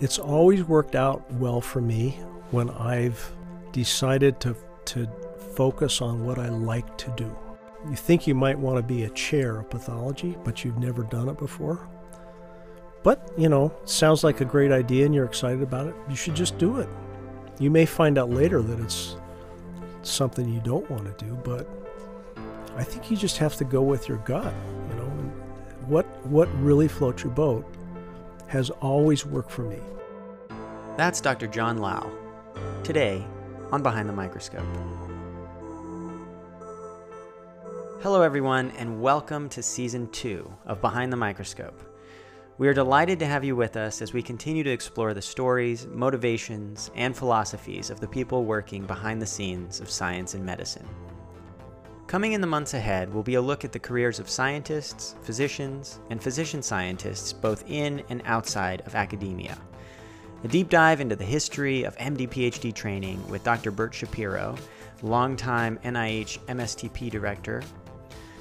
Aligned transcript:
It's 0.00 0.18
always 0.18 0.64
worked 0.64 0.96
out 0.96 1.30
well 1.34 1.60
for 1.60 1.80
me 1.80 2.18
when 2.50 2.70
I've 2.70 3.32
decided 3.72 4.40
to, 4.40 4.56
to 4.86 5.08
focus 5.54 6.00
on 6.00 6.24
what 6.24 6.38
I 6.38 6.48
like 6.48 6.98
to 6.98 7.10
do. 7.16 7.36
You 7.88 7.96
think 7.96 8.26
you 8.26 8.34
might 8.34 8.58
want 8.58 8.76
to 8.78 8.82
be 8.82 9.04
a 9.04 9.10
chair 9.10 9.60
of 9.60 9.70
pathology, 9.70 10.36
but 10.42 10.64
you've 10.64 10.78
never 10.78 11.02
done 11.04 11.28
it 11.28 11.38
before. 11.38 11.88
But, 13.02 13.32
you 13.36 13.48
know, 13.48 13.72
sounds 13.84 14.24
like 14.24 14.40
a 14.40 14.44
great 14.44 14.72
idea 14.72 15.04
and 15.04 15.14
you're 15.14 15.26
excited 15.26 15.62
about 15.62 15.86
it. 15.86 15.94
You 16.08 16.16
should 16.16 16.34
just 16.34 16.56
do 16.58 16.78
it. 16.78 16.88
You 17.60 17.70
may 17.70 17.86
find 17.86 18.18
out 18.18 18.30
later 18.30 18.62
that 18.62 18.80
it's 18.80 19.16
something 20.02 20.48
you 20.48 20.60
don't 20.60 20.90
want 20.90 21.04
to 21.04 21.24
do, 21.24 21.34
but 21.44 21.68
I 22.76 22.82
think 22.82 23.10
you 23.10 23.16
just 23.16 23.38
have 23.38 23.56
to 23.56 23.64
go 23.64 23.82
with 23.82 24.08
your 24.08 24.18
gut, 24.18 24.52
you 24.90 24.96
know. 24.96 25.04
And 25.04 25.88
what 25.88 26.06
what 26.26 26.48
really 26.60 26.88
floats 26.88 27.22
your 27.22 27.32
boat 27.32 27.64
has 28.54 28.70
always 28.70 29.26
worked 29.26 29.50
for 29.50 29.62
me. 29.62 29.80
That's 30.96 31.20
Dr. 31.20 31.48
John 31.48 31.78
Lowe. 31.78 32.08
Today 32.84 33.26
on 33.72 33.82
Behind 33.82 34.08
the 34.08 34.12
Microscope. 34.12 34.64
Hello, 38.00 38.22
everyone, 38.22 38.70
and 38.78 39.02
welcome 39.02 39.48
to 39.48 39.60
Season 39.60 40.08
2 40.12 40.48
of 40.66 40.80
Behind 40.80 41.12
the 41.12 41.16
Microscope. 41.16 41.82
We 42.56 42.68
are 42.68 42.74
delighted 42.74 43.18
to 43.18 43.26
have 43.26 43.42
you 43.42 43.56
with 43.56 43.76
us 43.76 44.00
as 44.00 44.12
we 44.12 44.22
continue 44.22 44.62
to 44.62 44.70
explore 44.70 45.14
the 45.14 45.22
stories, 45.22 45.88
motivations, 45.88 46.92
and 46.94 47.16
philosophies 47.16 47.90
of 47.90 47.98
the 47.98 48.06
people 48.06 48.44
working 48.44 48.86
behind 48.86 49.20
the 49.20 49.26
scenes 49.26 49.80
of 49.80 49.90
science 49.90 50.34
and 50.34 50.46
medicine. 50.46 50.86
Coming 52.06 52.32
in 52.34 52.40
the 52.42 52.46
months 52.46 52.74
ahead 52.74 53.12
will 53.12 53.22
be 53.22 53.34
a 53.34 53.40
look 53.40 53.64
at 53.64 53.72
the 53.72 53.78
careers 53.78 54.20
of 54.20 54.28
scientists, 54.28 55.16
physicians, 55.22 56.00
and 56.10 56.22
physician 56.22 56.62
scientists 56.62 57.32
both 57.32 57.64
in 57.68 58.02
and 58.10 58.22
outside 58.26 58.82
of 58.86 58.94
academia. 58.94 59.56
A 60.44 60.48
deep 60.48 60.68
dive 60.68 61.00
into 61.00 61.16
the 61.16 61.24
history 61.24 61.84
of 61.84 61.96
MD 61.96 62.28
PhD 62.28 62.74
training 62.74 63.26
with 63.28 63.42
Dr. 63.42 63.70
Bert 63.70 63.94
Shapiro, 63.94 64.54
longtime 65.02 65.78
NIH 65.78 66.38
MSTP 66.46 67.10
director, 67.10 67.62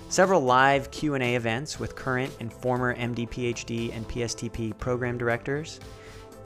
several 0.09 0.41
live 0.41 0.91
Q&A 0.91 1.35
events 1.35 1.79
with 1.79 1.95
current 1.95 2.35
and 2.41 2.51
former 2.51 2.93
MD 2.93 3.27
PhD 3.29 3.95
and 3.95 4.07
PSTP 4.09 4.77
program 4.77 5.17
directors, 5.17 5.79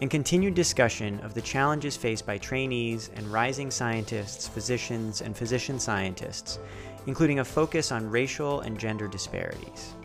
and 0.02 0.12
continued 0.12 0.54
discussion 0.54 1.20
of 1.22 1.34
the 1.34 1.42
challenges 1.42 1.98
faced 1.98 2.28
by 2.28 2.38
trainees 2.38 3.10
and 3.16 3.26
rising 3.28 3.72
scientists, 3.72 4.48
physicians, 4.48 5.22
and 5.22 5.36
physician 5.36 5.80
scientists 5.80 6.60
including 7.08 7.40
a 7.40 7.46
focus 7.46 7.92
on 7.92 8.10
racial 8.10 8.62
and 8.62 8.80
gender 8.80 9.08
disparities. 9.08 9.96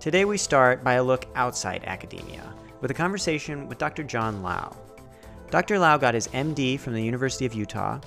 Today 0.00 0.24
we 0.24 0.38
start 0.38 0.82
by 0.82 0.94
a 0.94 1.02
look 1.02 1.26
outside 1.34 1.84
academia 1.84 2.54
with 2.80 2.90
a 2.90 2.94
conversation 2.94 3.68
with 3.68 3.78
Dr. 3.78 4.04
John 4.04 4.42
Lowe. 4.42 4.74
Dr. 5.50 5.78
Lowe 5.78 5.98
got 5.98 6.14
his 6.14 6.28
MD 6.28 6.78
from 6.78 6.94
the 6.94 7.02
University 7.02 7.44
of 7.44 7.54
Utah, 7.54 8.00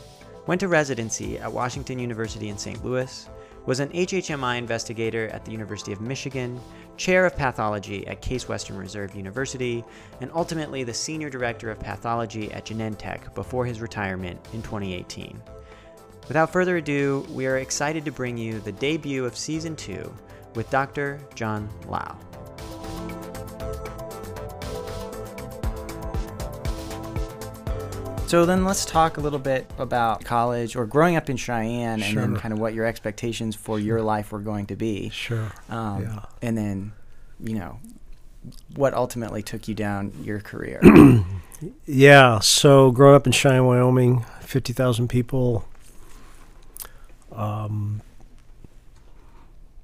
went 0.48 0.62
to 0.62 0.68
residency 0.68 1.38
at 1.38 1.52
Washington 1.52 2.00
University 2.00 2.50
in 2.50 2.58
St. 2.58 2.84
Louis, 2.84 3.30
was 3.66 3.80
an 3.80 3.90
HHMI 3.90 4.58
investigator 4.58 5.28
at 5.28 5.46
the 5.46 5.52
University 5.52 5.92
of 5.92 6.02
Michigan, 6.02 6.60
chair 6.98 7.26
of 7.26 7.36
pathology 7.36 8.08
at 8.08 8.22
Case 8.22 8.48
Western 8.48 8.78
Reserve 8.78 9.16
University, 9.16 9.84
and 10.22 10.32
ultimately 10.34 10.84
the 10.84 10.94
senior 10.94 11.30
director 11.30 11.70
of 11.70 11.80
pathology 11.80 12.52
at 12.52 12.66
Genentech 12.66 13.34
before 13.36 13.66
his 13.66 13.82
retirement 13.82 14.40
in 14.54 14.62
2018. 14.62 15.40
Without 16.28 16.52
further 16.52 16.78
ado, 16.78 17.26
we 17.32 17.48
are 17.48 17.58
excited 17.58 18.06
to 18.06 18.12
bring 18.12 18.38
you 18.38 18.60
the 18.60 18.72
debut 18.72 19.26
of 19.26 19.36
Season 19.38 19.76
2 19.76 20.14
with 20.56 20.70
Dr. 20.70 21.20
John 21.36 21.70
Lowe. 21.88 22.16
So 28.28 28.46
then 28.46 28.64
let's 28.64 28.86
talk 28.86 29.18
a 29.18 29.22
little 29.22 29.40
bit 29.40 29.66
about 29.80 30.24
college 30.24 30.76
or 30.76 30.86
growing 30.86 31.16
up 31.16 31.32
in 31.32 31.38
Cheyenne 31.38 32.00
Sure. 32.00 32.22
and 32.22 32.36
then 32.36 32.40
kind 32.40 32.54
of 32.54 32.60
what 32.60 32.76
your 32.76 32.86
expectations 32.86 33.56
for 33.56 33.80
your 33.80 34.04
life 34.04 34.32
were 34.32 34.40
going 34.40 34.68
to 34.68 34.76
be. 34.76 35.10
Sure. 35.10 35.52
Um, 35.68 36.04
Yeah. 36.04 36.20
And 36.44 36.56
then, 36.56 36.92
you 37.44 37.56
know, 37.56 37.80
what 38.76 38.94
ultimately 38.94 39.42
took 39.42 39.68
you 39.68 39.74
down 39.74 40.12
your 40.24 40.40
career. 40.40 40.80
Yeah. 41.86 42.40
So 42.40 42.90
growing 42.92 43.16
up 43.18 43.26
in 43.26 43.34
Cheyenne, 43.34 43.66
Wyoming, 43.66 44.24
fifty 44.40 44.72
thousand 44.72 45.10
people. 45.10 45.66
Um, 47.32 48.02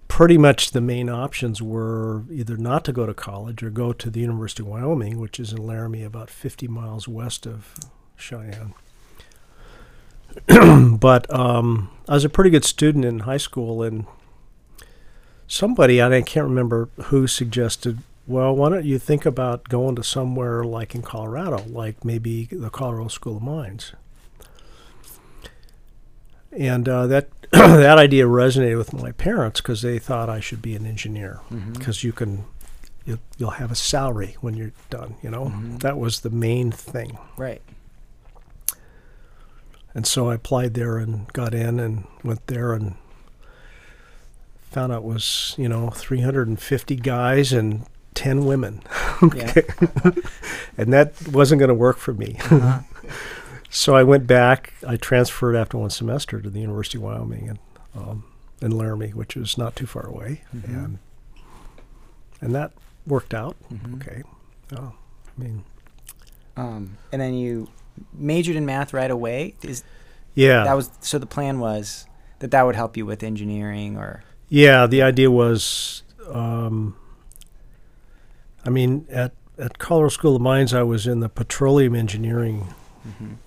pretty 0.08 0.38
much 0.38 0.72
the 0.72 0.82
main 0.82 1.10
options 1.10 1.62
were 1.62 2.24
either 2.32 2.58
not 2.58 2.86
to 2.86 2.94
go 2.94 3.06
to 3.06 3.14
college 3.14 3.62
or 3.62 3.70
go 3.70 3.94
to 3.94 4.10
the 4.10 4.20
University 4.22 4.64
of 4.64 4.68
Wyoming, 4.68 5.20
which 5.20 5.40
is 5.40 5.52
in 5.52 5.66
Laramie, 5.66 6.04
about 6.04 6.30
fifty 6.30 6.68
miles 6.68 7.08
west 7.08 7.46
of 7.46 7.74
Cheyenne. 8.16 8.74
but 11.00 11.34
um, 11.34 11.90
I 12.08 12.14
was 12.14 12.26
a 12.26 12.30
pretty 12.30 12.50
good 12.50 12.66
student 12.66 13.06
in 13.06 13.20
high 13.20 13.38
school, 13.38 13.84
and 13.84 14.06
somebody 15.48 16.02
I 16.02 16.22
can't 16.22 16.48
remember 16.48 16.90
who 17.06 17.28
suggested 17.28 18.00
well, 18.28 18.56
why 18.56 18.70
don't 18.70 18.86
you 18.86 18.98
think 18.98 19.26
about 19.26 19.70
going 19.70 19.96
to 19.96 20.04
somewhere 20.04 20.64
like 20.64 20.96
in 20.96 21.04
Colorado, 21.04 21.64
like 21.68 22.04
maybe 22.04 22.46
the 22.46 22.72
Colorado 22.72 23.08
School 23.08 23.38
of 23.38 23.44
Mines? 23.44 23.94
And 26.58 26.88
uh, 26.88 27.08
that 27.08 27.28
that 27.52 27.98
idea 27.98 28.26
resonated 28.26 28.78
with 28.78 28.94
my 28.94 29.12
parents 29.12 29.62
because 29.62 29.82
they 29.82 30.00
thought 30.00 30.30
I 30.30 30.40
should 30.40 30.62
be 30.62 30.76
an 30.76 30.86
engineer 30.86 31.40
because 31.74 32.04
you 32.04 32.12
can 32.14 32.46
you'll, 33.06 33.20
you'll 33.38 33.50
have 33.52 33.72
a 33.72 33.76
salary 33.76 34.36
when 34.42 34.56
you're 34.56 34.72
done. 34.90 35.16
You 35.22 35.30
know 35.32 35.46
Mhm. 35.46 35.80
that 35.82 35.98
was 35.98 36.22
the 36.22 36.30
main 36.30 36.72
thing. 36.72 37.18
Right. 37.38 37.62
And 39.94 40.06
so 40.06 40.30
I 40.30 40.36
applied 40.36 40.74
there 40.74 40.98
and 40.98 41.32
got 41.34 41.54
in 41.54 41.80
and 41.80 42.06
went 42.24 42.48
there 42.48 42.74
and 42.74 42.96
found 44.72 44.92
out 44.92 45.00
it 45.00 45.04
was 45.04 45.56
you 45.58 45.70
know 45.70 45.90
350 45.90 46.96
guys 46.98 47.54
and 47.54 47.86
10 48.14 48.46
women. 48.46 48.82
And 50.78 50.92
that 50.92 51.14
wasn't 51.30 51.60
going 51.60 51.70
to 51.70 51.74
work 51.76 51.98
for 51.98 52.14
me. 52.14 52.38
Uh-huh. 52.50 52.80
so 53.76 53.96
I 53.96 54.04
went 54.04 54.26
back. 54.28 54.74
I 54.88 54.96
transferred 54.98 55.56
after 55.56 55.78
one 55.78 55.90
semester 55.90 56.42
to 56.42 56.50
the 56.50 56.60
University 56.62 56.98
of 56.98 57.04
Wyoming 57.04 57.50
and 57.50 57.60
um, 57.96 58.24
in 58.62 58.72
Laramie, 58.72 59.10
which 59.12 59.36
is 59.38 59.58
not 59.58 59.76
too 59.76 59.86
far 59.86 60.06
away, 60.06 60.42
Mhm. 60.56 60.68
and 60.86 61.00
and 62.42 62.56
that 62.56 62.72
worked 63.08 63.34
out. 63.34 63.56
Mhm. 63.74 63.96
Okay. 64.02 64.24
Oh, 64.76 64.94
I 65.38 65.42
mean, 65.42 65.64
Um, 66.58 66.98
and 67.12 67.22
then 67.22 67.34
you 67.34 67.68
majored 68.14 68.56
in 68.56 68.66
math 68.66 68.94
right 68.94 69.12
away. 69.12 69.56
Is 69.62 69.84
yeah, 70.36 70.64
that 70.64 70.74
was 70.76 70.90
so? 71.02 71.18
The 71.20 71.26
plan 71.26 71.60
was 71.60 72.06
that 72.40 72.52
that 72.52 72.66
would 72.66 72.76
help 72.76 72.96
you 72.98 73.06
with 73.06 73.24
engineering, 73.24 73.98
or 73.98 74.24
yeah. 74.50 74.88
The 74.88 75.02
idea 75.02 75.30
was, 75.32 76.04
um, 76.32 76.96
I 78.66 78.70
mean, 78.70 79.06
at 79.10 79.34
at 79.58 79.78
Colorado 79.80 80.10
School 80.10 80.36
of 80.36 80.42
Mines, 80.42 80.74
I 80.74 80.84
was 80.84 81.08
in 81.08 81.20
the 81.22 81.30
petroleum 81.30 81.94
engineering 81.96 82.74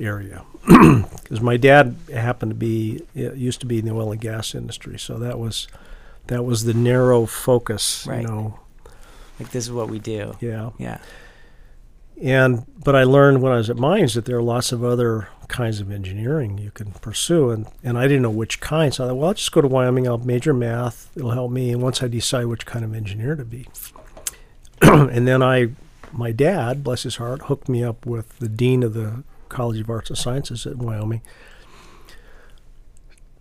area 0.00 0.44
because 0.66 1.40
my 1.40 1.56
dad 1.56 1.96
happened 2.12 2.50
to 2.50 2.54
be 2.54 3.02
used 3.14 3.60
to 3.60 3.66
be 3.66 3.78
in 3.78 3.84
the 3.86 3.92
oil 3.92 4.12
and 4.12 4.20
gas 4.20 4.54
industry, 4.54 4.98
so 4.98 5.18
that 5.18 5.38
was 5.38 5.66
that 6.28 6.44
was 6.44 6.64
the 6.64 6.74
narrow 6.74 7.26
focus, 7.26 8.06
Right. 8.06 8.22
you 8.22 8.28
know. 8.28 8.60
like 9.40 9.50
this 9.50 9.64
is 9.64 9.72
what 9.72 9.88
we 9.88 9.98
do. 9.98 10.34
Yeah, 10.40 10.70
Yeah. 10.78 10.98
and 12.20 12.64
but 12.84 12.94
I 12.96 13.04
learned 13.04 13.42
when 13.42 13.52
I 13.52 13.56
was 13.56 13.70
at 13.70 13.76
mines 13.76 14.14
that 14.14 14.24
there 14.24 14.36
are 14.36 14.42
lots 14.42 14.72
of 14.72 14.82
other 14.84 15.28
kinds 15.48 15.80
of 15.80 15.90
engineering 15.90 16.58
you 16.58 16.70
can 16.70 16.92
pursue, 16.92 17.50
and 17.50 17.66
and 17.82 17.96
I 17.98 18.02
didn't 18.02 18.22
know 18.22 18.30
which 18.30 18.60
kind, 18.60 18.92
so 18.92 19.04
I 19.04 19.08
thought, 19.08 19.16
well, 19.16 19.28
I'll 19.28 19.34
just 19.34 19.52
go 19.52 19.60
to 19.60 19.68
Wyoming. 19.68 20.06
I'll 20.06 20.18
major 20.18 20.52
math; 20.54 21.10
it'll 21.16 21.30
help 21.32 21.50
me. 21.50 21.70
And 21.72 21.80
once 21.82 22.02
I 22.02 22.08
decide 22.08 22.46
which 22.46 22.66
kind 22.66 22.84
of 22.84 22.94
engineer 22.94 23.34
to 23.36 23.44
be, 23.44 23.66
and 24.82 25.26
then 25.26 25.42
I, 25.42 25.70
my 26.12 26.32
dad, 26.32 26.84
bless 26.84 27.02
his 27.04 27.16
heart, 27.16 27.42
hooked 27.42 27.68
me 27.68 27.82
up 27.82 28.04
with 28.04 28.38
the 28.38 28.48
dean 28.48 28.82
of 28.82 28.94
the 28.94 29.22
College 29.48 29.80
of 29.80 29.90
Arts 29.90 30.10
and 30.10 30.18
Sciences 30.18 30.66
at 30.66 30.76
Wyoming 30.76 31.22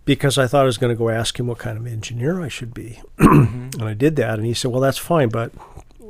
because 0.04 0.38
I 0.38 0.46
thought 0.46 0.62
I 0.62 0.66
was 0.66 0.78
going 0.78 0.94
to 0.94 0.98
go 0.98 1.10
ask 1.10 1.38
him 1.38 1.46
what 1.46 1.58
kind 1.58 1.76
of 1.76 1.86
engineer 1.86 2.40
I 2.40 2.48
should 2.48 2.72
be. 2.74 3.00
Mhm. 3.18 3.74
And 3.74 3.84
I 3.84 3.94
did 3.94 4.16
that, 4.16 4.38
and 4.38 4.46
he 4.46 4.54
said, 4.54 4.70
"Well, 4.70 4.80
that's 4.80 4.96
fine, 4.98 5.28
but 5.28 5.52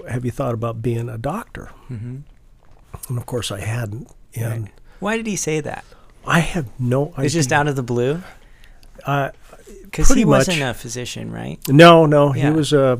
have 0.09 0.25
you 0.25 0.31
thought 0.31 0.55
about 0.55 0.81
being 0.81 1.09
a 1.09 1.19
doctor?" 1.19 1.71
Mhm. 1.91 2.23
And 3.09 3.19
of 3.19 3.27
course, 3.27 3.51
I 3.51 3.61
hadn't. 3.61 4.09
And 4.35 4.63
Right. 4.65 4.73
Why 5.01 5.17
did 5.17 5.27
he 5.27 5.37
say 5.37 5.61
that? 5.61 5.85
I 6.27 6.41
have 6.41 6.69
no 6.79 7.09
idea. 7.15 7.25
It's 7.27 7.35
just 7.35 7.53
out 7.53 7.69
of 7.69 7.77
the 7.77 7.83
blue 7.83 8.23
Uh, 9.07 9.31
because 9.85 10.07
Pretty 10.09 10.23
he 10.23 10.25
wasn't 10.25 10.61
a 10.63 10.75
physician, 10.75 11.31
right? 11.31 11.59
no, 11.69 12.05
no, 12.07 12.35
Yeah. 12.35 12.51
he 12.51 12.57
was 12.57 12.73
a 12.73 12.99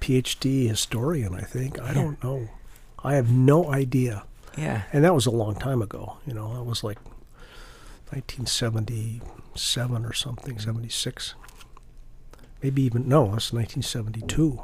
PhD 0.00 0.68
historian, 0.68 1.34
I 1.34 1.40
think. 1.42 1.80
I 1.80 1.88
Yeah. 1.88 1.94
don't 1.94 2.22
know. 2.24 2.48
I 3.04 3.14
have 3.14 3.30
no 3.30 3.72
idea. 3.72 4.22
Yeah. 4.56 4.82
And 4.92 5.04
that 5.04 5.14
was 5.14 5.26
a 5.26 5.30
long 5.30 5.54
time 5.54 5.82
ago. 5.82 6.18
You 6.26 6.34
know, 6.34 6.54
that 6.54 6.64
was 6.64 6.84
like 6.84 6.98
1977 8.10 10.04
or 10.04 10.12
something, 10.12 10.58
76. 10.58 11.34
Maybe 12.62 12.82
even, 12.82 13.08
no, 13.08 13.22
it's 13.34 13.52
1972. 13.52 14.62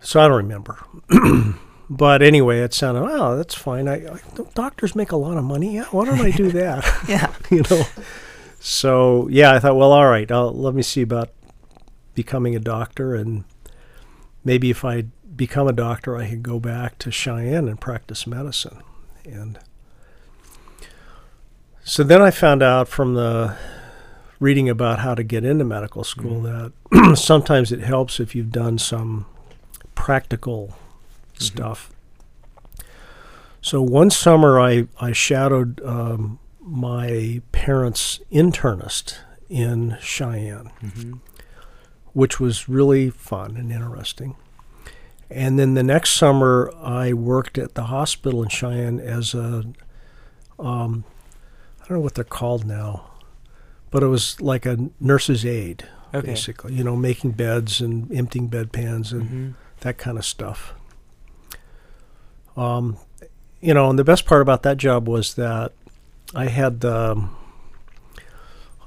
So 0.00 0.20
I 0.20 0.28
don't 0.28 0.36
remember. 0.36 0.78
but 1.90 2.22
anyway, 2.22 2.60
it 2.60 2.72
sounded, 2.72 3.02
oh, 3.02 3.36
that's 3.36 3.54
fine. 3.54 3.88
I, 3.88 4.06
I 4.06 4.20
doctors 4.54 4.94
make 4.94 5.12
a 5.12 5.16
lot 5.16 5.36
of 5.36 5.44
money. 5.44 5.74
Yeah, 5.74 5.84
why 5.90 6.04
don't 6.04 6.20
I 6.20 6.30
do 6.30 6.50
that? 6.52 6.84
Yeah. 7.08 7.34
you 7.50 7.64
know. 7.70 7.82
So 8.60 9.28
yeah, 9.28 9.52
I 9.54 9.58
thought, 9.58 9.76
well, 9.76 9.92
all 9.92 10.08
right, 10.08 10.30
I'll, 10.30 10.52
let 10.52 10.74
me 10.74 10.82
see 10.82 11.02
about 11.02 11.30
becoming 12.14 12.56
a 12.56 12.60
doctor, 12.60 13.14
and 13.14 13.44
maybe 14.44 14.70
if 14.70 14.84
I 14.84 15.04
become 15.38 15.66
a 15.66 15.72
doctor, 15.72 16.16
I 16.18 16.28
could 16.28 16.42
go 16.42 16.60
back 16.60 16.98
to 16.98 17.10
Cheyenne 17.10 17.66
and 17.68 17.80
practice 17.80 18.26
medicine. 18.26 18.82
And 19.24 19.58
so 21.82 22.02
then 22.02 22.20
I 22.20 22.30
found 22.30 22.62
out 22.62 22.88
from 22.88 23.14
the 23.14 23.56
reading 24.40 24.68
about 24.68 24.98
how 25.00 25.14
to 25.14 25.22
get 25.22 25.44
into 25.44 25.64
medical 25.64 26.04
school 26.04 26.42
that 26.42 26.72
sometimes 27.16 27.72
it 27.72 27.80
helps 27.80 28.20
if 28.20 28.34
you've 28.34 28.52
done 28.52 28.76
some 28.78 29.24
practical 29.94 30.76
stuff. 31.38 31.90
So 33.60 33.82
one 33.82 34.10
summer 34.10 34.60
I, 34.60 34.86
I 35.00 35.12
shadowed 35.12 35.80
um, 35.84 36.38
my 36.60 37.42
parents' 37.52 38.20
internist 38.30 39.16
in 39.48 39.96
Cheyenne, 40.00 40.70
Mm-hmm. 40.82 41.12
which 42.12 42.38
was 42.38 42.68
really 42.68 43.10
fun 43.10 43.56
and 43.56 43.72
interesting. 43.72 44.36
And 45.30 45.58
then 45.58 45.74
the 45.74 45.82
next 45.82 46.10
summer, 46.14 46.72
I 46.82 47.12
worked 47.12 47.58
at 47.58 47.74
the 47.74 47.84
hospital 47.84 48.42
in 48.42 48.48
Cheyenne 48.48 48.98
as 48.98 49.34
a, 49.34 49.64
um, 50.58 51.04
I 51.82 51.86
don't 51.86 51.98
know 51.98 52.00
what 52.00 52.14
they're 52.14 52.24
called 52.24 52.64
now, 52.66 53.10
but 53.90 54.02
it 54.02 54.06
was 54.06 54.40
like 54.40 54.64
a 54.64 54.88
nurse's 55.00 55.44
aide, 55.44 55.86
Okay. 56.14 56.26
basically. 56.28 56.72
You 56.74 56.82
know, 56.84 56.96
making 56.96 57.32
beds 57.32 57.80
and 57.82 58.10
emptying 58.12 58.48
bedpans 58.48 59.12
and 59.12 59.22
Mm-hmm. 59.22 59.50
that 59.80 59.98
kind 59.98 60.16
of 60.16 60.24
stuff. 60.24 60.72
Um, 62.56 62.96
you 63.60 63.74
know, 63.74 63.90
and 63.90 63.98
the 63.98 64.04
best 64.04 64.24
part 64.24 64.40
about 64.42 64.62
that 64.62 64.76
job 64.78 65.08
was 65.08 65.34
that 65.34 65.72
I 66.34 66.46
had, 66.46 66.84
um, 66.84 67.36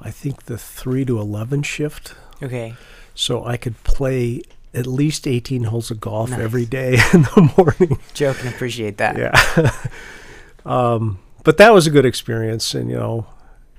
I 0.02 0.12
think, 0.12 0.44
the 0.46 0.58
three 0.58 1.06
to 1.06 1.20
eleven 1.20 1.62
shift, 1.64 2.16
Okay. 2.42 2.76
so 3.14 3.46
I 3.46 3.58
could 3.58 3.82
play 3.84 4.42
at 4.74 4.88
least 4.88 5.28
eighteen 5.28 5.64
holes 5.66 5.92
of 5.92 6.00
golf 6.00 6.30
Nice. 6.32 6.40
every 6.40 6.66
day 6.66 6.94
in 7.14 7.24
the 7.24 7.54
morning. 7.58 8.00
Joe 8.14 8.34
can 8.34 8.48
appreciate 8.48 8.98
that. 8.98 9.18
Yeah. 9.18 9.72
um, 10.66 11.20
but 11.44 11.58
that 11.58 11.74
was 11.74 11.88
a 11.88 11.90
good 11.92 12.06
experience, 12.06 12.74
and 12.76 12.90
you 12.90 12.96
know, 12.98 13.26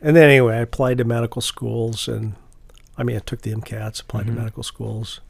and 0.00 0.15
then 0.17 0.25
anyway, 0.29 0.56
I 0.56 0.61
applied 0.61 0.99
to 0.99 1.05
medical 1.05 1.41
schools, 1.43 2.09
and 2.09 2.35
I 2.99 3.03
mean, 3.05 3.17
I 3.17 3.21
took 3.21 3.43
the 3.43 3.53
MCATs, 3.55 4.00
applied 4.03 4.25
Mhm. 4.27 4.35
to 4.35 4.41
medical 4.41 4.62
schools. 4.62 5.21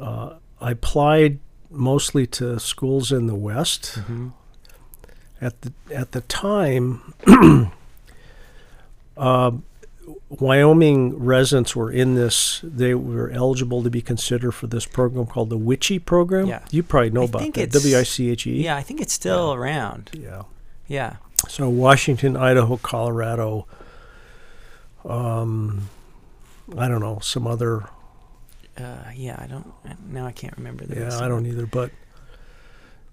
Uh, 0.00 0.34
I 0.60 0.70
applied 0.72 1.38
mostly 1.70 2.26
to 2.28 2.58
schools 2.60 3.10
in 3.12 3.26
the 3.26 3.34
West. 3.34 3.96
Mm-hmm. 4.00 4.28
At 5.40 5.60
the 5.62 5.72
at 5.94 6.12
the 6.12 6.22
time, 6.22 7.12
uh, 9.16 9.50
Wyoming 10.28 11.18
residents 11.18 11.74
were 11.74 11.90
in 11.90 12.14
this. 12.14 12.60
They 12.62 12.94
were 12.94 13.30
eligible 13.30 13.82
to 13.82 13.90
be 13.90 14.00
considered 14.00 14.52
for 14.52 14.66
this 14.66 14.86
program 14.86 15.26
called 15.26 15.50
the 15.50 15.56
WICHE 15.56 16.00
program. 16.00 16.46
Yeah. 16.46 16.64
You 16.70 16.82
probably 16.82 17.10
know 17.10 17.22
I 17.22 17.24
about 17.24 17.54
that. 17.54 17.70
W 17.72 17.98
I 17.98 18.02
C 18.02 18.30
H 18.30 18.46
E. 18.46 18.62
Yeah, 18.62 18.76
I 18.76 18.82
think 18.82 19.00
it's 19.00 19.12
still 19.12 19.52
around. 19.52 20.10
Yeah. 20.12 20.42
Yeah. 20.86 21.16
So 21.48 21.68
Washington, 21.68 22.36
Idaho, 22.36 22.76
Colorado. 22.76 23.66
Um, 25.04 25.88
I 26.76 26.88
don't 26.88 27.00
know 27.00 27.18
some 27.20 27.46
other. 27.46 27.84
Uh, 28.76 29.10
yeah, 29.14 29.36
I 29.38 29.46
don't. 29.46 29.72
Now 30.08 30.26
I 30.26 30.32
can't 30.32 30.56
remember. 30.56 30.84
the 30.84 30.96
Yeah, 31.00 31.18
I 31.18 31.28
don't 31.28 31.46
it. 31.46 31.50
either. 31.50 31.66
But 31.66 31.90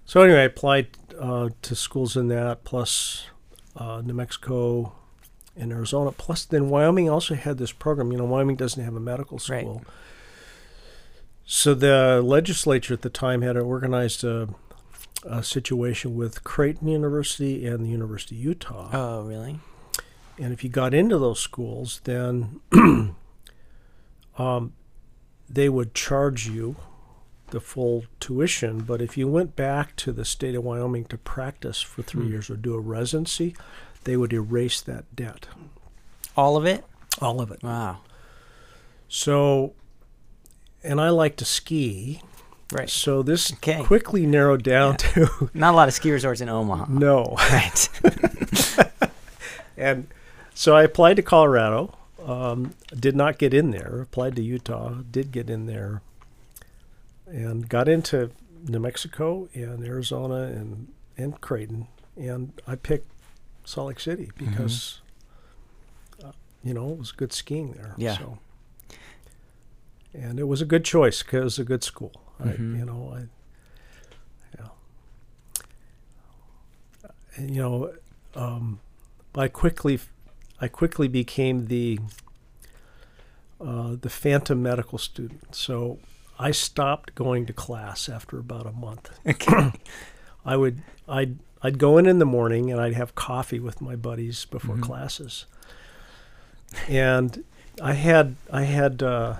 so 0.05 0.21
anyway, 0.21 0.41
I 0.41 0.43
applied 0.43 0.89
uh, 1.19 1.49
to 1.61 1.75
schools 1.75 2.17
in 2.17 2.27
that, 2.27 2.63
plus 2.63 3.27
uh, 3.75 4.01
New 4.03 4.13
Mexico 4.13 4.93
and 5.55 5.71
Arizona. 5.71 6.11
Plus, 6.11 6.45
then 6.45 6.69
Wyoming 6.69 7.09
also 7.09 7.35
had 7.35 7.57
this 7.57 7.71
program. 7.71 8.11
You 8.11 8.17
know, 8.17 8.25
Wyoming 8.25 8.55
doesn't 8.55 8.83
have 8.83 8.95
a 8.95 8.99
medical 8.99 9.37
Right. 9.49 9.61
school. 9.61 9.83
So 11.45 11.73
the 11.73 12.21
legislature 12.23 12.93
at 12.93 13.01
the 13.01 13.09
time 13.09 13.41
had 13.41 13.57
organized 13.57 14.23
a, 14.23 14.49
a 15.25 15.43
situation 15.43 16.15
with 16.15 16.43
Creighton 16.43 16.87
University 16.87 17.67
and 17.67 17.85
the 17.85 17.89
University 17.89 18.35
of 18.37 18.43
Utah. 18.43 18.89
Oh, 18.93 19.23
really? 19.23 19.59
And 20.39 20.53
if 20.53 20.63
you 20.63 20.69
got 20.69 20.93
into 20.93 21.17
those 21.19 21.39
schools, 21.39 22.01
then 22.05 22.61
um, 24.37 24.73
they 25.49 25.69
would 25.69 25.93
charge 25.93 26.47
you 26.47 26.75
the 27.51 27.59
full 27.59 28.05
tuition. 28.19 28.79
But 28.79 29.01
if 29.01 29.17
you 29.17 29.27
went 29.27 29.55
back 29.55 29.95
to 29.97 30.11
the 30.11 30.25
state 30.25 30.55
of 30.55 30.63
Wyoming 30.63 31.05
to 31.05 31.17
practice 31.17 31.81
for 31.81 32.01
three 32.01 32.25
Hmm. 32.25 32.31
years 32.31 32.49
or 32.49 32.55
do 32.55 32.73
a 32.73 32.79
residency, 32.79 33.55
they 34.05 34.17
would 34.17 34.33
erase 34.33 34.81
that 34.81 35.05
debt, 35.15 35.47
All 36.37 36.55
of 36.57 36.65
it? 36.65 36.83
all 37.21 37.41
of 37.41 37.51
it. 37.51 37.61
Wow. 37.63 37.99
So, 39.07 39.73
and 40.83 40.99
I 40.99 41.09
like 41.09 41.35
to 41.37 41.45
ski. 41.45 42.21
Right. 42.71 42.89
So 42.89 43.21
this 43.21 43.53
Okay. 43.53 43.83
quickly 43.83 44.25
narrowed 44.25 44.63
down 44.63 44.97
to 44.97 45.49
Not 45.53 45.73
a 45.73 45.77
lot 45.77 45.87
of 45.87 45.93
ski 45.93 46.11
resorts 46.11 46.41
in 46.41 46.49
Omaha. 46.49 46.85
no. 46.89 47.35
Right. 47.37 47.89
And 49.75 50.07
so 50.53 50.75
I 50.75 50.83
applied 50.83 51.15
to 51.15 51.23
Colorado. 51.23 51.95
Um, 52.23 52.75
did 52.97 53.15
not 53.15 53.37
get 53.39 53.53
in 53.53 53.71
there. 53.71 54.01
Applied 54.03 54.35
to 54.35 54.41
Utah. 54.43 54.95
Did 55.09 55.31
get 55.31 55.49
in 55.49 55.65
there. 55.65 56.01
And 57.25 57.67
got 57.67 57.87
into 57.89 58.29
New 58.67 58.79
Mexico 58.79 59.49
and 59.53 59.83
Arizona 59.83 60.43
and 60.43 60.87
and 61.17 61.41
Creighton. 61.41 61.87
And 62.15 62.53
I 62.67 62.75
picked 62.75 63.07
Salt 63.65 63.87
Lake 63.89 63.99
City 63.99 64.29
because 64.37 65.01
uh, 66.23 66.31
you 66.63 66.73
know 66.73 66.89
it 66.91 66.97
was 66.99 67.11
good 67.11 67.33
skiing 67.33 67.73
there. 67.73 67.93
Yeah. 67.97 68.17
So. 68.17 68.39
And 70.15 70.39
it 70.39 70.43
was 70.47 70.61
a 70.61 70.65
good 70.65 70.85
choice 70.85 71.23
because 71.23 71.39
it 71.39 71.43
was 71.43 71.59
a 71.59 71.63
good 71.63 71.83
school. 71.83 72.11
I, 72.39 72.49
Mhm. 72.49 72.77
you 72.77 72.85
know, 72.85 73.13
I, 73.15 73.21
yeah. 74.59 74.67
And, 77.35 77.55
you 77.55 77.61
know, 77.61 77.93
um, 78.35 78.79
I 79.35 79.47
quickly, 79.47 79.99
I 80.61 80.67
quickly 80.67 81.07
became 81.07 81.65
the 81.67 81.99
uh, 83.59 83.95
the 83.99 84.09
phantom 84.09 84.61
medical 84.61 84.97
student. 84.97 85.55
So 85.55 85.99
I 86.37 86.51
stopped 86.51 87.15
going 87.15 87.45
to 87.45 87.53
class 87.53 88.09
after 88.09 88.37
about 88.37 88.65
a 88.67 88.71
month. 88.73 89.09
okay. 89.25 89.71
I 90.45 90.57
would, 90.57 90.81
I'd, 91.07 91.39
I'd 91.63 91.79
go 91.79 91.97
in 91.97 92.05
in 92.05 92.19
the 92.19 92.25
morning 92.25 92.69
and 92.71 92.79
I'd 92.81 92.93
have 92.93 93.15
coffee 93.15 93.59
with 93.59 93.79
my 93.81 93.95
buddies 93.95 94.45
before 94.45 94.75
Mhm. 94.75 94.81
classes. 94.83 95.45
And 96.89 97.43
I 97.81 97.93
had, 97.93 98.35
I 98.51 98.63
had 98.63 99.01
uh, 99.01 99.35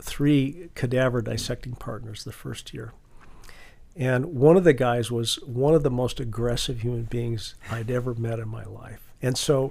three 0.00 0.68
cadaver 0.74 1.20
dissecting 1.22 1.74
partners 1.74 2.24
the 2.24 2.32
first 2.32 2.72
year. 2.72 2.92
And 3.96 4.26
one 4.34 4.56
of 4.56 4.64
the 4.64 4.72
guys 4.72 5.10
was 5.10 5.36
one 5.42 5.74
of 5.74 5.82
the 5.82 5.90
most 5.90 6.18
aggressive 6.20 6.80
human 6.80 7.02
beings 7.04 7.54
I'd 7.70 7.90
ever 7.90 8.14
met 8.14 8.38
in 8.38 8.48
my 8.48 8.64
life. 8.64 9.00
And 9.20 9.36
so 9.36 9.70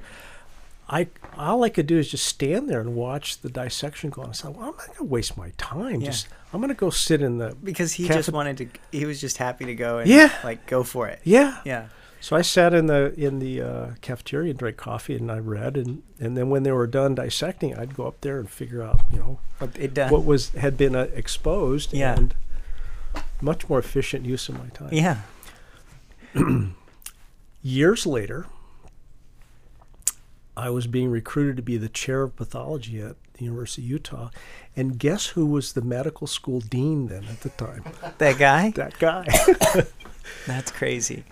I 0.91 1.07
all 1.37 1.63
I 1.63 1.69
could 1.69 1.87
do 1.87 1.97
is 1.97 2.11
just 2.11 2.25
stand 2.27 2.69
there 2.69 2.81
and 2.81 2.93
watch 2.95 3.37
the 3.39 3.49
dissection 3.49 4.09
go 4.09 4.23
on. 4.23 4.29
I 4.29 4.31
said, 4.33 4.51
well, 4.55 4.59
I'm 4.69 4.75
not 4.75 4.87
going 4.87 4.97
to 4.97 5.03
waste 5.05 5.37
my 5.37 5.51
time. 5.57 6.01
Yeah. 6.01 6.07
Just 6.07 6.27
I'm 6.53 6.59
going 6.59 6.67
to 6.69 6.75
go 6.75 6.89
sit 6.89 7.21
in 7.21 7.37
the 7.37 7.55
Because 7.63 7.93
he 7.93 8.07
Cafe- 8.07 8.19
just 8.19 8.31
wanted 8.31 8.57
to. 8.57 8.67
He 8.91 9.05
was 9.05 9.21
just 9.21 9.37
happy 9.37 9.63
to 9.65 9.73
go 9.75 9.99
and 9.99 10.09
Yeah. 10.09 10.31
like 10.43 10.65
go 10.67 10.83
for 10.83 11.07
it. 11.07 11.19
yeah. 11.23 11.59
Yeah. 11.65 11.87
So 12.19 12.35
I 12.35 12.43
sat 12.43 12.73
in 12.75 12.85
the 12.85 13.13
in 13.17 13.39
the 13.39 13.61
uh, 13.61 13.87
cafeteria 14.01 14.51
and 14.51 14.59
drank 14.59 14.77
coffee 14.77 15.15
and 15.15 15.31
I 15.31 15.39
read 15.39 15.75
and 15.77 16.03
and 16.19 16.37
then 16.37 16.49
when 16.51 16.61
they 16.63 16.71
were 16.71 16.85
done 16.85 17.15
dissecting, 17.15 17.75
I'd 17.75 17.95
go 17.95 18.05
up 18.05 18.21
there 18.21 18.37
and 18.39 18.47
figure 18.49 18.83
out 18.83 18.99
you 19.11 19.17
know 19.17 19.39
uh, 19.61 20.09
what 20.09 20.23
was 20.25 20.49
had 20.49 20.77
been 20.77 20.95
uh, 20.95 21.07
exposed 21.15 21.93
Yeah. 21.93 22.13
and 22.15 22.35
much 23.41 23.67
more 23.69 23.79
efficient 23.79 24.25
use 24.25 24.49
of 24.49 24.59
my 24.59 24.67
time. 24.69 24.89
Yeah. 24.91 25.21
Years 27.63 28.05
later, 28.05 28.45
I 30.57 30.69
was 30.69 30.85
being 30.87 31.09
recruited 31.09 31.55
to 31.57 31.61
be 31.61 31.77
the 31.77 31.89
chair 31.89 32.23
of 32.23 32.35
pathology 32.35 33.01
at 33.01 33.15
the 33.33 33.45
University 33.45 33.81
of 33.83 33.89
Utah, 33.89 34.29
and 34.75 34.99
guess 34.99 35.27
who 35.27 35.45
was 35.45 35.73
the 35.73 35.81
medical 35.81 36.27
school 36.27 36.59
dean 36.59 37.07
then 37.07 37.23
at 37.25 37.41
the 37.41 37.49
time? 37.49 37.83
That 38.17 38.37
guy. 38.37 38.71
That 38.71 38.99
guy. 38.99 39.25
That's 40.47 40.71
crazy. 40.71 41.23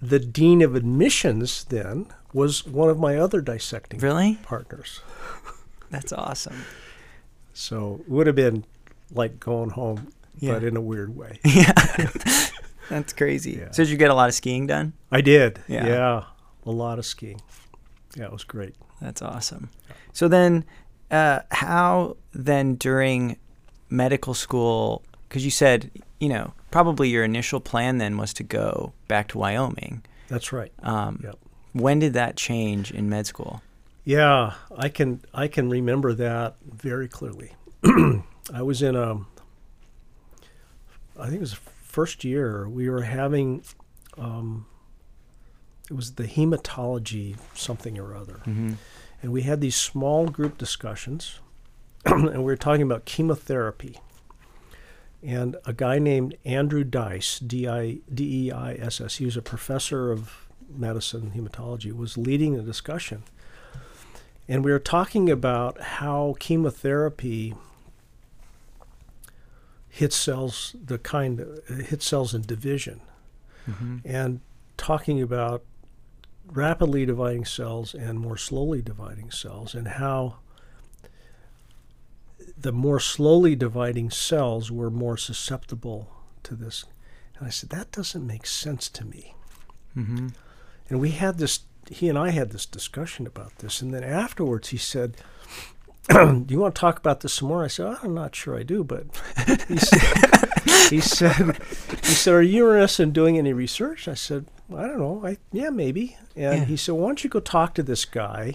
the 0.00 0.18
dean 0.18 0.62
of 0.62 0.74
admissions 0.74 1.64
then 1.64 2.06
was 2.32 2.66
one 2.66 2.88
of 2.88 2.98
my 2.98 3.16
other 3.16 3.40
dissecting 3.40 4.00
Really? 4.00 4.38
partners. 4.42 5.00
That's 5.90 6.12
awesome. 6.12 6.64
So 7.54 8.00
it 8.00 8.08
would 8.08 8.26
have 8.26 8.36
been 8.36 8.64
like 9.12 9.40
going 9.40 9.70
home, 9.70 10.12
Yeah. 10.38 10.54
but 10.54 10.64
in 10.64 10.76
a 10.76 10.80
weird 10.80 11.16
way. 11.16 11.40
Yeah. 11.44 11.72
That's 12.88 13.12
crazy. 13.12 13.52
Yeah. 13.60 13.70
So 13.72 13.82
did 13.84 13.90
you 13.90 13.96
get 13.98 14.10
a 14.10 14.14
lot 14.14 14.28
of 14.30 14.34
skiing 14.34 14.66
done? 14.66 14.94
I 15.12 15.20
did. 15.20 15.60
Yeah. 15.68 15.86
Yeah. 15.86 16.24
A 16.64 16.70
lot 16.70 16.98
of 16.98 17.04
skiing. 17.06 17.40
Yeah, 18.16 18.24
it 18.24 18.32
was 18.32 18.44
great. 18.44 18.74
That's 19.00 19.22
awesome. 19.22 19.70
So 20.12 20.28
then, 20.28 20.64
uh, 21.10 21.40
how 21.50 22.16
then 22.32 22.74
during 22.74 23.36
medical 23.90 24.34
school 24.34 25.02
because 25.28 25.44
you 25.44 25.50
said, 25.50 25.90
you 26.20 26.28
know, 26.28 26.52
probably 26.70 27.08
your 27.10 27.24
initial 27.24 27.60
plan 27.60 27.98
then 27.98 28.16
was 28.16 28.32
to 28.34 28.42
go 28.42 28.92
back 29.08 29.28
to 29.28 29.38
Wyoming. 29.38 30.02
That's 30.28 30.52
right. 30.52 30.72
Um, 30.82 31.20
Yep. 31.22 31.36
When 31.74 31.98
did 31.98 32.14
that 32.14 32.36
change 32.36 32.90
in 32.90 33.08
med 33.08 33.26
school? 33.26 33.62
Yeah, 34.04 34.54
I 34.76 34.88
can 34.88 35.20
I 35.34 35.48
can 35.48 35.68
remember 35.68 36.14
that 36.14 36.56
very 36.64 37.08
clearly. 37.08 37.52
I 37.84 38.62
was 38.62 38.82
in 38.82 38.96
a 38.96 39.18
I 41.18 41.24
think 41.24 41.34
it 41.34 41.40
was 41.40 41.52
first 41.82 42.24
year 42.24 42.68
we 42.68 42.88
were 42.88 43.02
having 43.02 43.62
um, 44.16 44.66
it 45.90 45.94
was 45.94 46.14
the 46.14 46.24
hematology 46.24 47.36
something 47.54 47.98
or 47.98 48.14
other. 48.14 48.40
Mm-hmm. 48.46 48.74
And 49.22 49.32
we 49.32 49.42
had 49.42 49.60
these 49.60 49.76
small 49.76 50.26
group 50.28 50.58
discussions 50.58 51.40
and 52.04 52.38
we 52.38 52.44
were 52.44 52.56
talking 52.56 52.82
about 52.82 53.04
chemotherapy. 53.04 53.98
And 55.22 55.56
a 55.64 55.72
guy 55.72 55.98
named 55.98 56.36
Andrew 56.44 56.84
Deiss, 56.84 57.40
D 57.40 57.66
I 57.66 57.98
D 58.12 58.46
E 58.46 58.52
I 58.52 58.74
S 58.74 59.00
S, 59.00 59.16
he 59.16 59.24
was 59.24 59.36
a 59.36 59.42
professor 59.42 60.12
of 60.12 60.46
medicine 60.68 61.32
hematology, 61.34 61.92
was 61.92 62.16
leading 62.16 62.54
the 62.56 62.62
discussion. 62.62 63.24
And 64.46 64.64
we 64.64 64.70
were 64.70 64.78
talking 64.78 65.28
about 65.28 65.80
how 65.80 66.36
chemotherapy 66.38 67.54
hits 69.88 70.14
cells, 70.16 70.76
the 70.82 70.98
kind 70.98 71.44
hits 71.68 72.06
cells 72.06 72.34
in 72.34 72.42
division, 72.42 73.00
Mm-hmm. 73.68 73.98
and 74.06 74.40
talking 74.78 75.20
about 75.20 75.62
rapidly 76.52 77.06
dividing 77.06 77.44
cells 77.44 77.94
and 77.94 78.18
more 78.18 78.36
slowly 78.36 78.82
dividing 78.82 79.30
cells, 79.30 79.74
and 79.74 79.88
how 79.88 80.38
the 82.60 82.72
more 82.72 83.00
slowly 83.00 83.54
dividing 83.54 84.10
cells 84.10 84.70
were 84.70 84.90
more 84.90 85.16
susceptible 85.16 86.10
to 86.42 86.54
this. 86.54 86.84
And 87.36 87.46
I 87.46 87.50
said, 87.50 87.70
that 87.70 87.92
doesn't 87.92 88.26
make 88.26 88.46
sense 88.46 88.88
to 88.90 89.04
me. 89.04 89.34
Mm-hmm. 89.96 90.28
And 90.88 91.00
we 91.00 91.10
had 91.10 91.38
this, 91.38 91.60
he 91.88 92.08
and 92.08 92.18
I 92.18 92.30
had 92.30 92.50
this 92.50 92.66
discussion 92.66 93.26
about 93.26 93.58
this. 93.58 93.80
And 93.80 93.94
then 93.94 94.02
afterwards 94.02 94.68
he 94.68 94.76
said, 94.76 95.16
Do 96.08 96.46
you 96.48 96.58
want 96.58 96.74
to 96.74 96.80
talk 96.80 96.98
about 96.98 97.20
this 97.20 97.34
some 97.34 97.48
more? 97.48 97.62
I 97.62 97.68
said, 97.68 97.98
I'm 98.02 98.14
not 98.14 98.34
sure 98.34 98.58
I 98.58 98.62
do, 98.62 98.82
but 98.82 99.04
he 99.68 99.76
said, 99.76 100.48
he 100.90 101.00
said, 101.00 101.58
he 102.02 102.14
said, 102.14 102.34
Are 102.34 102.42
you 102.42 102.64
interested 102.66 103.02
in 103.04 103.12
doing 103.12 103.36
any 103.36 103.52
research? 103.52 104.08
I 104.08 104.14
said, 104.14 104.46
I 104.74 104.82
don't 104.86 104.98
know. 104.98 105.22
I, 105.24 105.38
yeah, 105.52 105.70
maybe. 105.70 106.16
And 106.36 106.58
Yeah. 106.60 106.64
he 106.64 106.76
said, 106.76 106.92
Why 106.94 107.06
don't 107.08 107.24
you 107.24 107.30
go 107.30 107.40
talk 107.40 107.74
to 107.74 107.82
this 107.82 108.04
guy? 108.04 108.54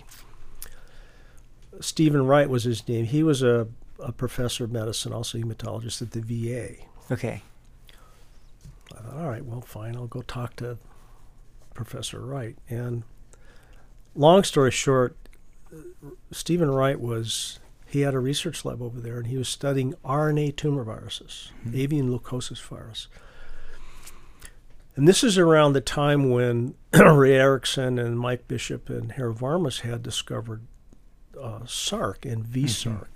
Stephen 1.79 2.25
Wright 2.27 2.49
was 2.49 2.63
his 2.63 2.87
name. 2.87 3.05
He 3.05 3.23
was 3.23 3.41
a, 3.41 3.67
a 3.99 4.11
professor 4.11 4.63
of 4.63 4.71
medicine, 4.71 5.11
also 5.11 5.37
hematologist 5.37 6.01
at 6.01 6.11
the 6.11 6.21
VA. 6.21 6.75
Okay. 7.11 7.41
I 8.95 9.01
thought, 9.01 9.15
all 9.17 9.29
right, 9.29 9.43
well, 9.43 9.61
fine, 9.61 9.95
I'll 9.95 10.05
go 10.07 10.21
talk 10.21 10.55
to 10.57 10.77
Professor 11.73 12.19
Wright. 12.19 12.55
And 12.69 13.03
long 14.15 14.43
story 14.43 14.69
short, 14.71 15.17
Stephen 16.31 16.69
Wright 16.69 16.99
was, 16.99 17.59
he 17.87 18.01
had 18.01 18.13
a 18.13 18.19
research 18.19 18.63
lab 18.63 18.81
over 18.81 18.99
there 18.99 19.17
and 19.17 19.27
he 19.27 19.37
was 19.37 19.49
studying 19.49 19.95
RNA 20.05 20.55
tumor 20.55 20.83
viruses, 20.83 21.51
Mhm. 21.65 21.75
avian 21.75 22.09
leukosis 22.11 22.61
virus. 22.61 23.07
And 24.95 25.07
this 25.07 25.23
is 25.23 25.37
around 25.37 25.73
the 25.73 25.81
time 25.81 26.29
when 26.29 26.75
Ray 26.93 27.33
Erikson 27.33 27.97
and 27.97 28.19
Mike 28.19 28.47
Bishop 28.47 28.89
and 28.89 29.13
Harold 29.13 29.39
Varmus 29.39 29.81
had 29.81 30.03
discovered 30.03 30.61
uh, 31.39 31.59
Src 31.65 32.31
and 32.31 32.45
v-Src. 32.45 33.07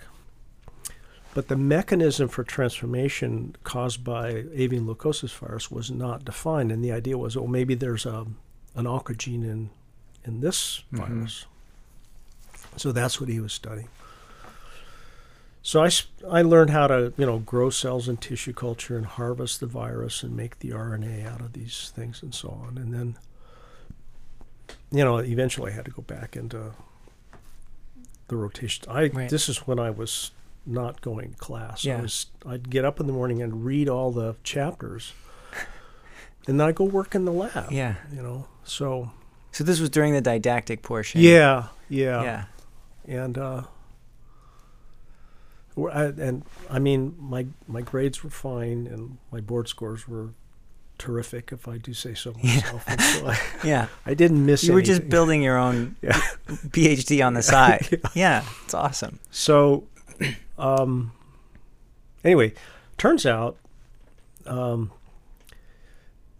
But 1.36 1.50
the 1.50 1.56
mechanism 1.56 2.30
for 2.30 2.44
transformation 2.44 3.56
caused 3.64 4.04
by 4.04 4.46
avian 4.54 4.88
leukosis 4.88 5.36
virus 5.36 5.70
was 5.70 5.92
not 5.92 6.26
defined, 6.26 6.72
and 6.72 6.84
the 6.84 6.92
idea 6.92 7.16
was, 7.18 7.38
oh, 7.38 7.46
maybe 7.46 7.76
there's 7.76 8.08
a, 8.08 8.26
an 8.76 8.86
oncogene 8.86 9.44
in 9.44 9.70
in 10.26 10.42
this 10.42 10.84
Mhm. 10.92 10.98
virus. 10.98 11.46
So 12.76 12.92
that's 12.92 13.22
what 13.22 13.30
he 13.30 13.40
was 13.40 13.54
studying. 13.54 13.88
So 15.68 15.84
I, 15.84 15.90
I 16.32 16.44
learned 16.44 16.70
how 16.70 16.88
to 16.88 17.12
you 17.18 17.26
know 17.26 17.40
grow 17.40 17.70
cells 17.70 18.08
in 18.08 18.16
tissue 18.16 18.54
culture 18.54 18.96
and 18.96 19.06
harvest 19.06 19.60
the 19.60 19.66
virus 19.66 20.24
and 20.24 20.34
make 20.34 20.60
the 20.60 20.70
RNA 20.70 21.28
out 21.28 21.42
of 21.42 21.52
these 21.52 21.92
things 21.94 22.24
and 22.24 22.34
so 22.34 22.58
on, 22.66 22.78
and 22.78 22.94
then 22.94 23.18
you 24.94 25.04
know 25.04 25.18
eventually 25.18 25.74
I 25.74 25.76
had 25.76 25.84
to 25.84 25.92
go 25.92 26.04
back 26.04 26.38
into 26.38 26.72
the 28.30 28.38
rotation. 28.38 28.86
I 28.90 29.08
Right. 29.08 29.30
this 29.30 29.50
is 29.50 29.58
when 29.68 29.78
I 29.78 29.90
was 29.90 30.32
not 30.66 31.02
going 31.02 31.32
to 31.32 31.38
class. 31.38 31.84
Yeah. 31.84 31.98
I 31.98 32.02
was 32.02 32.28
I'd 32.46 32.70
get 32.70 32.86
up 32.86 33.02
in 33.02 33.06
the 33.08 33.12
morning 33.14 33.42
and 33.42 33.66
read 33.66 33.90
all 33.90 34.14
the 34.14 34.38
chapters, 34.46 35.12
and 36.48 36.58
then 36.62 36.66
I 36.66 36.72
go 36.72 36.86
work 36.86 37.14
in 37.14 37.26
the 37.26 37.34
lab. 37.34 37.74
Yeah. 37.74 37.96
you 38.16 38.22
know. 38.22 38.48
So 38.64 39.12
So 39.52 39.66
this 39.66 39.82
was 39.82 39.90
during 39.90 40.14
the 40.14 40.22
didactic 40.22 40.82
portion. 40.82 41.20
yeah, 41.20 41.68
yeah, 41.90 42.24
Yeah. 42.24 42.46
and 43.24 43.38
uh, 43.38 43.64
and 45.86 46.44
I 46.70 46.80
mean 46.80 47.16
my 47.20 47.46
my 47.68 47.82
grades 47.82 48.24
were 48.24 48.30
fine 48.32 48.88
and 48.88 49.18
my 49.32 49.40
board 49.42 49.68
scores 49.68 50.08
were 50.08 50.30
terrific, 50.98 51.52
if 51.52 51.68
I 51.68 51.78
do 51.78 51.94
say 51.94 52.16
so 52.16 52.34
myself. 52.44 52.84
And 52.88 53.00
so 53.00 53.28
I, 53.28 53.40
Yeah. 53.64 53.88
I 54.06 54.16
didn't 54.16 54.44
miss. 54.46 54.64
You 54.64 54.74
were 54.74 54.82
just 54.82 55.08
building 55.10 55.44
your 55.44 55.58
own 55.58 55.96
Yeah. 56.02 56.20
PhD 56.48 57.24
on 57.26 57.36
the 57.36 57.44
side. 57.56 58.02
yeah. 58.16 58.44
It's 58.66 58.74
awesome. 58.74 59.20
So, 59.30 59.84
um, 60.58 61.12
anyway, 62.24 62.54
turns 62.98 63.28
out 63.28 63.58
um, 64.48 64.90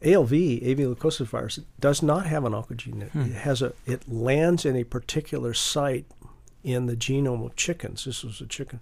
ALV, 0.04 0.34
avian 0.34 0.96
leukosis 0.96 1.28
virus, 1.28 1.60
does 1.80 2.02
not 2.02 2.26
have 2.28 2.46
an 2.46 2.54
oncogene. 2.54 3.02
It, 3.04 3.12
Hmm. 3.12 3.22
it 3.22 3.32
has 3.34 3.62
a. 3.62 3.74
It 3.86 4.08
lands 4.12 4.66
in 4.66 4.76
a 4.76 4.84
particular 4.84 5.54
site 5.54 6.06
in 6.64 6.86
the 6.88 6.96
genome 6.96 7.46
of 7.46 7.56
chickens. 7.56 8.06
This 8.06 8.24
was 8.24 8.40
a 8.42 8.46
chicken, 8.48 8.80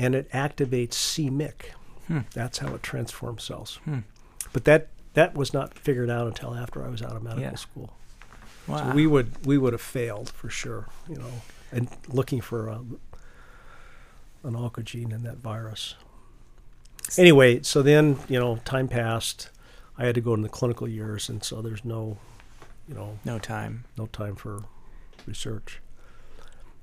and 0.00 0.14
it 0.14 0.30
activates 0.32 0.94
c-MYC. 0.94 1.72
Hmm. 2.06 2.20
That's 2.32 2.58
how 2.58 2.74
it 2.74 2.82
transforms 2.82 3.44
cells. 3.44 3.78
Hmm. 3.84 3.98
But 4.52 4.64
that 4.64 4.88
that 5.14 5.34
was 5.34 5.52
not 5.52 5.74
figured 5.74 6.08
out 6.10 6.26
until 6.26 6.54
after 6.54 6.84
I 6.84 6.88
was 6.88 7.02
out 7.02 7.14
of 7.16 7.22
medical 7.22 7.42
Yeah. 7.42 7.54
school. 7.56 7.92
Wow. 8.66 8.78
So 8.90 8.94
we 8.94 9.06
would 9.06 9.46
we 9.46 9.58
would 9.58 9.72
have 9.72 9.82
failed 9.82 10.30
for 10.30 10.48
sure, 10.48 10.86
you 11.08 11.16
know, 11.16 11.30
and 11.70 11.88
looking 12.08 12.40
for 12.40 12.68
a, 12.68 12.78
an 14.44 14.54
oncogene 14.54 15.12
in 15.12 15.22
that 15.24 15.36
virus. 15.38 15.94
Anyway, 17.18 17.62
so 17.62 17.82
then 17.82 18.18
you 18.28 18.38
know, 18.40 18.56
time 18.64 18.88
passed. 18.88 19.50
I 19.98 20.06
had 20.06 20.14
to 20.14 20.20
go 20.22 20.32
in 20.34 20.42
the 20.42 20.48
clinical 20.48 20.88
years, 20.88 21.28
and 21.28 21.44
so 21.44 21.60
there's 21.60 21.84
no, 21.84 22.16
you 22.88 22.94
know, 22.94 23.18
no 23.24 23.38
time. 23.38 23.84
no 23.98 24.06
time 24.06 24.34
for 24.34 24.62
research. 25.26 25.80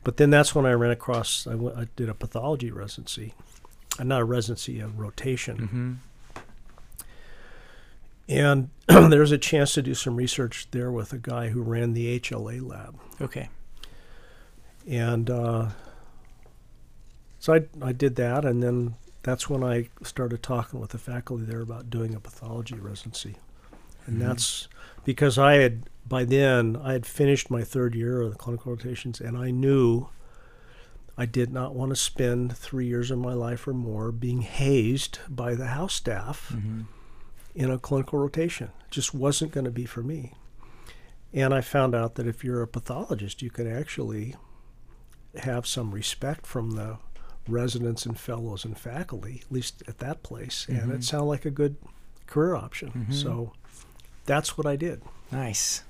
But 0.07 0.15
then 0.15 0.29
that's 0.29 0.55
when 0.55 0.65
I 0.65 0.71
ran 0.71 0.91
across. 0.91 1.45
I, 1.47 1.55
went, 1.55 1.77
I 1.77 1.87
did 1.97 2.07
a 2.07 2.13
pathology 2.13 2.71
residency, 2.71 3.33
uh, 3.99 4.05
not 4.05 4.21
a 4.21 4.23
residency, 4.23 4.79
a 4.79 4.87
rotation. 4.87 5.99
Mm-hmm. 6.31 6.39
And 8.29 8.69
there's 8.87 9.33
a 9.33 9.37
chance 9.37 9.73
to 9.73 9.81
do 9.81 9.93
some 9.93 10.15
research 10.15 10.69
there 10.71 10.93
with 10.93 11.11
a 11.11 11.17
guy 11.17 11.49
who 11.49 11.61
ran 11.61 11.91
the 11.91 12.21
HLA 12.21 12.65
lab. 12.65 12.97
Okay. 13.19 13.49
And 14.87 15.29
uh, 15.29 15.71
so 17.39 17.55
I, 17.55 17.65
I 17.81 17.91
did 17.91 18.15
that, 18.15 18.45
and 18.45 18.63
then 18.63 18.95
that's 19.23 19.49
when 19.49 19.61
I 19.61 19.89
started 20.03 20.41
talking 20.41 20.79
with 20.79 20.91
the 20.91 20.99
faculty 20.99 21.43
there 21.43 21.59
about 21.59 21.89
doing 21.89 22.15
a 22.15 22.21
pathology 22.21 22.75
residency. 22.75 23.35
And 24.05 24.21
Mhm. 24.21 24.25
that's 24.25 24.69
because 25.07 25.37
I 25.37 25.53
had, 25.53 25.83
by 26.05 26.25
then, 26.25 26.75
I 26.83 26.91
had 26.91 27.05
finished 27.05 27.49
my 27.49 27.63
third 27.63 27.95
year 27.95 28.19
of 28.21 28.29
the 28.31 28.35
clinical 28.37 28.73
rotations, 28.73 29.21
and 29.21 29.37
I 29.37 29.51
knew 29.51 30.09
I 31.17 31.25
did 31.25 31.49
not 31.53 31.73
want 31.73 31.91
to 31.91 31.95
spend 31.95 32.55
three 32.57 32.87
years 32.87 33.09
of 33.09 33.17
my 33.17 33.31
life 33.33 33.65
or 33.69 33.73
more 33.73 34.11
being 34.11 34.41
hazed 34.41 35.19
by 35.29 35.55
the 35.55 35.67
house 35.67 35.93
staff 35.93 36.51
Mm-hmm. 36.53 36.81
in 37.55 37.71
a 37.71 37.79
clinical 37.79 38.19
rotation. 38.19 38.67
It 38.85 38.91
just 38.91 39.13
wasn't 39.13 39.53
going 39.53 39.63
to 39.63 39.71
be 39.71 39.85
for 39.85 40.03
me. 40.03 40.33
And 41.33 41.53
I 41.53 41.61
found 41.61 41.95
out 41.95 42.15
that 42.15 42.27
if 42.27 42.43
you're 42.43 42.61
a 42.61 42.67
pathologist, 42.67 43.41
you 43.41 43.49
can 43.49 43.65
actually 43.65 44.35
have 45.37 45.65
some 45.65 45.91
respect 45.91 46.45
from 46.45 46.71
the 46.71 46.97
residents 47.47 48.05
and 48.05 48.19
fellows 48.19 48.65
and 48.65 48.77
faculty, 48.77 49.41
at 49.45 49.51
least 49.53 49.83
at 49.87 49.99
that 49.99 50.21
place. 50.21 50.65
And 50.67 50.91
Mhm. 50.91 50.95
it 50.95 51.03
sounded 51.05 51.27
like 51.27 51.45
a 51.45 51.49
good 51.51 51.77
career 52.25 52.55
option. 52.55 53.07
Mhm. 53.09 53.13
So 53.13 53.53
that's 54.27 54.57
what 54.57 54.67
I 54.67 54.75
did. 54.75 55.01
Nice. 55.31 55.83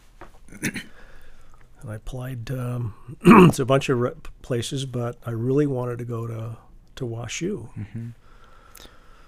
And 1.81 1.91
I 1.91 1.95
applied 1.95 2.49
um, 2.51 2.93
to 3.53 3.61
a 3.61 3.65
bunch 3.65 3.89
of 3.89 3.99
re- 3.99 4.11
places, 4.41 4.85
but 4.85 5.17
I 5.25 5.31
really 5.31 5.67
wanted 5.67 5.99
to 5.99 6.05
go 6.05 6.25
to, 6.25 6.57
to 6.95 7.05
WashU. 7.05 7.69
Mm-hmm. 7.77 8.07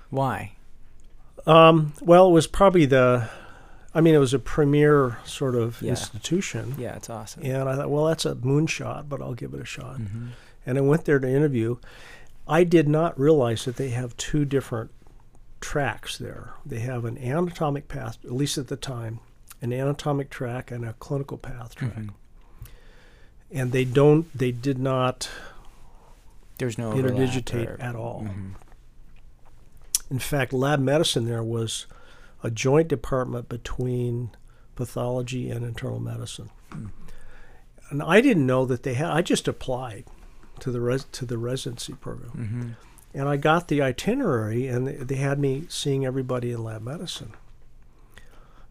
Why? 0.10 0.54
Um, 1.46 1.94
well, 2.02 2.28
it 2.30 2.32
was 2.32 2.48
probably 2.48 2.86
the, 2.86 3.30
I 3.94 4.02
mean, 4.02 4.16
it 4.16 4.20
was 4.20 4.34
a 4.34 4.40
premier 4.40 5.20
sort 5.26 5.56
of 5.56 5.82
Yeah. 5.82 5.92
institution. 5.92 6.76
Yeah, 6.78 6.96
it's 6.96 7.10
awesome. 7.10 7.44
And 7.44 7.70
I 7.70 7.76
thought, 7.76 7.90
well, 7.90 8.06
that's 8.06 8.26
a 8.26 8.36
moonshot, 8.36 9.08
but 9.08 9.22
I'll 9.22 9.36
give 9.36 9.54
it 9.54 9.62
a 9.62 9.66
shot. 9.66 9.98
Mm-hmm. 9.98 10.28
And 10.66 10.78
I 10.78 10.82
went 10.82 11.06
there 11.06 11.20
to 11.20 11.28
interview. 11.30 11.78
I 12.48 12.64
did 12.64 12.88
not 12.88 13.20
realize 13.20 13.66
that 13.66 13.76
they 13.76 13.90
have 13.90 14.18
two 14.18 14.44
different 14.46 14.90
tracks 15.62 16.18
there. 16.18 16.54
They 16.66 16.80
have 16.80 17.06
an 17.06 17.18
anatomic 17.18 17.88
path, 17.88 18.18
at 18.24 18.32
least 18.32 18.58
at 18.58 18.68
the 18.68 18.76
time, 18.78 19.20
an 19.62 19.74
anatomic 19.74 20.30
track 20.30 20.72
and 20.72 20.86
a 20.86 20.94
clinical 20.94 21.38
path 21.38 21.76
track. 21.76 21.96
Mhm. 21.96 22.10
And 23.52 23.72
they 23.72 23.84
don't, 23.86 24.32
they 24.38 24.52
did 24.52 24.78
not 24.80 25.30
There's 26.60 26.78
no 26.78 26.94
interdigitate 26.94 27.78
or- 27.78 27.82
at 27.82 27.96
all. 27.96 28.24
Mhm. 28.24 28.54
In 30.10 30.20
fact, 30.20 30.54
lab 30.54 30.80
medicine 30.80 31.26
there 31.26 31.44
was 31.44 31.86
a 32.44 32.50
joint 32.50 32.88
department 32.88 33.50
between 33.50 34.32
pathology 34.76 35.50
and 35.52 35.66
internal 35.66 36.00
medicine. 36.00 36.50
Mm. 36.72 36.92
And 37.90 38.04
I 38.04 38.22
didn't 38.22 38.46
know 38.46 38.66
that 38.66 38.84
they 38.84 38.94
had. 38.94 39.10
I 39.12 39.22
just 39.22 39.48
applied 39.48 40.06
to 40.60 40.72
the 40.72 40.80
res, 40.82 41.06
to 41.12 41.26
the 41.26 41.38
residency 41.38 41.94
program, 41.94 42.76
Mhm. 42.78 42.89
And 43.14 43.28
I 43.28 43.38
got 43.38 43.68
the 43.68 43.82
itinerary, 43.82 44.68
and 44.68 44.88
they, 44.88 45.16
had 45.16 45.40
me 45.40 45.66
seeing 45.70 46.06
everybody 46.06 46.52
in 46.52 46.64
lab 46.64 46.82
medicine. 46.82 47.34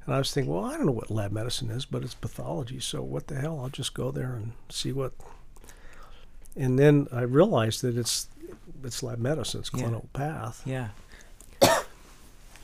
And 0.07 0.15
I 0.15 0.19
was 0.19 0.33
thinking, 0.33 0.53
well, 0.53 0.65
I 0.65 0.77
don't 0.77 0.87
know 0.87 0.93
what 0.93 1.11
lab 1.11 1.33
medicine 1.33 1.71
is, 1.71 1.85
but 1.85 2.03
it's 2.03 2.15
pathology, 2.15 2.81
so 2.81 3.03
what 3.03 3.27
the 3.27 3.35
hell? 3.35 3.61
I'll 3.61 3.69
just 3.69 3.95
go 3.95 4.11
there 4.11 4.35
and 4.35 4.53
see 4.69 4.93
what. 4.93 5.13
And 6.57 6.79
then 6.79 7.09
I 7.13 7.23
realized 7.23 7.83
that 7.83 7.97
it's 7.97 8.29
it's 8.85 9.03
lab 9.03 9.19
medicine, 9.19 9.61
it's 9.61 9.71
Yeah. 9.75 9.81
clinical 9.81 10.09
path. 10.13 10.63
Yeah. 10.65 10.89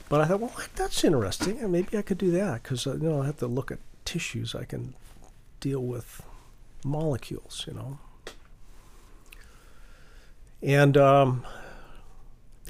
But 0.08 0.20
I 0.20 0.26
thought, 0.26 0.40
well, 0.40 0.52
that's 0.76 1.02
interesting. 1.02 1.58
and 1.58 1.72
Maybe 1.72 1.96
I 1.98 2.02
could 2.02 2.18
do 2.18 2.30
that 2.32 2.62
because 2.62 2.86
uh, 2.86 2.92
you 2.94 3.08
know 3.08 3.22
I 3.22 3.26
have 3.26 3.38
to 3.38 3.46
look 3.46 3.70
at 3.72 3.78
tissues. 4.04 4.54
I 4.54 4.64
can 4.64 4.94
deal 5.60 5.80
with 5.80 6.22
molecules, 6.84 7.64
you 7.66 7.74
know. 7.74 7.98
And 10.62 10.96
um, 10.96 11.44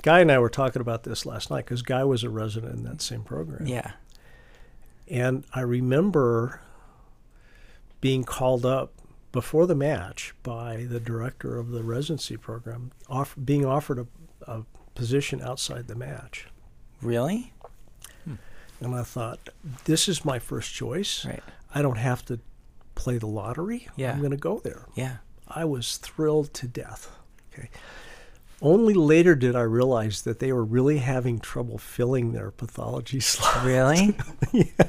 Guy 0.03 0.21
and 0.21 0.31
I 0.31 0.39
were 0.39 0.51
talking 0.51 0.83
about 0.83 1.05
this 1.05 1.25
last 1.25 1.51
night 1.51 1.65
because 1.65 1.83
Guy 1.83 2.05
was 2.05 2.25
a 2.25 2.31
resident 2.31 2.75
in 2.75 2.85
that 2.85 3.01
same 3.01 3.23
program. 3.23 3.67
Yeah. 3.67 3.93
And 5.09 5.45
I 5.55 5.61
remember 5.61 6.61
being 8.01 8.25
called 8.25 8.67
up 8.67 8.93
before 9.33 9.67
the 9.67 9.75
match 9.75 10.35
by 10.43 10.87
the 10.89 11.01
director 11.01 11.59
of 11.59 11.71
the 11.71 11.83
residency 11.83 12.37
program, 12.37 12.93
off, 13.09 13.35
being 13.43 13.65
offered 13.65 13.99
a, 13.99 14.07
a 14.47 14.65
position 14.95 15.43
outside 15.43 15.89
the 15.89 15.95
match. 15.95 16.47
Really? 17.03 17.53
And 18.81 18.95
I 18.95 19.03
thought, 19.03 19.39
this 19.85 20.09
is 20.09 20.25
my 20.25 20.39
first 20.39 20.75
choice. 20.75 21.25
Right. 21.25 21.43
I 21.75 21.81
don't 21.81 21.97
have 21.97 22.25
to 22.27 22.41
play 22.95 23.19
the 23.19 23.27
lottery. 23.27 23.89
Yeah. 23.97 24.13
I'm 24.13 24.19
going 24.19 24.31
to 24.33 24.37
go 24.37 24.59
there. 24.59 24.87
Yeah. 24.95 25.17
I 25.49 25.65
was 25.65 25.97
thrilled 25.97 26.53
to 26.55 26.67
death. 26.67 27.11
Okay. 27.53 27.71
Only 28.65 28.95
later 28.95 29.35
did 29.37 29.55
I 29.55 29.61
realize 29.61 30.23
that 30.23 30.39
they 30.41 30.51
were 30.53 30.65
really 30.65 30.99
having 30.99 31.39
trouble 31.39 31.79
filling 31.79 32.33
their 32.33 32.51
pathology 32.51 33.21
slot. 33.33 33.65
Really? 33.65 34.17
Yeah. 34.53 34.87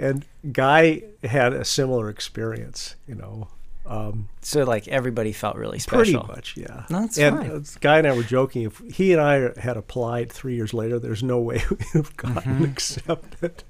And 0.00 0.24
Guy 0.52 1.02
had 1.24 1.52
a 1.52 1.64
similar 1.64 2.08
experience, 2.08 2.94
you 3.08 3.16
know. 3.16 3.48
Um, 3.84 4.28
so 4.42 4.62
like 4.62 4.86
everybody 4.86 5.32
felt 5.32 5.56
really 5.56 5.78
special. 5.80 6.20
pretty 6.20 6.32
much, 6.36 6.56
yeah. 6.56 6.84
No, 6.88 7.00
that's 7.00 7.18
and 7.18 7.36
fine. 7.38 7.50
uh, 7.50 7.60
Guy 7.80 7.98
and 7.98 8.06
I 8.06 8.12
were 8.14 8.22
joking. 8.22 8.62
If 8.62 8.78
he 8.94 9.12
and 9.12 9.20
I 9.20 9.58
had 9.60 9.76
applied 9.76 10.30
three 10.30 10.54
years 10.54 10.72
later, 10.72 10.98
there's 11.00 11.22
no 11.24 11.38
way 11.40 11.62
we 11.70 11.76
would 11.76 11.86
have 11.94 12.16
gotten 12.16 12.54
Mm-hmm. 12.54 12.64
accepted. 12.64 13.64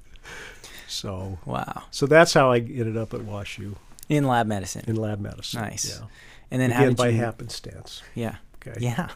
So, 0.86 1.38
Wow. 1.46 1.84
so 1.90 2.06
that's 2.06 2.34
how 2.34 2.50
I 2.52 2.58
ended 2.58 2.96
up 2.96 3.14
at 3.14 3.20
WashU 3.20 3.76
In 4.08 4.26
lab 4.26 4.46
medicine. 4.46 4.84
in 4.86 4.96
lab 4.96 5.20
medicine. 5.20 5.62
Nice. 5.62 5.98
Yeah. 5.98 6.06
And 6.50 6.60
then 6.60 6.70
how 6.70 6.82
Again, 6.82 6.90
did 6.90 6.96
by 6.96 7.08
you? 7.08 7.18
happenstance. 7.18 8.02
Yeah. 8.14 8.36
Okay. 8.56 8.78
Yeah. 8.80 9.08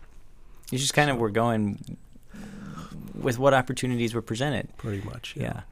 You 0.70 0.78
just 0.78 0.94
kind 0.94 1.10
of 1.10 1.18
were 1.18 1.30
going 1.30 1.96
with 3.14 3.38
what 3.38 3.54
opportunities 3.54 4.14
were 4.14 4.22
presented. 4.22 4.74
Pretty 4.76 5.04
much. 5.06 5.34
Yeah. 5.36 5.62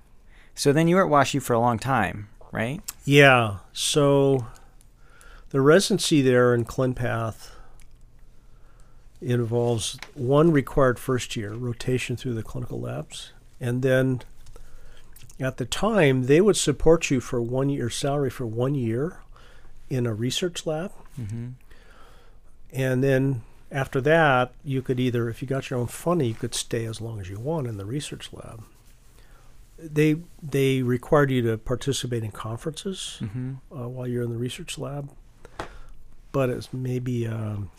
So 0.55 0.73
then 0.73 0.89
you 0.89 0.97
were 0.97 1.05
at 1.05 1.11
WashU 1.11 1.41
for 1.41 1.55
a 1.55 1.59
long 1.59 1.79
time, 1.79 2.29
right? 2.53 2.81
Yeah. 3.05 3.59
So 3.73 4.47
the 5.51 5.61
residency 5.61 6.21
there 6.21 6.55
in 6.55 6.65
ClinPath 6.65 7.51
involves 9.23 9.99
one 10.15 10.51
required 10.51 10.99
first 10.99 11.37
year 11.37 11.53
rotation 11.53 12.17
through 12.17 12.35
the 12.35 12.43
clinical 12.43 12.81
labs, 12.81 13.33
and 13.61 13.83
then 13.83 14.23
at 15.39 15.57
the 15.59 15.67
time 15.67 16.25
they 16.25 16.41
would 16.41 16.57
support 16.57 17.11
you 17.11 17.21
for 17.21 17.41
one 17.41 17.69
year 17.69 17.91
salary 17.91 18.31
for 18.31 18.47
one 18.47 18.75
year 18.75 19.21
in 19.89 20.07
a 20.07 20.15
research 20.15 20.67
lab, 20.67 20.93
Mm-hmm. 21.19 21.49
and 22.73 23.03
then 23.05 23.43
after 23.73 24.01
that 24.01 24.53
you 24.65 24.83
could 24.83 24.99
either 25.01 25.29
if 25.29 25.41
you 25.43 25.49
got 25.49 25.71
your 25.71 25.79
own 25.81 25.87
funding 25.87 26.29
you 26.29 26.35
could 26.35 26.55
stay 26.55 26.85
as 26.87 27.01
long 27.01 27.21
as 27.21 27.29
you 27.31 27.39
want 27.39 27.67
in 27.67 27.77
the 27.79 27.85
research 27.87 28.33
lab. 28.33 28.63
They 29.79 30.17
they 30.43 30.83
required 30.83 31.31
you 31.31 31.41
to 31.43 31.57
participate 31.57 32.23
in 32.23 32.33
conferences 32.33 33.19
Mm-hmm. 33.23 33.53
uh, 33.75 33.89
while 33.89 34.07
you're 34.07 34.23
in 34.23 34.31
the 34.31 34.37
research 34.37 34.77
lab, 34.79 35.11
but 36.33 36.51
it's 36.51 36.71
maybe 36.73 37.27
um, 37.27 37.71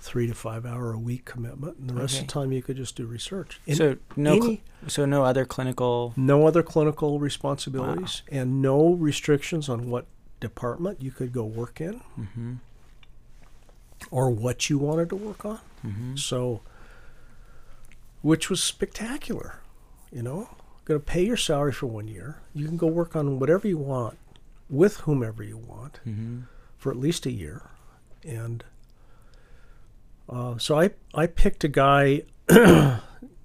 three 0.00 0.26
to 0.26 0.34
five 0.34 0.64
hour 0.64 0.92
a 0.92 0.98
week 0.98 1.26
commitment, 1.26 1.76
and 1.76 1.90
the 1.90 1.94
rest 1.94 2.20
of 2.22 2.26
the 2.26 2.32
time 2.32 2.50
you 2.52 2.62
could 2.62 2.76
just 2.78 2.96
do 2.96 3.04
research. 3.06 3.60
And 3.66 3.76
So 3.76 3.96
no, 4.16 4.40
cl- 4.40 4.58
so 4.86 5.04
no 5.04 5.22
other 5.22 5.44
clinical. 5.44 6.14
no 6.16 6.46
other 6.46 6.62
clinical 6.62 7.18
responsibilities, 7.20 8.22
and 8.32 8.62
no 8.62 8.94
restrictions 8.94 9.68
on 9.68 9.90
what 9.90 10.06
department 10.40 11.02
you 11.02 11.10
could 11.10 11.32
go 11.32 11.44
work 11.44 11.80
in 11.80 12.00
Mm-hmm. 12.18 12.54
or 14.10 14.30
what 14.30 14.68
you 14.70 14.78
wanted 14.78 15.08
to 15.10 15.16
work 15.16 15.44
on. 15.44 15.60
Mm-hmm. 15.86 16.16
So, 16.16 16.62
which 18.22 18.48
was 18.50 18.62
spectacular, 18.62 19.60
you 20.12 20.22
know. 20.22 20.48
Going 20.86 20.98
to 20.98 21.04
pay 21.06 21.24
your 21.24 21.36
salary 21.36 21.72
for 21.72 21.86
one 21.86 22.08
year. 22.08 22.38
You 22.54 22.66
can 22.66 22.76
go 22.76 22.86
work 22.86 23.14
on 23.14 23.38
whatever 23.38 23.68
you 23.68 23.76
want 23.78 24.18
with 24.68 24.96
whomever 25.00 25.42
you 25.44 25.56
want. 25.58 26.00
Mm-hmm. 26.06 26.40
for 26.78 26.90
at 26.90 26.96
least 26.96 27.26
a 27.26 27.30
year, 27.30 27.62
and 28.24 28.64
uh, 30.28 30.56
so 30.58 30.80
I 30.80 30.90
I 31.14 31.26
picked 31.26 31.62
a 31.64 31.68
guy 31.68 32.22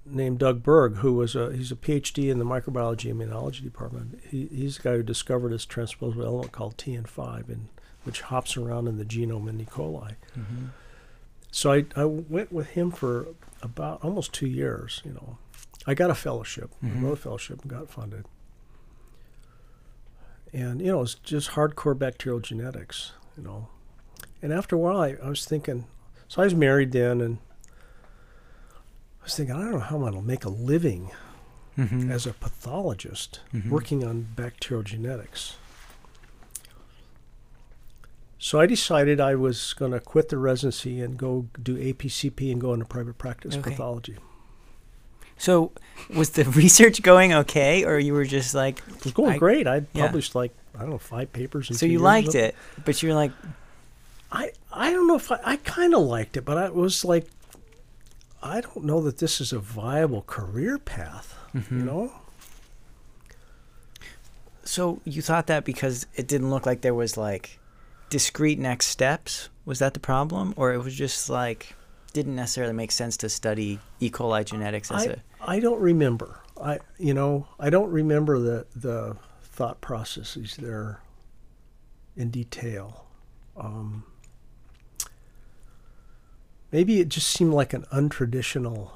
named 0.06 0.40
Doug 0.40 0.62
Berg 0.64 0.98
who 0.98 1.14
was 1.14 1.36
a 1.36 1.52
he's 1.56 1.72
a 1.72 1.76
PhD 1.76 2.30
in 2.30 2.38
the 2.40 2.46
microbiology 2.46 3.12
immunology 3.14 3.64
department. 3.64 4.20
He, 4.30 4.48
he's 4.48 4.78
the 4.78 4.84
guy 4.84 4.92
who 4.98 5.04
discovered 5.04 5.52
this 5.52 5.66
transposable 5.66 6.24
element 6.26 6.52
called 6.52 6.78
TN5, 6.78 7.50
and 7.50 7.68
which 8.04 8.22
hops 8.22 8.56
around 8.56 8.88
in 8.88 8.98
the 8.98 9.06
genome 9.06 9.50
in 9.50 9.60
E. 9.60 9.66
coli. 9.66 10.16
Mm-hmm. 10.38 10.66
So 11.52 11.72
I, 11.72 11.86
I 11.96 12.06
went 12.06 12.52
with 12.52 12.68
him 12.72 12.92
for 12.92 13.28
about 13.62 14.04
almost 14.04 14.34
two 14.34 14.48
years. 14.48 15.02
You 15.06 15.14
know, 15.14 15.38
I 15.88 15.94
got 15.94 16.10
a 16.12 16.16
fellowship, 16.16 16.72
Mhm. 16.84 16.98
I 17.00 17.02
wrote 17.06 17.14
a 17.14 17.16
fellowship, 17.18 17.62
and 17.62 17.72
got 17.72 17.90
funded. 17.90 18.26
And 20.54 20.82
you 20.82 20.88
know, 20.92 21.02
it's 21.02 21.16
just 21.16 21.52
hardcore 21.52 21.98
bacterial 21.98 22.40
genetics. 22.40 23.14
You 23.38 23.44
know, 23.44 23.68
and 24.42 24.54
after 24.54 24.76
a 24.76 24.80
while, 24.80 25.02
I, 25.02 25.16
I 25.24 25.30
was 25.30 25.46
thinking. 25.46 25.86
So 26.28 26.42
I 26.42 26.46
was 26.46 26.56
married 26.56 26.92
then, 26.92 27.22
and 27.22 27.38
was 29.26 29.36
thinking, 29.36 29.56
I 29.56 29.60
don't 29.60 29.74
know 29.74 29.80
how 29.80 29.96
I'm 29.98 30.02
going 30.02 30.14
to 30.14 30.22
make 30.22 30.46
a 30.46 30.50
living 30.50 31.12
Mm-hmm. 31.78 32.10
as 32.10 32.26
a 32.26 32.32
pathologist 32.32 33.42
Mhm. 33.54 33.68
working 33.70 34.02
on 34.06 34.28
bacterial 34.34 34.82
genetics. 34.82 35.58
So 38.40 38.60
I 38.62 38.66
decided 38.66 39.20
I 39.20 39.36
was 39.36 39.74
going 39.74 39.92
to 39.92 40.00
quit 40.00 40.30
the 40.30 40.38
residency 40.38 41.02
and 41.02 41.18
go 41.18 41.48
do 41.62 41.76
APCP 41.78 42.50
and 42.52 42.62
go 42.62 42.74
into 42.74 42.86
private 42.86 43.18
practice 43.18 43.56
Okay. 43.58 43.72
pathology. 43.72 44.16
So 45.38 45.72
was 46.16 46.30
the 46.32 46.46
research 46.64 47.02
going 47.02 47.34
okay, 47.34 47.84
or 47.84 48.00
you 48.00 48.14
were 48.14 48.24
just 48.26 48.54
like? 48.56 48.82
It 48.88 49.04
was 49.04 49.14
going 49.14 49.34
I- 49.34 49.38
great. 49.38 49.68
I 49.68 49.84
yeah. 49.94 50.06
published 50.06 50.34
like 50.36 50.54
I 50.76 50.80
don't 50.82 50.92
know 50.92 50.98
five 50.98 51.34
papers. 51.34 51.70
In 51.70 51.76
So 51.76 51.86
you 51.86 52.00
liked 52.00 52.36
it, 52.36 52.56
but 52.86 53.04
you 53.04 53.10
were 53.10 53.16
like, 53.16 53.32
I 54.32 54.52
I 54.72 54.92
don't 54.92 55.08
know 55.08 55.16
if 55.18 55.30
I, 55.32 55.40
I 55.44 55.56
kind 55.58 55.94
of 55.94 56.04
liked 56.04 56.38
it, 56.38 56.46
but 56.46 56.58
I 56.58 56.70
was 56.70 57.04
like, 57.04 57.28
I 58.46 58.62
don't 58.62 58.84
know 58.86 59.02
that 59.02 59.18
this 59.18 59.42
is 59.42 59.52
a 59.52 59.60
viable 59.60 60.22
career 60.28 60.78
path. 60.78 61.36
You 61.54 61.62
Mhm. 61.62 61.84
know, 61.86 62.12
so 64.64 65.00
you 65.04 65.22
thought 65.22 65.48
that 65.48 65.64
because 65.66 66.06
it 66.16 66.28
didn't 66.28 66.50
look 66.50 66.66
like 66.66 66.82
there 66.82 66.94
was 66.94 67.18
like 67.18 67.60
discrete 68.10 68.60
next 68.60 68.88
steps. 68.88 69.50
Was 69.66 69.80
that 69.80 69.94
the 69.94 70.00
problem, 70.00 70.54
or 70.58 70.74
it 70.74 70.84
was 70.84 70.94
just 70.96 71.30
like 71.30 71.76
didn't 72.14 72.36
necessarily 72.36 72.74
make 72.74 72.92
sense 72.92 73.18
to 73.18 73.30
study 73.30 73.80
E. 74.00 74.10
coli 74.10 74.46
genetics 74.46 74.92
as 74.92 75.08
I, 75.08 75.10
a 75.10 75.16
I 75.42 75.60
don't 75.60 75.80
remember. 75.82 76.40
I 76.62 76.80
you 76.98 77.14
know 77.14 77.48
I 77.60 77.70
don't 77.70 77.90
remember 77.92 78.40
the 78.40 78.66
the 78.76 79.18
thought 79.42 79.82
processes 79.82 80.56
there 80.60 81.00
in 82.16 82.30
detail. 82.30 83.06
Um, 83.58 84.04
maybe 86.76 87.00
it 87.00 87.08
just 87.08 87.28
seemed 87.30 87.54
like 87.54 87.72
an 87.74 87.86
untraditional 87.94 88.90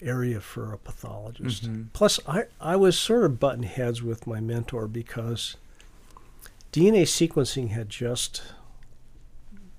area 0.00 0.40
for 0.40 0.72
a 0.72 0.78
pathologist. 0.78 1.68
Mhm. 1.68 1.86
Plus, 1.92 2.20
I, 2.28 2.44
I 2.60 2.76
was 2.76 2.96
sort 2.96 3.24
of 3.24 3.40
button 3.40 3.64
heads 3.64 4.00
with 4.00 4.24
my 4.24 4.38
mentor 4.38 4.86
because 4.86 5.56
DNA 6.72 7.02
sequencing 7.02 7.70
had 7.70 7.88
just 7.88 8.42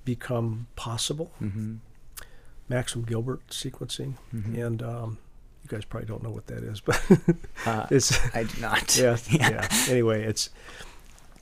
become 0.04 0.68
possible. 0.76 1.32
Mm-hmm. 1.42 1.76
Maxam 2.70 3.06
Gilbert 3.08 3.48
sequencing, 3.48 4.16
Mhm. 4.36 4.58
and 4.66 4.84
um, 4.84 5.18
you 5.64 5.70
guys 5.70 5.86
probably 5.86 6.08
don't 6.08 6.22
know 6.22 6.30
what 6.32 6.48
that 6.48 6.64
is, 6.64 6.82
but 6.82 7.02
Uh, 7.66 7.88
it's 7.92 8.12
I 8.36 8.44
do 8.44 8.60
not. 8.60 8.98
yeah, 9.04 9.18
yeah. 9.30 9.68
Anyway, 9.88 10.24
it's 10.24 10.50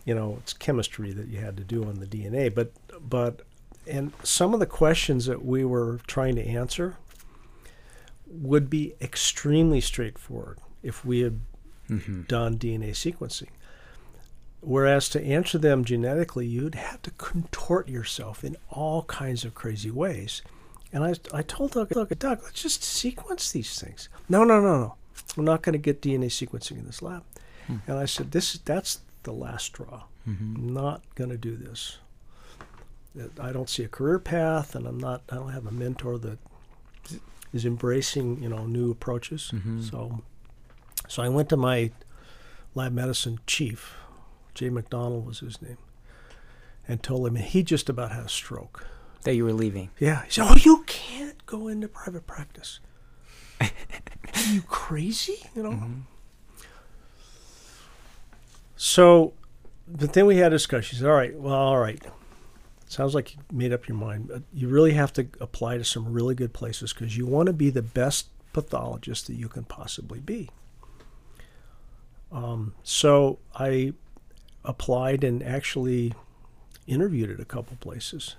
you 0.05 0.13
know 0.13 0.37
it's 0.41 0.53
chemistry 0.53 1.11
that 1.13 1.27
you 1.27 1.39
had 1.39 1.57
to 1.57 1.63
do 1.63 1.83
on 1.85 1.95
the 1.95 2.05
DNA, 2.05 2.53
but 2.53 2.71
but 3.01 3.41
and 3.87 4.11
some 4.23 4.53
of 4.53 4.59
the 4.59 4.65
questions 4.65 5.25
that 5.25 5.43
we 5.45 5.63
were 5.65 5.99
trying 6.07 6.35
to 6.35 6.45
answer 6.45 6.97
would 8.25 8.69
be 8.69 8.93
extremely 9.01 9.81
straightforward 9.81 10.59
if 10.83 11.05
we 11.05 11.21
had 11.21 11.39
Mm-hmm. 11.89 12.23
done 12.23 12.57
DNA 12.57 12.89
sequencing. 12.89 13.47
Whereas 14.59 15.07
to 15.09 15.23
answer 15.23 15.57
them 15.57 15.85
genetically, 15.85 16.45
you'd 16.45 16.75
have 16.75 17.01
to 17.03 17.11
contort 17.11 17.87
yourself 17.87 18.43
in 18.43 18.57
all 18.69 19.03
kinds 19.03 19.45
of 19.45 19.53
crazy 19.53 19.89
ways. 19.91 20.41
And 20.91 21.03
I, 21.03 21.13
I 21.33 21.41
told 21.43 21.71
Doug, 21.71 21.95
look, 21.95 22.09
Doug, 22.19 22.41
let's 22.43 22.61
just 22.61 22.83
sequence 22.83 23.51
these 23.51 23.79
things. 23.79 24.09
No, 24.27 24.43
no, 24.43 24.59
no, 24.59 24.77
no. 24.77 24.95
We're 25.35 25.45
not 25.45 25.61
going 25.61 25.73
to 25.73 25.79
get 25.79 26.01
DNA 26.01 26.25
sequencing 26.25 26.79
in 26.79 26.85
this 26.85 27.01
lab. 27.01 27.23
Hmm. 27.67 27.77
And 27.87 27.97
I 27.97 28.05
said, 28.05 28.31
this, 28.31 28.57
that's 28.65 28.99
the 29.23 29.31
last 29.33 29.67
straw. 29.67 30.03
Mm-hmm. 30.27 30.55
I'm 30.57 30.73
not 30.73 31.03
going 31.15 31.29
to 31.29 31.37
do 31.37 31.55
this. 31.55 31.99
That 33.17 33.39
I 33.39 33.51
don't 33.51 33.69
see 33.69 33.83
a 33.83 33.87
career 33.87 34.19
path, 34.19 34.75
and 34.75 34.85
I'm 34.87 34.99
not. 34.99 35.23
I 35.29 35.35
don't 35.35 35.51
have 35.51 35.65
a 35.65 35.71
mentor 35.71 36.17
that 36.19 36.37
is 37.53 37.65
embracing, 37.65 38.41
you 38.43 38.49
know, 38.49 38.65
new 38.65 38.91
approaches. 38.91 39.51
Mhm. 39.53 39.89
So, 39.89 40.21
so 41.07 41.23
I 41.23 41.29
went 41.29 41.49
to 41.49 41.57
my 41.57 41.91
lab 42.75 42.93
medicine 42.93 43.39
chief, 43.47 43.95
Jay 44.53 44.69
McDonald 44.69 45.25
was 45.25 45.39
his 45.39 45.61
name, 45.61 45.77
and 46.87 47.01
told 47.01 47.25
him 47.27 47.35
he 47.35 47.63
just 47.63 47.89
about 47.89 48.11
had 48.11 48.25
a 48.25 48.29
stroke. 48.29 48.85
That 49.23 49.33
you 49.35 49.43
were 49.45 49.53
leaving. 49.53 49.89
Yeah, 49.99 50.23
he 50.25 50.31
said, 50.31 50.47
"Oh, 50.49 50.55
you 50.55 50.83
can't 50.85 51.43
go 51.45 51.67
into 51.67 51.87
private 51.87 52.27
practice. 52.27 52.79
Are 53.61 53.69
you 54.51 54.61
crazy? 54.61 55.49
You 55.55 55.63
know." 55.63 55.71
Mm-hmm. 55.71 56.01
So, 58.75 59.33
but 59.87 60.13
then 60.13 60.25
we 60.27 60.37
had 60.37 60.53
a 60.53 60.55
discussion. 60.55 60.95
He 60.95 60.99
said, 61.01 61.09
"All 61.09 61.15
right, 61.15 61.33
well, 61.37 61.53
all 61.55 61.79
right. 61.79 62.01
Sounds 62.87 63.13
like 63.13 63.35
you 63.35 63.41
made 63.51 63.73
up 63.73 63.87
your 63.87 63.97
mind. 63.97 64.29
But 64.29 64.43
you 64.53 64.69
really 64.69 64.93
have 64.93 65.11
to 65.13 65.27
apply 65.41 65.77
to 65.77 65.83
some 65.83 66.11
really 66.11 66.35
good 66.35 66.53
places 66.53 66.93
because 66.93 67.17
you 67.17 67.25
want 67.25 67.47
to 67.47 67.53
be 67.53 67.69
the 67.69 67.81
best 67.81 68.27
pathologist 68.53 69.27
that 69.27 69.35
you 69.35 69.49
can 69.49 69.65
possibly 69.65 70.19
be." 70.19 70.49
Um, 72.31 72.73
so 72.83 73.39
I 73.55 73.93
applied 74.63 75.23
and 75.23 75.43
actually 75.43 76.13
interviewed 76.87 77.29
at 77.29 77.39
a 77.39 77.45
couple 77.45 77.77
places, 77.77 78.35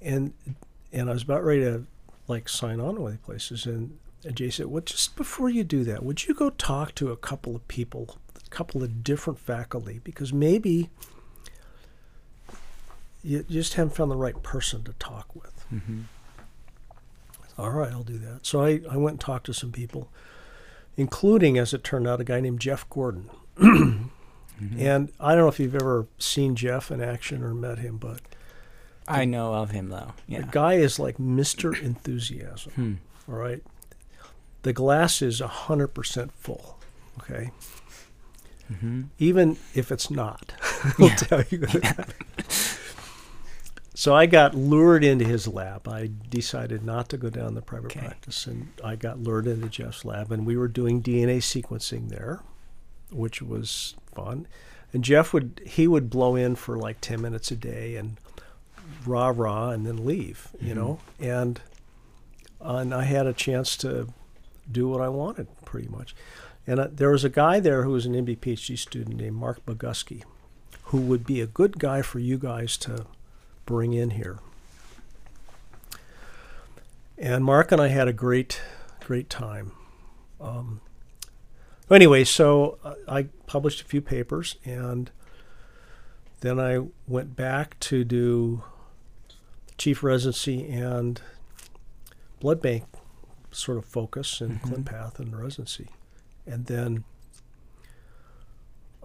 and 0.00 0.32
and 0.92 1.10
I 1.10 1.12
was 1.12 1.22
about 1.22 1.44
ready 1.44 1.62
to 1.62 1.84
like 2.28 2.48
sign 2.48 2.80
on 2.80 3.02
with 3.02 3.22
places, 3.24 3.66
and 3.66 3.98
and 4.24 4.36
Jay 4.36 4.50
said, 4.50 4.66
"Well, 4.66 4.82
just 4.82 5.16
before 5.16 5.50
you 5.50 5.64
do 5.64 5.82
that, 5.84 6.04
would 6.04 6.26
you 6.26 6.34
go 6.34 6.50
talk 6.50 6.94
to 6.96 7.10
a 7.10 7.16
couple 7.16 7.56
of 7.56 7.66
people, 7.66 8.16
a 8.44 8.48
couple 8.48 8.82
of 8.82 9.02
different 9.02 9.38
faculty, 9.38 10.00
because 10.02 10.32
maybe 10.32 10.90
you 13.22 13.42
just 13.44 13.74
haven't 13.74 13.94
found 13.96 14.10
the 14.10 14.16
right 14.16 14.40
person 14.42 14.82
to 14.84 14.92
talk 14.94 15.34
with." 15.34 15.64
Mm-hmm. 15.72 16.00
All 17.58 17.70
right, 17.70 17.90
I'll 17.92 18.04
do 18.04 18.18
that. 18.18 18.46
So 18.46 18.62
I, 18.62 18.80
I 18.88 18.96
went 18.96 19.14
and 19.14 19.20
talked 19.20 19.46
to 19.46 19.54
some 19.54 19.72
people, 19.72 20.08
including, 20.96 21.58
as 21.58 21.74
it 21.74 21.82
turned 21.82 22.06
out, 22.06 22.20
a 22.20 22.24
guy 22.24 22.40
named 22.40 22.60
Jeff 22.60 22.88
Gordon. 22.90 23.30
Mm-hmm. 24.60 24.80
And 24.80 25.12
I 25.20 25.36
don't 25.36 25.42
know 25.42 25.48
if 25.48 25.60
you've 25.60 25.76
ever 25.76 26.08
seen 26.18 26.56
Jeff 26.56 26.90
in 26.90 27.00
action 27.00 27.44
or 27.44 27.54
met 27.54 27.78
him, 27.78 27.96
but 27.96 28.18
I 29.06 29.24
know 29.24 29.54
of 29.54 29.70
him 29.70 29.88
though. 29.88 30.14
Yeah. 30.26 30.40
the 30.40 30.46
guy 30.48 30.74
is 30.74 30.98
like 30.98 31.16
Mr. 31.18 31.80
Enthusiasm. 31.80 32.72
Hmm. 32.72 32.94
All 33.32 33.38
right. 33.38 33.62
The 34.62 34.72
glass 34.72 35.22
is 35.22 35.40
100% 35.40 36.30
full. 36.32 36.76
Okay. 37.20 37.52
Mm-hmm. 38.72 39.02
Even 39.20 39.58
if 39.74 39.92
it's 39.92 40.10
not, 40.10 40.54
I'll 40.98 41.06
Yeah. 41.08 41.14
tell 41.14 41.44
you 41.50 41.58
that. 41.58 42.14
So 43.98 44.14
I 44.14 44.26
got 44.26 44.54
lured 44.54 45.02
into 45.02 45.24
his 45.24 45.48
lab. 45.48 45.88
I 45.88 46.08
decided 46.30 46.84
not 46.84 47.08
to 47.08 47.16
go 47.16 47.30
down 47.30 47.56
the 47.56 47.60
private 47.60 47.86
Okay. 47.86 47.98
practice, 48.06 48.46
and 48.46 48.68
I 48.84 48.94
got 48.94 49.18
lured 49.18 49.48
into 49.48 49.68
Jeff's 49.68 50.04
lab, 50.04 50.30
and 50.30 50.46
we 50.46 50.56
were 50.56 50.68
doing 50.68 51.02
DNA 51.02 51.38
sequencing 51.38 52.08
there, 52.08 52.38
which 53.10 53.42
was 53.42 53.96
fun. 54.14 54.46
And 54.92 55.02
Jeff 55.02 55.32
would 55.32 55.60
he 55.66 55.88
would 55.88 56.10
blow 56.10 56.36
in 56.36 56.54
for 56.54 56.78
like 56.78 57.00
ten 57.00 57.20
minutes 57.20 57.50
a 57.50 57.56
day 57.56 57.96
and 57.96 58.18
rah 59.04 59.32
rah, 59.34 59.70
and 59.70 59.84
then 59.84 60.06
leave, 60.06 60.46
you 60.60 60.74
Mhm. 60.74 60.76
know. 60.76 61.00
And 61.18 61.60
and 62.60 62.94
I 62.94 63.02
had 63.02 63.26
a 63.26 63.32
chance 63.32 63.76
to 63.78 64.06
do 64.70 64.86
what 64.88 65.00
I 65.00 65.08
wanted, 65.08 65.48
pretty 65.64 65.88
much. 65.88 66.14
And 66.68 66.78
uh, 66.78 66.86
there 66.92 67.10
was 67.10 67.24
a 67.24 67.28
guy 67.28 67.58
there 67.58 67.82
who 67.82 67.90
was 67.90 68.06
an 68.06 68.14
MD 68.14 68.36
PhD 68.36 68.78
student 68.78 69.16
named 69.16 69.34
Mark 69.38 69.66
Boguski, 69.66 70.22
who 70.84 70.98
would 71.00 71.26
be 71.26 71.40
a 71.40 71.48
good 71.48 71.80
guy 71.80 72.00
for 72.00 72.20
you 72.20 72.38
guys 72.38 72.76
to 72.78 73.06
bring 73.68 73.92
in 73.92 74.08
here. 74.10 74.38
And 77.18 77.44
Mark 77.44 77.70
and 77.70 77.82
I 77.82 77.88
had 77.88 78.08
a 78.08 78.14
great, 78.14 78.62
great 79.04 79.28
time. 79.28 79.72
Um, 80.40 80.80
anyway, 81.90 82.24
so 82.24 82.78
uh, 82.82 82.94
I 83.06 83.24
published 83.46 83.82
a 83.82 83.84
few 83.84 84.00
papers, 84.00 84.56
and 84.64 85.10
then 86.40 86.58
I 86.58 86.86
went 87.06 87.36
back 87.36 87.78
to 87.80 88.04
do 88.04 88.62
chief 89.76 90.02
residency 90.02 90.66
and 90.66 91.20
blood 92.40 92.62
bank 92.62 92.84
sort 93.50 93.76
of 93.76 93.84
focus 93.84 94.40
in 94.40 94.60
Mhm. 94.60 94.84
ClinPath 94.84 95.18
and 95.18 95.38
residency. 95.38 95.88
And 96.46 96.66
then 96.66 97.04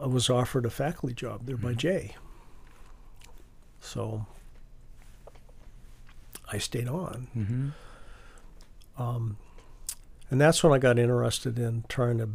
I 0.02 0.06
was 0.08 0.30
offered 0.30 0.66
a 0.66 0.70
faculty 0.70 1.14
job 1.14 1.48
there 1.48 1.58
by 1.58 1.74
Mhm. 1.74 1.78
Jay. 1.78 2.16
So 3.82 4.26
I 6.54 6.58
stayed 6.60 6.88
on. 6.88 7.28
Mm-hmm. 7.36 9.02
Um, 9.02 9.38
and 10.30 10.40
that's 10.40 10.64
when 10.64 10.74
I 10.74 10.78
got 10.78 11.00
interested 11.00 11.58
in 11.60 11.84
trying 11.90 12.18
to 12.20 12.30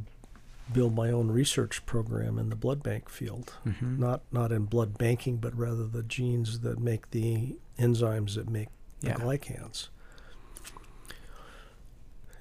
build 0.72 0.94
my 0.94 1.11
own 1.11 1.31
research 1.31 1.87
program 1.87 2.38
in 2.38 2.50
the 2.50 2.57
blood 2.57 2.83
bank 2.83 3.09
field. 3.09 3.54
Mm-hmm. 3.66 4.00
Not 4.00 4.22
not 4.33 4.52
in 4.52 4.64
blood 4.64 4.98
banking, 4.98 5.37
but 5.38 5.57
rather 5.57 5.87
the 5.87 6.02
genes 6.02 6.61
that 6.61 6.78
make 6.78 7.11
the 7.11 7.57
enzymes 7.78 8.35
that 8.35 8.48
make 8.48 8.68
the 9.00 9.11
glycans. 9.11 9.88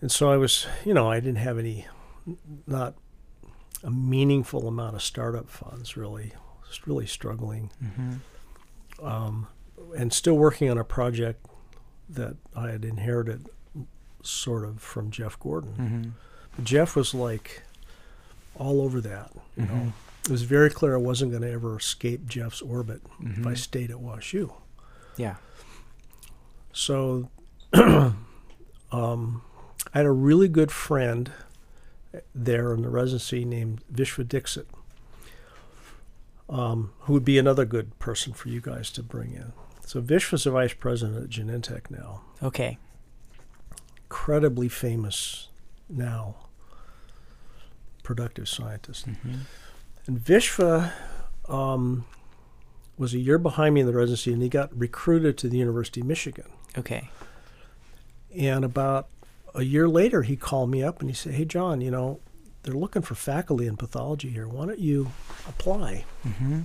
And 0.02 0.12
so 0.12 0.32
I 0.32 0.38
was, 0.38 0.68
you 0.86 0.94
know, 0.94 1.10
I 1.10 1.20
didn't 1.20 1.38
have 1.40 1.58
any, 1.58 1.88
not 2.68 2.96
a 3.84 3.90
meaningful 3.90 4.68
amount 4.68 4.96
of 4.96 5.02
startup 5.02 5.50
funds 5.50 5.96
really. 5.98 6.34
Really 6.86 7.08
struggling 7.08 7.72
Mm-hmm. 7.82 9.06
um, 9.06 9.48
and 9.98 10.12
still 10.12 10.38
working 10.38 10.70
on 10.70 10.78
a 10.78 10.84
project 10.84 11.46
that 12.10 12.36
I 12.56 12.70
had 12.70 12.86
inherited 12.86 13.50
sort 14.24 14.64
of 14.66 14.82
from 14.82 15.12
Jeff 15.12 15.40
Gordon. 15.40 15.74
Mm-hmm. 16.58 16.64
Jeff 16.64 16.96
was 16.96 17.14
like 17.14 17.64
all 18.56 18.82
over 18.82 19.00
that. 19.02 19.32
You 19.56 19.64
Mhm. 19.64 19.70
know, 19.70 19.94
it 20.26 20.32
was 20.32 20.42
very 20.44 20.70
clear 20.70 20.96
I 20.96 21.00
wasn't 21.00 21.32
going 21.32 21.44
to 21.44 21.52
ever 21.52 21.78
escape 21.78 22.28
Jeff's 22.28 22.62
orbit 22.62 23.02
if 23.22 23.46
I 23.46 23.52
Mhm. 23.54 23.58
stayed 23.58 23.92
at 23.92 23.98
WashU. 23.98 24.54
Yeah. 25.16 25.36
So 26.74 27.30
um, 27.74 29.42
I 29.94 29.98
had 30.00 30.06
a 30.06 30.12
really 30.12 30.48
good 30.48 30.72
friend 30.72 31.32
there 32.34 32.74
in 32.74 32.82
the 32.82 32.90
residency 32.90 33.46
named 33.46 33.84
Vishva 33.94 34.28
Dixit, 34.28 34.68
um, 36.50 36.92
who 37.02 37.14
would 37.14 37.26
be 37.26 37.38
another 37.38 37.66
good 37.66 37.98
person 38.00 38.34
for 38.34 38.50
you 38.50 38.62
guys 38.62 38.90
to 38.92 39.04
bring 39.04 39.34
in. 39.34 39.52
So 39.88 40.02
Vishva's 40.02 40.44
the 40.44 40.52
vice 40.52 40.74
president 40.74 41.24
at 41.24 41.30
Genentech 41.30 41.90
now, 41.90 42.22
Okay. 42.44 42.78
incredibly 44.04 44.68
famous 44.68 45.48
now, 45.88 46.36
productive 48.04 48.50
scientist. 48.50 49.08
Mm-hmm. 49.08 49.36
And 50.06 50.20
Vishva 50.20 50.92
um, 51.48 52.04
was 52.98 53.14
a 53.14 53.18
year 53.18 53.38
behind 53.38 53.76
me 53.76 53.82
in 53.82 53.88
the 53.88 53.94
residency, 53.94 54.34
and 54.34 54.42
he 54.42 54.50
got 54.50 54.78
recruited 54.78 55.38
to 55.38 55.48
the 55.48 55.58
University 55.58 56.02
of 56.02 56.08
Michigan. 56.08 56.50
Okay. 56.78 57.10
And 58.38 58.66
about 58.66 59.08
a 59.56 59.64
year 59.64 59.88
later, 59.88 60.24
he 60.24 60.36
called 60.36 60.70
me 60.70 60.84
up 60.84 61.00
and 61.00 61.10
he 61.10 61.16
said, 61.16 61.36
Hey, 61.36 61.46
John, 61.46 61.80
you 61.80 61.92
know, 61.92 62.20
they're 62.64 62.76
looking 62.76 63.04
for 63.04 63.16
faculty 63.16 63.66
in 63.68 63.78
pathology 63.78 64.30
here. 64.32 64.50
Why 64.50 64.66
don't 64.66 64.80
you 64.80 65.14
apply? 65.48 66.04
Mm-hmm. 66.28 66.62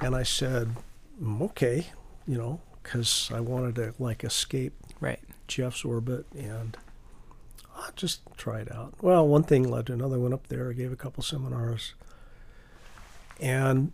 And 0.00 0.14
I 0.16 0.22
said, 0.22 0.76
"Mm, 1.22 1.40
Okay, 1.42 1.88
you 2.26 2.38
know, 2.38 2.60
because 2.82 3.30
I 3.32 3.40
wanted 3.40 3.74
to 3.76 3.94
like 3.98 4.24
escape 4.24 4.72
Right. 5.00 5.20
Jeff's 5.48 5.84
orbit 5.84 6.26
and 6.36 6.76
I'll 7.74 7.92
just 7.96 8.20
try 8.36 8.60
it 8.60 8.70
out. 8.70 8.94
Well, 9.00 9.26
one 9.26 9.42
thing 9.42 9.68
led 9.70 9.86
to 9.86 9.94
another. 9.94 10.16
I 10.16 10.18
went 10.18 10.34
up 10.34 10.48
there, 10.48 10.68
I 10.70 10.74
gave 10.74 10.92
a 10.92 10.96
couple 10.96 11.22
seminars, 11.22 11.94
and 13.40 13.92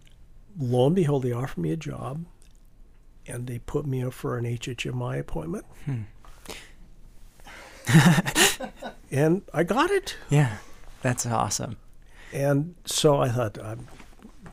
lo 0.58 0.86
and 0.86 0.94
behold, 0.96 1.22
they 1.22 1.30
offered 1.32 1.58
me 1.60 1.70
a 1.70 1.76
job 1.76 2.24
and 3.28 3.46
they 3.46 3.60
put 3.60 3.86
me 3.86 4.02
up 4.02 4.12
for 4.12 4.36
an 4.38 4.44
HHMI 4.44 5.18
appointment. 5.20 5.64
Hmm. 5.84 6.02
and 9.10 9.42
I 9.54 9.62
got 9.62 9.90
it. 9.90 10.16
Yeah, 10.28 10.58
that's 11.02 11.24
awesome. 11.26 11.76
And 12.32 12.74
so 12.84 13.20
I 13.20 13.28
thought, 13.28 13.58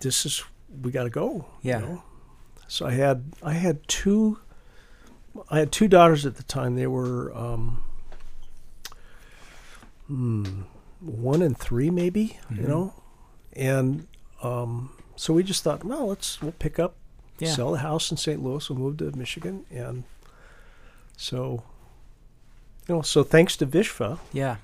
this 0.01 0.25
is 0.25 0.43
we 0.81 0.91
got 0.91 1.03
to 1.03 1.09
go. 1.09 1.45
Yeah. 1.61 1.79
You 1.81 1.85
know? 1.85 2.03
So 2.67 2.85
I 2.87 2.91
had 2.91 3.33
I 3.43 3.53
had 3.53 3.87
two 3.87 4.39
I 5.49 5.59
had 5.59 5.71
two 5.71 5.87
daughters 5.87 6.25
at 6.25 6.35
the 6.35 6.43
time. 6.43 6.75
They 6.75 6.87
were 6.87 7.35
um, 7.35 7.83
hmm, 10.07 10.61
one 10.99 11.41
and 11.41 11.57
three, 11.57 11.89
maybe. 11.89 12.39
Mhm. 12.51 12.57
You 12.61 12.67
know, 12.67 12.93
and 13.53 14.07
um, 14.41 14.91
so 15.15 15.33
we 15.33 15.43
just 15.43 15.63
thought, 15.63 15.83
well, 15.83 16.07
let's 16.07 16.41
we'll 16.41 16.51
pick 16.53 16.79
up, 16.79 16.95
Yeah. 17.39 17.51
sell 17.53 17.71
the 17.71 17.79
house 17.79 18.11
in 18.11 18.17
St. 18.17 18.41
Louis, 18.43 18.69
we'll 18.69 18.79
move 18.79 18.97
to 18.97 19.11
Michigan, 19.17 19.65
and 19.71 20.03
so 21.17 21.63
you 22.87 22.95
know, 22.95 23.01
so 23.01 23.23
thanks 23.23 23.55
to 23.57 23.65
Vishva, 23.65 24.19
Yeah. 24.33 24.57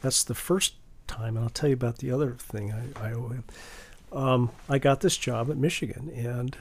that's 0.00 0.24
the 0.24 0.34
first 0.34 0.74
time, 1.06 1.36
and 1.36 1.44
I'll 1.44 1.50
tell 1.50 1.68
you 1.68 1.74
about 1.74 1.98
the 1.98 2.10
other 2.10 2.32
thing 2.32 2.72
I, 2.72 3.08
I 3.08 3.12
owe 3.12 3.28
him. 3.28 3.44
Um, 4.12 4.50
I 4.68 4.78
got 4.78 5.00
this 5.00 5.16
job 5.16 5.50
at 5.50 5.56
Michigan, 5.56 6.10
and 6.14 6.56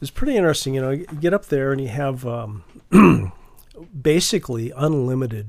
it's 0.00 0.10
pretty 0.10 0.36
interesting. 0.36 0.74
You 0.74 0.80
know, 0.80 0.90
you 0.90 1.06
get 1.06 1.34
up 1.34 1.46
there 1.46 1.72
and 1.72 1.80
you 1.80 1.88
have 1.88 2.26
um, 2.26 2.62
basically 4.02 4.72
unlimited 4.76 5.48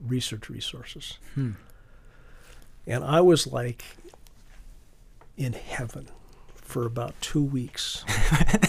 research 0.00 0.48
resources, 0.50 1.18
Hmm. 1.34 1.52
and 2.86 3.02
I 3.04 3.20
was 3.22 3.46
like 3.46 3.84
in 5.36 5.52
heaven 5.54 6.08
for 6.54 6.84
about 6.86 7.14
two 7.20 7.42
weeks. 7.42 8.04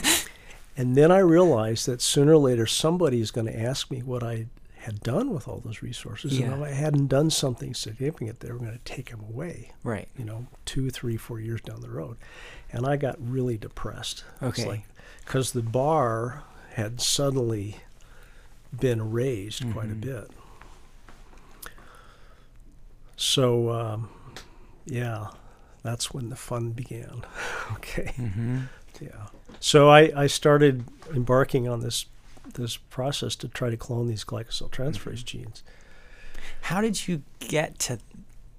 and 0.78 0.96
then 0.96 1.12
I 1.12 1.18
realized 1.20 1.86
that 1.88 2.02
sooner 2.02 2.34
or 2.34 2.38
later 2.38 2.66
somebody 2.66 3.20
is 3.20 3.32
going 3.32 3.48
to 3.48 3.60
ask 3.60 3.92
me 3.92 4.00
what 4.02 4.24
I 4.24 4.48
had 4.86 5.02
done 5.02 5.32
with 5.34 5.48
all 5.48 5.60
those 5.60 5.82
resources. 5.82 6.40
Yeah. 6.40 6.52
And 6.52 6.62
if 6.64 6.70
I 6.70 6.72
hadn't 6.72 7.08
done 7.08 7.30
something 7.30 7.74
significant, 7.74 8.40
they 8.40 8.52
were 8.52 8.60
going 8.60 8.72
to 8.72 8.80
take 8.86 9.10
them 9.12 9.22
away, 9.28 9.72
Right. 9.84 10.08
you 10.18 10.24
know, 10.26 10.48
two, 10.66 10.90
three, 10.90 11.18
four 11.18 11.40
years 11.40 11.62
down 11.62 11.82
the 11.82 11.90
road. 11.90 12.18
And 12.72 12.86
I 12.86 12.96
got 12.96 13.16
really 13.20 13.58
depressed. 13.58 14.24
Okay. 14.42 14.66
like, 14.68 14.84
because 15.26 15.52
the 15.54 15.62
bar 15.64 16.44
had 16.74 17.02
suddenly 17.02 17.78
been 18.78 19.12
raised 19.12 19.64
quite 19.74 19.86
a 19.92 19.96
Mhm. 19.96 20.02
bit. 20.02 20.32
So, 23.18 23.70
um, 23.72 24.10
yeah, 24.86 25.28
that's 25.84 26.14
when 26.14 26.30
the 26.30 26.36
fun 26.36 26.72
began. 26.72 27.24
okay. 27.74 28.14
Mm-hmm. 28.18 28.60
Yeah. 29.02 29.28
So 29.60 29.90
I, 29.90 30.12
I 30.16 30.28
started 30.28 30.86
embarking 31.14 31.68
on 31.68 31.80
this 31.82 32.06
this 32.56 32.76
process 32.78 33.36
to 33.38 33.48
try 33.48 33.70
to 33.70 33.78
clone 33.78 34.08
these 34.08 34.24
glycosyl 34.26 34.70
transferase 34.70 35.24
genes. 35.24 35.64
How 36.62 36.82
did 36.82 37.08
you 37.08 37.22
get 37.40 37.80
to 37.80 38.00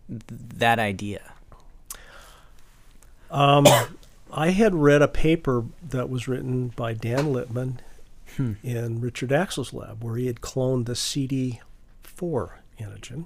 th- 0.09 0.22
that 0.28 0.78
idea? 0.78 1.32
Um, 3.30 3.66
I 4.32 4.50
had 4.50 4.74
read 4.74 5.02
a 5.02 5.09
paper 5.09 5.64
that 5.88 6.09
was 6.11 6.28
written 6.28 6.68
by 6.68 6.92
Dan 6.94 7.26
Littman 7.26 7.78
Hmm. 8.37 8.54
in 8.62 9.00
Richard 9.00 9.30
Axel's 9.32 9.72
lab 9.72 10.02
where 10.04 10.16
he 10.16 10.26
had 10.26 10.40
cloned 10.40 10.87
the 10.87 10.92
CD4 10.94 11.61
antigen, 12.78 13.24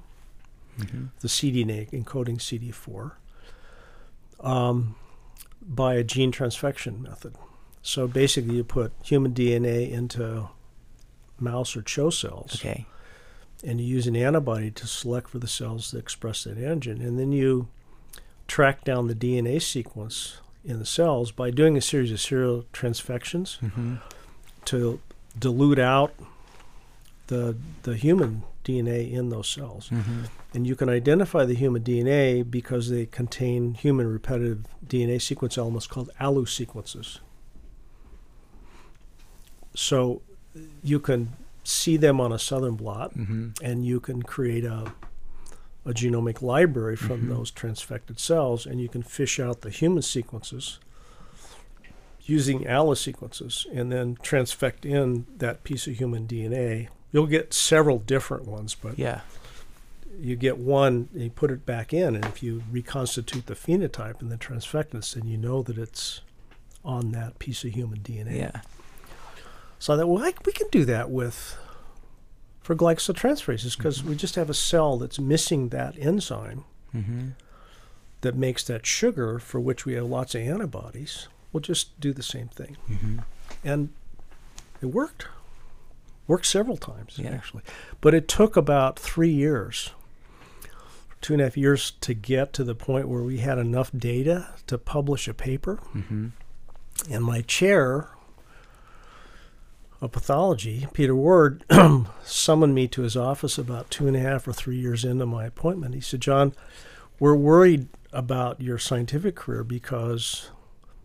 Mm-hmm. 0.79 1.07
the 1.21 1.29
cDNA 1.29 1.91
encoding 1.91 2.39
CD4, 2.39 3.13
um, 4.41 4.95
by 5.61 5.95
a 5.95 6.05
gene 6.05 6.31
transfection 6.33 7.01
method. 7.01 7.35
So 7.83 8.07
basically, 8.07 8.57
you 8.57 8.65
put 8.65 8.93
human 9.03 9.33
DNA 9.33 9.91
into 9.91 10.49
mouse 11.41 11.77
or 11.77 11.83
CHO 11.83 12.11
cells. 12.11 12.55
Okay. 12.57 12.87
and 13.65 13.81
you 13.81 13.87
use 13.87 14.07
an 14.07 14.17
antibody 14.17 14.71
to 14.71 14.87
select 14.87 15.29
for 15.29 15.39
the 15.39 15.49
cells 15.49 15.91
that 15.91 15.99
express 15.99 16.45
that 16.45 16.57
antigen, 16.59 17.01
and 17.01 17.19
then 17.19 17.31
you 17.33 17.69
track 18.49 18.85
down 18.85 19.07
the 19.07 19.15
DNA 19.15 19.61
sequence 19.61 20.39
in 20.65 20.79
the 20.79 20.87
cells 20.87 21.31
by 21.31 21.51
doing 21.51 21.77
a 21.77 21.81
series 21.81 22.11
of 22.13 22.21
serial 22.21 22.65
transfections 22.73 23.59
Mm-hmm. 23.61 23.97
to 24.67 25.01
dilute 25.39 25.79
out 25.79 26.13
the 27.29 27.57
the 27.83 27.97
human 27.97 28.43
DNA 28.65 29.11
in 29.13 29.29
those 29.31 29.49
cells. 29.49 29.89
Mm-hmm. 29.91 30.25
And 30.53 30.67
you 30.67 30.75
can 30.75 30.89
identify 30.89 31.45
the 31.45 31.55
human 31.55 31.83
DNA 31.83 32.49
because 32.51 32.91
they 32.91 33.07
contain 33.07 33.75
human 33.75 34.07
repetitive 34.13 34.67
DNA 34.87 35.21
sequence 35.23 35.57
elements 35.57 35.87
called 35.87 36.11
ALU 36.21 36.45
sequences. 36.47 37.21
So 39.75 40.23
you 40.83 40.99
can 41.01 41.33
see 41.65 41.97
them 41.97 42.21
on 42.21 42.33
a 42.33 42.39
southern 42.39 42.75
blot 42.75 43.17
Mm-hmm. 43.17 43.51
and 43.63 43.85
you 43.85 44.01
can 44.01 44.23
create 44.23 44.65
a, 44.65 44.93
a 45.85 45.93
genomic 45.93 46.43
library 46.43 46.97
from 46.97 47.23
Mhm. 47.23 47.29
those 47.29 47.51
transfected 47.51 48.19
cells, 48.19 48.67
and 48.67 48.81
you 48.81 48.89
can 48.89 49.03
fish 49.03 49.39
out 49.39 49.61
the 49.63 49.71
human 49.71 50.03
sequences 50.03 50.79
using 52.23 52.67
ALU 52.67 52.95
sequences, 52.95 53.67
and 53.73 53.91
then 53.91 54.17
transfect 54.17 54.85
in 54.85 55.27
that 55.39 55.65
piece 55.65 55.87
of 55.87 55.97
human 55.97 56.27
DNA. 56.27 56.89
You'll 57.13 57.27
get 57.27 57.53
several 57.53 57.99
different 57.99 58.47
ones, 58.47 58.75
but 58.75 58.99
Yeah. 58.99 59.23
you 60.21 60.37
get 60.37 60.59
one, 60.59 61.09
and 61.13 61.23
you 61.25 61.31
put 61.31 61.51
it 61.51 61.67
back 61.67 61.93
in, 61.93 62.15
and 62.15 62.25
if 62.27 62.43
you 62.43 62.63
reconstitute 62.71 63.47
the 63.47 63.55
phenotype 63.55 64.21
and 64.21 64.31
the 64.31 64.37
transfectants, 64.37 65.15
then 65.15 65.27
you 65.27 65.37
know 65.39 65.63
that 65.63 65.77
it's 65.79 66.21
on 66.85 67.11
that 67.13 67.39
piece 67.39 67.65
of 67.65 67.73
human 67.75 68.01
DNA. 68.01 68.37
Yeah. 68.37 68.61
So 69.81 69.95
I 69.95 69.97
thought, 69.97 70.09
well, 70.09 70.23
I, 70.25 70.33
we 70.47 70.53
can 70.53 70.69
do 70.71 70.85
that 70.85 71.11
with 71.11 71.57
for 72.61 72.77
glycosyltransferases 72.77 73.77
because 73.77 74.05
we 74.05 74.15
just 74.15 74.37
have 74.37 74.49
a 74.51 74.55
cell 74.55 74.97
that's 74.99 75.19
missing 75.19 75.71
that 75.71 75.97
enzyme 75.99 76.65
Mm-hmm. 76.95 77.29
that 78.23 78.35
makes 78.35 78.65
that 78.65 78.85
sugar 78.85 79.39
for 79.39 79.61
which 79.61 79.87
we 79.87 79.95
have 79.95 80.05
lots 80.07 80.35
of 80.35 80.41
antibodies. 80.43 81.29
We'll 81.53 81.61
just 81.61 81.99
do 82.01 82.13
the 82.13 82.23
same 82.23 82.49
thing, 82.49 82.77
Mm-hmm. 82.91 83.19
and 83.65 83.89
it 84.83 84.87
worked. 84.87 85.27
Worked 86.27 86.47
several 86.47 86.77
times 86.77 87.17
Yeah. 87.19 87.31
actually, 87.31 87.63
but 88.01 88.13
it 88.15 88.27
took 88.29 88.57
about 88.57 88.99
three 88.99 89.31
years, 89.33 89.91
two 91.21 91.33
and 91.35 91.41
a 91.41 91.45
half 91.47 91.57
years 91.57 91.93
to 92.03 92.13
get 92.15 92.53
to 92.55 92.65
the 92.65 92.75
point 92.75 93.09
where 93.09 93.23
we 93.23 93.39
had 93.39 93.57
enough 93.59 93.91
data 93.97 94.49
to 94.67 94.77
publish 94.77 95.27
a 95.29 95.35
paper. 95.35 95.79
Mm-hmm. 95.95 96.29
And 97.11 97.25
my 97.25 97.41
chair 97.43 98.09
of 100.01 100.13
pathology, 100.13 100.87
Peter 100.93 101.15
Ward, 101.15 101.65
summoned 102.25 102.75
me 102.75 102.89
to 102.89 103.03
his 103.03 103.17
office 103.17 103.59
about 103.59 103.91
two 103.91 104.07
and 104.07 104.17
a 104.17 104.21
half 104.21 104.49
or 104.49 104.53
three 104.53 104.77
years 104.79 105.05
into 105.05 105.27
my 105.27 105.45
appointment. 105.45 105.95
He 105.95 106.01
said, 106.01 106.21
John, 106.21 106.55
we're 107.19 107.35
worried 107.35 107.89
about 108.13 108.61
your 108.61 108.79
scientific 108.79 109.37
career 109.37 109.63
because 109.63 110.51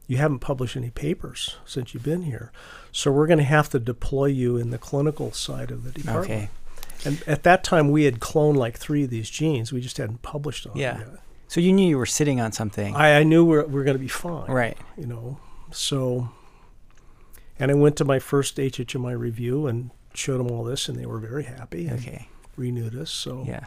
you 0.08 0.18
haven't 0.18 0.40
published 0.40 0.78
any 0.78 0.92
papers 0.92 1.58
since 1.66 1.94
you've 1.94 2.04
been 2.04 2.24
here. 2.24 2.52
So 2.92 3.12
we're 3.12 3.28
going 3.28 3.40
to 3.40 3.44
have 3.44 3.70
to 3.72 3.80
deploy 3.80 4.28
you 4.28 4.56
in 4.58 4.70
the 4.70 4.78
clinical 4.78 5.32
side 5.34 5.72
of 5.72 5.84
the 5.84 5.92
department. 5.92 6.26
Okay. 6.32 6.50
And 7.04 7.22
at 7.28 7.44
that 7.44 7.64
time, 7.64 7.92
we 7.92 8.06
had 8.06 8.20
cloned 8.20 8.56
like 8.56 8.78
three 8.78 9.04
of 9.04 9.10
these 9.10 9.30
genes. 9.30 9.74
We 9.74 9.82
just 9.82 9.98
hadn't 9.98 10.22
published 10.22 10.66
on 10.68 10.78
Yeah. 10.78 10.94
them 10.98 11.10
yet. 11.12 11.20
So 11.48 11.60
you 11.62 11.74
knew 11.74 11.88
you 11.88 11.98
were 11.98 12.06
sitting 12.08 12.40
on 12.42 12.52
something. 12.54 12.96
I, 12.96 13.20
I 13.20 13.24
knew 13.24 13.44
we 13.46 13.58
we're, 13.58 13.66
we 13.66 13.82
are 13.82 13.84
going 13.84 13.96
to 13.98 14.02
be 14.02 14.08
fine 14.08 14.50
right. 14.50 14.78
you 14.98 15.06
know. 15.06 15.38
So, 15.72 16.30
and 17.60 17.72
I 17.72 17.74
went 17.74 17.96
to 17.98 18.06
my 18.06 18.20
first 18.20 18.58
HHMI 18.58 19.18
review 19.18 19.68
and 19.68 19.92
showed 20.14 20.40
them 20.40 20.52
all 20.52 20.64
this, 20.64 20.88
and 20.90 20.98
they 20.98 21.06
were 21.06 21.20
very 21.20 21.44
happy 21.44 21.88
and 21.88 22.00
Okay. 22.00 22.28
renewed 22.58 22.96
us. 22.96 23.12
So, 23.12 23.44
Yeah. 23.48 23.66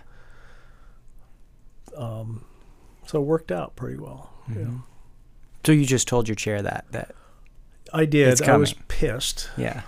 um, 1.96 2.44
so 3.06 3.20
it 3.20 3.24
worked 3.24 3.50
out 3.52 3.76
pretty 3.76 3.96
well. 3.98 4.30
Yeah. 4.48 4.54
Mhm. 4.62 4.82
So 5.64 5.72
you 5.72 5.84
just 5.84 6.08
told 6.08 6.28
your 6.28 6.34
chair 6.34 6.62
that 6.62 6.86
that 6.92 7.14
I 7.92 8.04
did. 8.04 8.40
I 8.42 8.56
was 8.56 8.74
pissed. 8.88 9.50
yeah. 9.56 9.82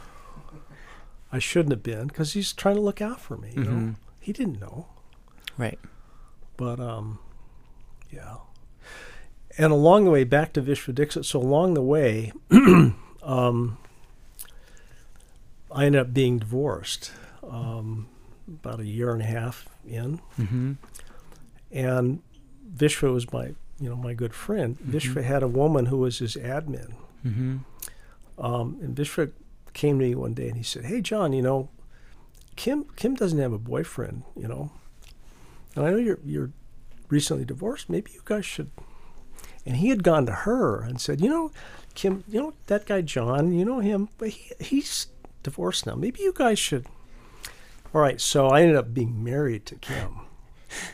I 1.33 1.39
shouldn't 1.39 1.71
have 1.71 1.83
been 1.83 2.09
because 2.09 2.33
he's 2.33 2.53
trying 2.53 2.75
to 2.75 2.81
look 2.81 3.01
out 3.01 3.21
for 3.21 3.37
me. 3.37 3.53
You 3.55 3.65
know, 3.65 3.71
Mhm. 3.71 3.95
he 4.19 4.33
didn't 4.33 4.59
know, 4.61 4.87
Right. 5.57 5.79
but 6.57 6.81
um, 6.81 7.21
yeah. 8.11 8.39
And 9.57 9.73
along 9.73 10.05
the 10.07 10.11
way 10.11 10.25
back 10.25 10.53
to 10.55 10.63
Vishva 10.63 10.95
Dixit, 10.95 11.25
so 11.25 11.39
along 11.41 11.75
the 11.75 11.83
way, 11.83 12.33
um, 13.23 13.79
I 15.73 15.87
ended 15.87 16.01
up 16.01 16.13
being 16.15 16.39
divorced 16.39 17.13
um, 17.43 18.09
about 18.49 18.81
a 18.81 18.87
year 18.87 19.13
and 19.13 19.23
a 19.23 19.27
half 19.27 19.69
in, 19.87 20.21
Mm-hmm. 20.39 20.73
and 21.71 22.23
Vishva 22.77 23.13
was 23.13 23.33
my 23.33 23.55
you 23.81 23.89
know 23.89 23.97
my 23.97 24.15
good 24.15 24.35
friend. 24.35 24.79
Mhm. 24.79 24.93
Vishva 24.93 25.23
had 25.25 25.43
a 25.43 25.49
woman 25.49 25.87
who 25.87 25.99
was 25.99 26.19
his 26.19 26.37
admin, 26.37 26.95
Mm-hmm. 27.27 27.57
um, 28.45 28.79
and 28.83 28.97
Vishva 28.97 29.33
came 29.73 29.99
to 29.99 30.05
me 30.05 30.15
one 30.15 30.35
day 30.35 30.49
and 30.49 30.57
he 30.57 30.63
said, 30.63 30.85
"Hey 30.85 31.01
John, 31.01 31.33
you 31.33 31.43
know, 31.43 31.69
Kim 32.57 32.85
Kim 32.97 33.15
doesn't 33.15 33.39
have 33.39 33.53
a 33.53 33.59
boyfriend, 33.59 34.23
you 34.37 34.49
know, 34.49 34.71
and 35.77 35.85
I 35.87 35.91
know 35.91 35.97
you're 35.99 36.19
you're 36.25 36.51
recently 37.09 37.45
divorced. 37.45 37.89
Maybe 37.89 38.11
you 38.13 38.23
guys 38.25 38.45
should." 38.45 38.71
And 39.67 39.77
he 39.77 39.91
had 39.91 40.03
gone 40.03 40.25
to 40.27 40.33
her 40.33 40.81
and 40.83 41.01
said, 41.01 41.21
"You 41.21 41.29
know, 41.29 41.53
Kim, 41.95 42.25
you 42.29 42.41
know 42.41 42.53
that 42.67 42.87
guy 42.87 43.03
John, 43.03 43.53
you 43.53 43.65
know 43.65 43.81
him, 43.81 44.09
but 44.19 44.31
he, 44.31 44.53
he's 44.59 45.07
divorced 45.43 45.87
now. 45.87 45.95
Maybe 45.95 46.21
you 46.23 46.33
guys 46.35 46.59
should. 46.59 46.87
All 47.95 48.01
right, 48.01 48.21
so 48.21 48.49
I 48.49 48.63
ended 48.63 48.77
up 48.77 48.95
being 48.95 49.23
married 49.25 49.67
to 49.67 49.75
Kim. 49.77 50.21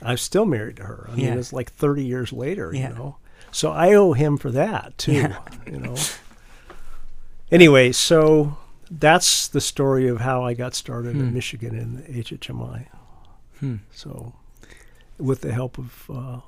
I'm 0.01 0.17
still 0.17 0.47
married 0.47 0.77
to 0.77 0.85
her. 0.85 1.09
I 1.13 1.17
mean, 1.17 1.27
Yeah. 1.27 1.35
it's 1.35 1.53
like 1.53 1.71
30 1.73 2.05
years 2.05 2.33
later, 2.33 2.73
Yeah. 2.75 2.89
you 2.91 2.95
know. 2.95 3.17
So 3.53 3.71
I 3.73 3.93
owe 3.95 4.13
him 4.15 4.37
for 4.39 4.51
that 4.51 4.97
too, 4.97 5.13
Yeah. 5.13 5.39
you 5.67 5.79
know. 5.79 5.95
Anyway, 7.51 7.93
so 7.93 8.57
that's 8.91 9.47
the 9.49 9.61
story 9.61 10.09
of 10.09 10.21
how 10.21 10.45
I 10.45 10.55
got 10.55 10.75
started 10.75 11.17
in 11.17 11.29
Hmm. 11.29 11.35
Michigan 11.35 11.75
in 11.79 11.97
the 11.97 12.19
HHMI. 12.19 12.87
Hmm. 13.61 13.77
So, 13.93 14.33
with 15.19 15.43
the 15.43 15.53
help 15.53 15.79
of, 15.79 16.11
uh, 16.13 16.41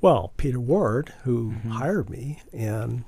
well, 0.00 0.32
Peter 0.36 0.60
Ward, 0.60 1.12
who 1.24 1.52
Mhm. 1.52 1.70
hired 1.70 2.10
me, 2.10 2.42
and 2.52 3.04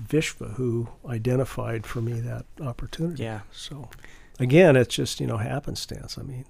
Vishva, 0.00 0.54
who 0.54 0.88
identified 1.08 1.86
for 1.86 2.00
me 2.00 2.20
that 2.20 2.44
opportunity. 2.60 3.22
Yeah. 3.24 3.40
So, 3.52 3.88
again, 4.38 4.76
it's 4.76 4.94
just, 4.94 5.20
you 5.20 5.26
know, 5.26 5.36
happenstance. 5.38 6.16
I 6.18 6.22
mean, 6.22 6.44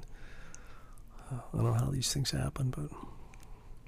uh, 1.32 1.36
I 1.52 1.56
don't 1.56 1.64
know 1.64 1.72
how 1.74 1.90
these 1.90 2.12
things 2.12 2.30
happen, 2.30 2.70
but 2.70 2.88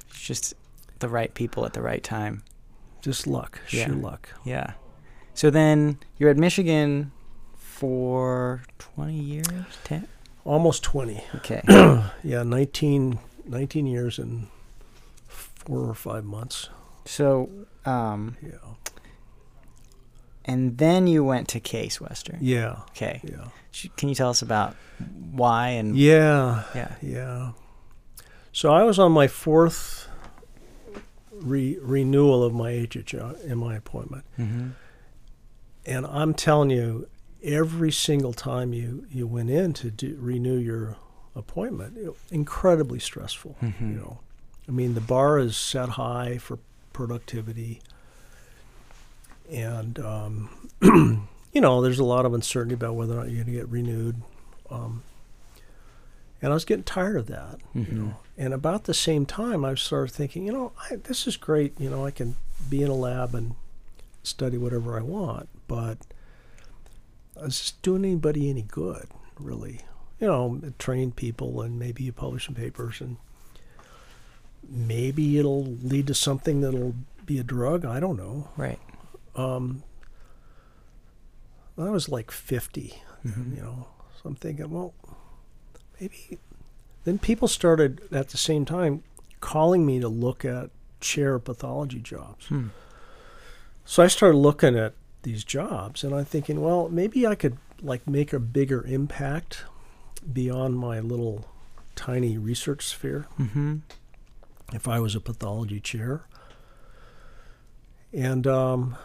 It's 0.09 0.21
just 0.23 0.55
the 0.99 1.09
right 1.09 1.33
people 1.35 1.65
at 1.65 1.73
the 1.73 1.83
right 1.83 2.03
time. 2.03 2.43
just 3.03 3.27
luck, 3.27 3.61
Yeah. 3.71 3.87
sheer 3.87 3.95
luck. 3.95 4.29
Yeah. 4.45 4.73
So 5.35 5.49
then 5.51 5.99
you're 6.19 6.29
at 6.31 6.37
Michigan 6.37 7.13
for 7.57 8.63
20 8.79 9.15
years? 9.15 9.47
10? 9.85 10.07
Almost 10.45 10.83
20. 10.83 11.25
Okay. 11.37 11.63
Yeah, 12.23 12.43
19, 12.43 13.19
19 13.47 13.87
years 13.87 14.19
and 14.19 14.49
four 15.29 15.89
or 15.89 15.95
five 15.95 16.25
months. 16.25 16.69
so, 17.07 17.49
um, 17.87 18.37
Yeah. 18.43 18.59
And 20.45 20.79
then 20.79 21.07
you 21.07 21.23
went 21.25 21.49
to 21.49 21.61
Case 21.61 22.01
Western. 22.01 22.39
Yeah. 22.41 22.81
Okay. 22.91 23.21
Yeah. 23.25 23.49
Can 23.97 24.09
you 24.09 24.15
tell 24.15 24.31
us 24.31 24.43
about 24.43 24.75
why 25.31 25.69
and 25.69 25.97
Yeah. 25.97 26.65
yeah. 26.75 26.95
Yeah. 27.03 27.53
So 28.53 28.73
I 28.73 28.83
was 28.83 28.99
on 28.99 29.13
my 29.13 29.29
fourth 29.29 30.09
re- 31.33 31.79
renewal 31.81 32.43
of 32.43 32.53
my 32.53 32.73
HHMI 32.73 33.77
appointment. 33.77 34.25
Mm-hmm. 34.39 34.69
And 35.87 36.07
I'm 36.07 36.35
telling 36.35 36.71
you, 36.71 37.09
every 37.43 37.91
single 37.93 38.33
time 38.33 38.73
you, 38.73 39.07
you 39.11 39.27
went 39.27 39.51
in 39.51 39.73
to 39.75 39.91
do, 39.91 40.17
renew 40.21 40.57
your 40.59 40.97
appointment, 41.35 41.97
it, 41.97 42.11
incredibly 42.31 42.99
stressful. 42.99 43.57
Mhm. 43.63 43.81
You 43.81 43.97
know, 43.97 44.21
I 44.69 44.73
mean, 44.73 44.95
the 44.95 45.01
bar 45.01 45.39
is 45.39 45.57
set 45.57 45.91
high 45.91 46.39
for 46.39 46.59
productivity, 46.93 47.81
and 49.51 49.99
um, 49.99 50.69
you 51.53 51.61
know, 51.61 51.81
there's 51.81 51.99
a 51.99 52.05
lot 52.05 52.25
of 52.27 52.35
uncertainty 52.35 52.75
about 52.75 52.95
whether 52.95 53.15
or 53.15 53.17
not 53.17 53.27
you're 53.31 53.45
going 53.45 53.55
to 53.55 53.61
get 53.61 53.69
renewed. 53.69 54.23
Um, 54.71 55.03
and 56.43 56.53
I 56.53 56.55
was 56.55 56.65
getting 56.65 56.85
tired 56.85 57.17
of 57.17 57.27
that. 57.27 57.59
Mhm. 57.75 57.89
You 57.89 57.99
know, 57.99 58.17
and 58.39 58.55
about 58.55 58.85
the 58.85 58.95
same 58.95 59.27
time, 59.27 59.65
I 59.65 59.75
started 59.75 60.13
thinking, 60.15 60.47
you 60.47 60.53
know, 60.53 60.73
I, 60.91 60.97
this 60.97 61.27
is 61.27 61.37
great. 61.37 61.79
You 61.79 61.91
know, 61.91 62.07
I 62.07 62.11
can 62.11 62.37
be 62.69 62.83
in 62.83 62.91
a 62.91 62.95
lab 62.95 63.35
and 63.35 63.55
study 64.23 64.57
whatever 64.57 64.99
I 64.99 65.03
want, 65.03 65.49
but 65.69 65.99
is 67.37 67.59
this 67.59 67.73
doing 67.83 68.05
anybody 68.05 68.49
any 68.49 68.63
good, 68.63 69.09
really? 69.39 69.81
You 70.21 70.27
know, 70.29 70.61
train 70.79 71.13
people 71.13 71.61
and 71.63 71.79
maybe 71.79 72.05
you 72.05 72.13
publish 72.13 72.47
some 72.47 72.55
papers 72.55 73.01
and 73.01 73.17
maybe 74.69 75.39
it'll 75.39 75.65
lead 75.65 76.07
to 76.07 76.15
something 76.15 76.61
that'll 76.61 76.95
be 77.27 77.39
a 77.39 77.43
drug. 77.43 77.85
I 77.85 78.01
don't 78.01 78.17
know. 78.17 78.49
Right. 78.57 78.79
Um, 79.37 79.83
I 81.79 81.89
was 81.91 82.09
like 82.09 82.31
50, 82.31 82.95
Mhm. 83.25 83.57
you 83.57 83.63
know, 83.63 83.89
so 84.17 84.29
I'm 84.29 84.35
thinking, 84.35 84.71
well, 84.71 84.93
maybe. 86.01 86.39
Then 87.05 87.19
people 87.19 87.49
started 87.49 88.01
at 88.13 88.29
the 88.29 88.37
same 88.37 88.65
time 88.67 89.03
calling 89.41 89.87
me 89.87 89.99
to 90.01 90.09
look 90.09 90.45
at 90.45 90.71
chair 91.01 91.39
pathology 91.39 92.01
jobs. 92.01 92.47
Hmm. 92.47 92.69
So 93.87 94.03
I 94.03 94.09
started 94.09 94.37
looking 94.37 94.77
at 94.77 94.93
these 95.23 95.43
jobs 95.45 96.05
and 96.05 96.15
I'm 96.15 96.27
thinking, 96.27 96.61
well, 96.61 96.89
maybe 96.91 97.27
I 97.27 97.35
could 97.35 97.57
like 97.81 98.07
make 98.07 98.35
a 98.35 98.39
bigger 98.39 98.85
impact 98.85 99.65
beyond 100.31 100.79
my 100.79 101.01
little 101.01 101.47
tiny 101.97 102.37
research 102.37 102.85
sphere 102.87 103.27
Mm-hmm. 103.39 103.77
if 104.75 104.87
I 104.87 105.01
was 105.01 105.15
a 105.15 105.21
pathology 105.21 105.81
chair. 105.81 106.27
And 108.13 108.47
um, 108.47 108.97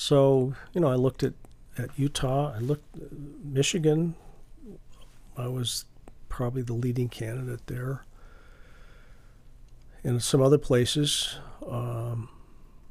so, 0.00 0.54
you 0.72 0.80
know, 0.80 0.88
I 0.88 0.94
looked 0.94 1.22
at, 1.22 1.34
at 1.76 1.90
Utah, 1.98 2.54
I 2.56 2.58
looked 2.60 2.96
Michigan. 3.44 4.14
I 5.36 5.46
was 5.46 5.84
probably 6.30 6.62
the 6.62 6.72
leading 6.72 7.10
candidate 7.10 7.66
there. 7.66 8.06
And 10.02 10.22
some 10.22 10.40
other 10.40 10.56
places, 10.56 11.36
um, 11.68 12.30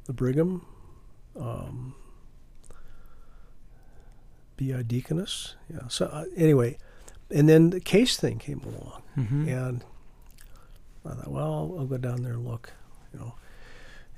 the 0.04 0.12
Brigham, 0.12 0.64
um, 1.36 1.96
BI 4.56 4.82
Deaconess. 4.82 5.56
Yeah. 5.68 5.88
So 5.88 6.06
uh, 6.06 6.26
anyway, 6.36 6.78
and 7.28 7.48
then 7.48 7.70
the 7.70 7.80
case 7.80 8.18
thing 8.18 8.38
came 8.38 8.60
along. 8.60 9.02
Mm-hmm. 9.18 9.48
And 9.48 9.84
I 11.04 11.14
thought, 11.14 11.28
well, 11.32 11.42
I'll, 11.42 11.76
I'll 11.80 11.86
go 11.86 11.96
down 11.96 12.22
there 12.22 12.34
and 12.34 12.46
look, 12.46 12.72
you 13.12 13.18
know. 13.18 13.34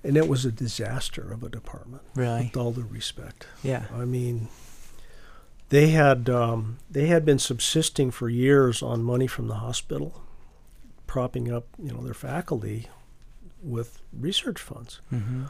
And 0.04 0.16
it 0.16 0.28
was 0.28 0.44
a 0.44 0.50
disaster 0.52 1.32
of 1.32 1.42
a 1.44 1.48
department, 1.48 2.02
Really? 2.16 2.44
with 2.44 2.56
all 2.56 2.72
due 2.72 2.82
respect. 2.90 3.46
Yeah. 3.62 3.84
I 3.94 4.04
mean, 4.04 4.48
they 5.68 5.88
had 5.90 6.28
um, 6.28 6.78
they 6.90 7.06
had 7.06 7.24
been 7.24 7.38
subsisting 7.38 8.10
for 8.10 8.28
years 8.28 8.82
on 8.82 9.02
money 9.04 9.26
from 9.28 9.46
the 9.48 9.54
hospital, 9.56 10.20
propping 11.06 11.52
up, 11.52 11.66
you 11.82 11.92
know, 11.92 12.02
their 12.02 12.14
faculty 12.14 12.88
with 13.62 14.00
research 14.12 14.60
funds. 14.60 15.00
Mm-hmm. 15.12 15.44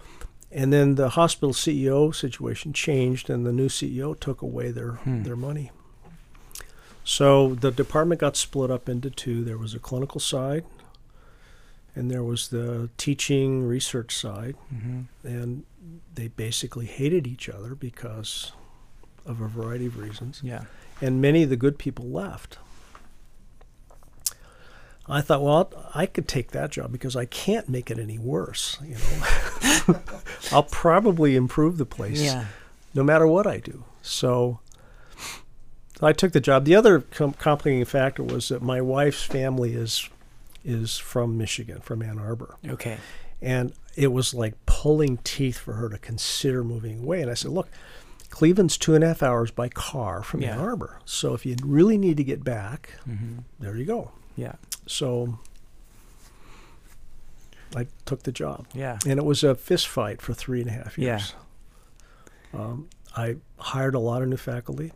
And 0.51 0.71
then 0.71 0.97
the 0.97 1.11
hospital 1.11 1.55
CEO 1.55 2.15
situation 2.15 2.75
changed, 2.75 3.31
and 3.31 3.47
the 3.47 3.53
new 3.53 3.69
CEO 3.69 4.19
took 4.21 4.43
away 4.43 4.71
their 4.71 4.93
Hmm. 4.93 5.23
their 5.23 5.37
money. 5.37 5.71
So 7.05 7.55
the 7.55 7.71
department 7.73 8.21
got 8.21 8.37
split 8.37 8.71
up 8.71 8.89
into 8.89 9.11
two. 9.11 9.45
There 9.45 9.59
was 9.59 9.75
a 9.75 9.79
clinical 9.79 10.21
side, 10.21 10.65
and 11.95 12.11
there 12.11 12.23
was 12.25 12.49
the 12.49 12.89
teaching 12.97 13.63
research 13.65 14.15
side, 14.17 14.57
Mm-hmm. 14.75 15.27
and 15.27 15.65
they 16.15 16.29
basically 16.29 16.87
hated 16.87 17.27
each 17.27 17.49
other 17.49 17.75
because 17.75 18.53
of 19.27 19.41
a 19.41 19.49
variety 19.49 19.87
of 19.87 19.99
reasons. 19.99 20.41
Yeah. 20.45 20.65
And 21.01 21.21
many 21.21 21.43
of 21.43 21.51
the 21.51 21.57
good 21.57 21.79
people 21.79 22.07
left. 22.07 22.59
I 25.09 25.21
thought, 25.21 25.43
well, 25.43 25.71
I 25.95 26.07
could 26.07 26.29
take 26.29 26.53
that 26.53 26.71
job 26.71 26.93
because 26.93 27.17
I 27.17 27.25
can't 27.25 27.69
make 27.69 27.91
it 27.91 27.99
any 27.99 28.19
worse. 28.19 28.79
You 28.85 28.95
know, 29.89 30.01
I'll 30.53 30.63
probably 30.63 31.35
improve 31.35 31.77
the 31.77 31.85
place 31.87 32.23
Yeah. 32.23 32.47
no 32.95 33.03
matter 33.03 33.27
what 33.27 33.47
I 33.47 33.59
do. 33.59 33.85
So, 34.01 34.61
so 35.99 36.07
I 36.07 36.13
took 36.13 36.33
the 36.33 36.41
job. 36.41 36.65
The 36.65 36.77
other 36.77 37.01
com- 37.01 37.33
complicating 37.33 37.85
factor 37.85 38.23
was 38.23 38.49
that 38.49 38.63
my 38.63 38.81
wife's 38.81 39.25
family 39.25 39.73
is 39.75 40.09
is 40.65 40.99
from 40.99 41.37
Michigan, 41.39 41.81
from 41.81 42.03
Ann 42.03 42.19
Arbor, 42.19 42.57
Okay. 42.69 42.99
and 43.41 43.73
it 43.97 44.13
was 44.13 44.33
like 44.35 44.55
pulling 44.67 45.19
teeth 45.19 45.59
for 45.59 45.75
her 45.75 45.89
to 45.89 45.99
consider 45.99 46.63
moving 46.65 47.03
away. 47.03 47.23
And 47.23 47.31
I 47.31 47.35
said, 47.35 47.51
look. 47.53 47.69
Cleveland's 48.31 48.79
two 48.79 48.95
and 48.95 49.05
a 49.05 49.09
half 49.09 49.23
hours 49.23 49.51
by 49.51 49.69
car 49.69 50.23
from 50.23 50.43
Ann 50.43 50.59
Arbor. 50.59 51.01
So 51.05 51.35
if 51.35 51.45
you 51.45 51.55
really 51.63 51.99
need 51.99 52.17
to 52.17 52.25
get 52.25 52.43
back, 52.43 52.95
Mm-hmm. 53.07 53.41
there 53.61 53.77
you 53.77 53.85
go. 53.85 54.13
Yeah. 54.37 54.55
So 54.87 55.39
I 57.77 57.87
took 58.07 58.23
the 58.23 58.33
job. 58.33 58.67
Yeah. 58.73 58.99
And 59.07 59.19
it 59.19 59.25
was 59.27 59.45
a 59.45 59.55
fist 59.55 59.87
fight 59.87 60.23
for 60.23 60.33
three 60.33 60.61
and 60.63 60.71
a 60.71 60.73
half 60.73 60.97
Yeah. 60.97 61.17
years. 61.19 61.35
Um, 62.55 62.89
I 63.17 63.37
hired 63.59 63.95
a 63.95 63.99
lot 63.99 64.23
of 64.23 64.29
new 64.29 64.39
faculty. 64.39 64.93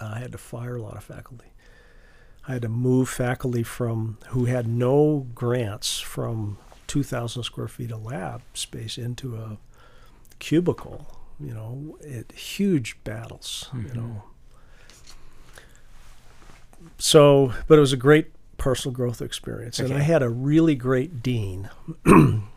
I 0.00 0.18
had 0.18 0.32
to 0.32 0.38
fire 0.38 0.76
a 0.76 0.82
lot 0.82 0.96
of 0.96 1.04
faculty. 1.04 1.51
I 2.48 2.52
had 2.54 2.62
to 2.62 2.68
move 2.68 3.08
faculty 3.08 3.62
from 3.62 4.18
who 4.28 4.46
had 4.46 4.66
no 4.66 5.26
grants 5.34 6.00
from 6.00 6.58
2,000 6.88 7.42
square 7.44 7.68
feet 7.68 7.92
of 7.92 8.02
lab 8.04 8.42
space 8.54 8.98
into 8.98 9.36
a 9.36 9.58
cubicle. 10.38 11.18
You 11.38 11.54
know, 11.54 11.98
it 12.00 12.32
huge 12.32 12.96
battles. 13.04 13.68
You 13.72 13.80
Mhm. 13.90 13.94
know. 13.94 14.22
So, 16.98 17.52
but 17.68 17.78
it 17.78 17.80
was 17.80 17.92
a 17.92 17.96
great 17.96 18.32
personal 18.58 18.94
growth 18.94 19.20
experience, 19.22 19.78
and 19.78 19.92
I 19.92 20.00
had 20.00 20.22
a 20.22 20.28
really 20.28 20.74
great 20.74 21.22
dean. 21.22 21.70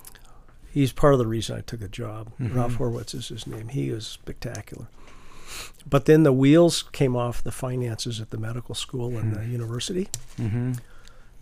He's 0.72 0.92
part 0.92 1.14
of 1.14 1.20
the 1.20 1.28
reason 1.28 1.58
I 1.58 1.62
took 1.62 1.80
the 1.80 1.88
job. 1.88 2.32
Mhm. 2.40 2.54
Ralph 2.56 2.78
Horwitz 2.78 3.16
is 3.16 3.30
his 3.30 3.48
name. 3.48 3.70
He 3.70 3.92
was 3.92 4.06
spectacular. 4.06 4.88
But 5.88 6.06
then 6.06 6.24
the 6.24 6.34
wheels 6.34 6.84
came 6.92 7.16
off 7.16 7.44
the 7.44 7.52
finances 7.52 8.20
at 8.20 8.30
the 8.32 8.38
medical 8.38 8.74
school 8.76 9.18
and 9.18 9.34
Hmm. 9.36 9.42
the 9.44 9.48
university, 9.48 10.10
Mm-hmm. 10.38 10.74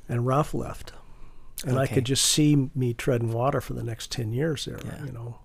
and 0.09 0.25
Ralph 0.27 0.53
left. 0.53 0.93
And 1.65 1.79
I 1.79 1.87
could 1.87 2.03
just 2.05 2.25
see 2.25 2.69
me 2.75 2.93
treading 2.93 3.31
water 3.31 3.61
for 3.61 3.73
the 3.73 3.83
next 3.83 4.11
10 4.11 4.33
years 4.33 4.65
there, 4.65 4.79
Yeah. 4.83 5.05
you 5.05 5.11
know. 5.13 5.37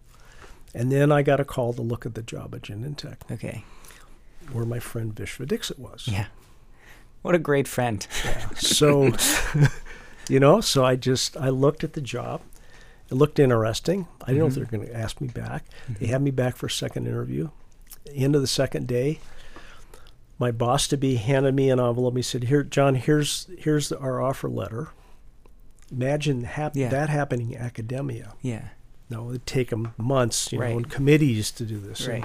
And 0.75 0.91
then 0.91 1.13
I 1.13 1.23
got 1.23 1.39
a 1.39 1.45
call 1.45 1.73
to 1.75 1.83
look 1.83 2.05
at 2.07 2.15
the 2.15 2.23
job 2.23 2.55
at 2.55 2.63
Genentech, 2.63 3.19
Okay. 3.31 3.65
where 4.53 4.65
my 4.65 4.81
friend 4.81 5.15
Vishva 5.15 5.47
Dixit 5.47 5.79
was. 5.79 6.09
Yeah. 6.09 6.27
What 7.23 7.35
a 7.35 7.39
great 7.39 7.69
friend. 7.69 8.05
Yeah. 8.25 8.49
So, 8.57 9.13
you 10.29 10.41
know, 10.41 10.61
so 10.61 10.85
I 10.85 10.97
just 10.97 11.37
I 11.37 11.49
looked 11.51 11.85
at 11.85 11.93
the 11.93 12.01
job. 12.01 12.43
It 13.11 13.15
looked 13.15 13.39
interesting. 13.39 14.07
I 14.23 14.27
didn't 14.33 14.39
know 14.41 14.47
if 14.49 14.55
they 14.55 14.61
were 14.61 14.67
going 14.67 14.87
to 14.87 14.95
ask 14.95 15.21
me 15.21 15.29
back. 15.29 15.65
They 16.01 16.07
had 16.07 16.21
me 16.21 16.31
back 16.31 16.57
for 16.57 16.67
a 16.67 16.71
second 16.71 17.07
interview. 17.07 17.49
End 18.15 18.35
of 18.35 18.41
the 18.41 18.47
second 18.47 18.87
day, 18.87 19.19
my 20.39 20.51
boss 20.51 20.87
to 20.89 20.97
be 20.97 21.17
handed 21.17 21.55
me 21.55 21.71
an 21.71 21.81
envelope. 21.81 22.17
He 22.17 22.23
said, 22.23 22.45
"Here, 22.45 22.63
John. 22.63 22.95
Here's 22.95 23.47
here's 23.59 23.91
our 23.93 24.21
offer 24.21 24.49
letter. 24.49 24.89
Imagine 25.91 26.45
hap- 26.45 26.77
Yeah. 26.77 26.89
that 26.91 27.09
happening 27.09 27.53
in 27.53 27.59
academia. 27.61 28.35
Yeah. 28.43 28.69
No, 29.11 29.31
it'd 29.31 29.47
take 29.47 29.71
them 29.71 29.95
months, 29.97 30.53
you 30.53 30.61
Right. 30.61 30.71
know, 30.73 30.77
and 30.79 30.91
committees 30.91 31.51
to 31.53 31.65
do 31.65 31.79
this. 31.81 32.07
Right. 32.07 32.25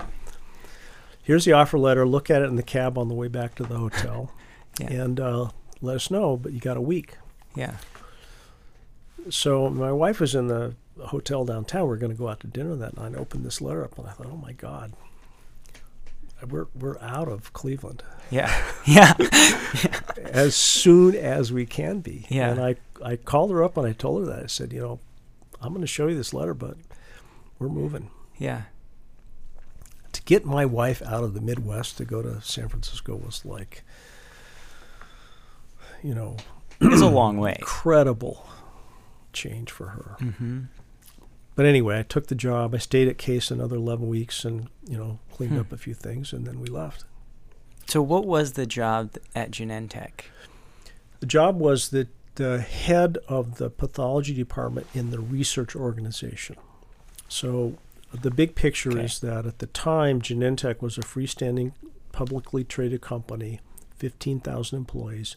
Here's 1.23 1.45
the 1.45 1.53
offer 1.53 1.77
letter. 1.79 2.05
Look 2.05 2.29
at 2.29 2.41
it 2.41 2.49
in 2.49 2.57
the 2.57 2.63
cab 2.63 2.97
on 2.97 3.07
the 3.07 3.13
way 3.13 3.29
back 3.29 3.55
to 3.55 3.63
the 3.63 3.77
hotel, 3.77 4.31
Yeah. 4.81 4.91
and 4.91 5.19
uh, 5.19 5.49
let 5.81 5.95
us 5.95 6.11
know. 6.11 6.35
But 6.37 6.51
you 6.53 6.59
got 6.59 6.75
a 6.77 6.81
week." 6.81 7.17
Yeah. 7.55 7.75
So 9.29 9.69
my 9.69 9.91
wife 9.91 10.19
was 10.19 10.35
in 10.35 10.47
the 10.47 10.75
hotel 10.99 11.45
downtown. 11.45 11.87
We 11.87 11.93
are 11.93 11.97
going 11.97 12.11
to 12.11 12.17
go 12.17 12.27
out 12.27 12.41
to 12.41 12.47
dinner 12.47 12.75
that 12.75 12.97
night. 12.97 13.13
I 13.15 13.17
opened 13.17 13.45
this 13.45 13.61
letter 13.61 13.83
up 13.85 13.97
and 13.97 14.07
I 14.07 14.11
thought, 14.11 14.27
oh 14.29 14.35
my 14.37 14.51
God, 14.51 14.93
we're, 16.49 16.67
we're 16.73 16.99
out 16.99 17.27
of 17.27 17.53
Cleveland 17.53 18.03
Yeah. 18.29 18.53
Yeah. 18.85 19.13
as 20.23 20.55
soon 20.55 21.15
as 21.15 21.51
we 21.53 21.65
can 21.65 21.99
be. 21.99 22.25
Yeah. 22.29 22.49
And 22.51 22.59
I, 22.61 22.75
I 23.03 23.15
called 23.15 23.51
her 23.51 23.63
up 23.63 23.77
and 23.77 23.85
I 23.87 23.93
told 23.93 24.21
her 24.21 24.33
that. 24.33 24.43
I 24.43 24.47
said, 24.47 24.73
you 24.73 24.81
know, 24.81 24.99
I'm 25.61 25.69
going 25.69 25.81
to 25.81 25.87
show 25.87 26.07
you 26.07 26.15
this 26.15 26.33
letter, 26.33 26.53
but 26.53 26.75
we're 27.59 27.69
moving. 27.69 28.09
yeah. 28.37 28.63
To 30.13 30.21
get 30.23 30.45
my 30.45 30.63
wife 30.65 31.01
out 31.01 31.23
of 31.23 31.33
the 31.33 31.41
Midwest 31.41 31.97
to 31.97 32.05
go 32.05 32.21
to 32.21 32.39
San 32.41 32.67
Francisco 32.69 33.15
was 33.15 33.43
like, 33.45 33.83
you 36.03 36.13
know, 36.13 36.37
It's 36.81 37.01
a 37.01 37.07
long 37.09 37.37
way. 37.37 37.55
incredible 37.59 38.45
change 39.31 39.71
for 39.71 39.87
her. 39.87 40.17
Mm-hmm. 40.19 40.61
But 41.55 41.65
anyway, 41.65 41.99
I 41.99 42.03
took 42.03 42.27
the 42.27 42.35
job. 42.35 42.73
I 42.73 42.79
stayed 42.79 43.07
at 43.07 43.17
Case 43.17 43.51
another 43.51 43.75
11 43.75 44.07
weeks 44.07 44.43
and, 44.43 44.69
you 44.87 44.97
know, 44.97 45.19
cleaned 45.31 45.53
Hmm. 45.53 45.59
up 45.59 45.71
a 45.71 45.77
few 45.77 45.93
things, 45.93 46.33
and 46.33 46.45
then 46.47 46.59
we 46.59 46.67
left. 46.67 47.03
So, 47.87 48.01
what 48.01 48.25
was 48.25 48.53
the 48.53 48.65
job 48.65 49.11
at 49.35 49.51
Genentech? 49.51 50.21
The 51.19 51.25
job 51.27 51.59
was 51.59 51.89
the, 51.89 52.07
the 52.35 52.59
head 52.61 53.17
of 53.27 53.57
the 53.57 53.69
pathology 53.69 54.33
department 54.33 54.87
in 54.93 55.11
the 55.11 55.19
research 55.19 55.75
organization. 55.75 56.55
So 57.29 57.77
the 58.11 58.31
big 58.31 58.55
picture 58.55 58.91
Okay. 58.91 59.05
is 59.05 59.19
that 59.19 59.45
at 59.45 59.59
the 59.59 59.67
time, 59.67 60.21
Genentech 60.21 60.81
was 60.81 60.97
a 60.97 61.01
freestanding, 61.01 61.73
publicly 62.11 62.63
traded 62.63 63.01
company, 63.01 63.59
15,000 63.97 64.77
employees, 64.77 65.35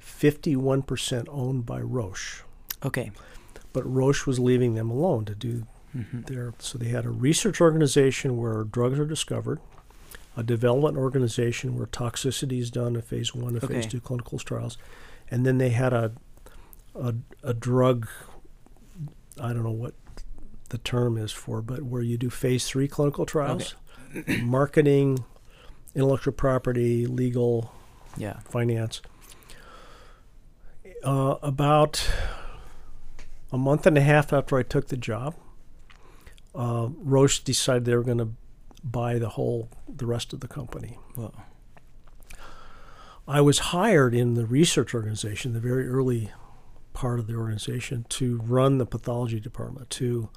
51% 0.00 1.28
owned 1.30 1.64
by 1.66 1.80
Roche. 1.80 2.42
Okay. 2.84 3.10
But 3.74 3.84
Roche 3.84 4.24
was 4.26 4.38
leaving 4.38 4.74
them 4.74 4.90
alone 4.90 5.26
to 5.26 5.34
do 5.34 5.66
Mm-hmm. 5.96 6.22
there. 6.22 6.52
So 6.58 6.76
they 6.76 6.88
had 6.88 7.04
a 7.04 7.08
research 7.10 7.60
organization 7.60 8.36
where 8.36 8.64
drugs 8.64 8.98
are 8.98 9.04
discovered, 9.06 9.60
a 10.36 10.42
development 10.42 10.96
organization 10.96 11.76
where 11.78 11.86
toxicity 11.86 12.58
is 12.58 12.68
done 12.72 12.96
in 12.96 13.02
phase 13.02 13.32
one 13.32 13.54
and 13.56 13.62
phase 13.68 13.86
two 13.86 14.00
clinical 14.00 14.40
trials, 14.40 14.76
and 15.30 15.46
then 15.46 15.58
they 15.58 15.68
had 15.68 15.92
a, 15.92 16.10
a 16.96 17.14
a 17.44 17.54
drug. 17.54 18.08
I 19.40 19.52
don't 19.52 19.62
know 19.62 19.70
what 19.70 19.94
the 20.70 20.78
term 20.78 21.16
is 21.16 21.30
for, 21.30 21.62
but 21.62 21.82
where 21.84 22.02
you 22.02 22.18
do 22.18 22.28
phase 22.28 22.66
three 22.66 22.88
clinical 22.88 23.24
trials, 23.24 23.76
marketing, 24.42 25.24
intellectual 25.94 26.32
property, 26.32 27.06
legal, 27.06 27.72
Yeah. 28.16 28.40
finance. 28.50 29.00
Uh, 31.04 31.36
about 31.40 32.04
a 33.52 33.58
month 33.58 33.86
and 33.86 33.96
a 33.96 34.00
half 34.00 34.32
after 34.32 34.58
I 34.58 34.62
took 34.62 34.88
the 34.88 34.96
job, 34.96 35.34
uh, 36.54 36.88
Roche 36.96 37.40
decided 37.40 37.84
they 37.84 37.96
were 37.96 38.02
going 38.02 38.18
to 38.18 38.30
buy 38.82 39.18
the 39.18 39.30
whole, 39.30 39.70
the 39.88 40.06
rest 40.06 40.32
of 40.32 40.40
the 40.40 40.48
company. 40.48 40.98
Whoa. 41.14 41.32
I 43.26 43.40
was 43.40 43.58
hired 43.58 44.14
in 44.14 44.34
the 44.34 44.44
research 44.44 44.94
organization, 44.94 45.54
the 45.54 45.60
very 45.60 45.88
early 45.88 46.30
part 46.92 47.18
of 47.18 47.26
the 47.26 47.34
organization, 47.34 48.04
to 48.10 48.40
run 48.44 48.78
the 48.78 48.86
pathology 48.86 49.40
department, 49.40 49.88
to 49.90 50.28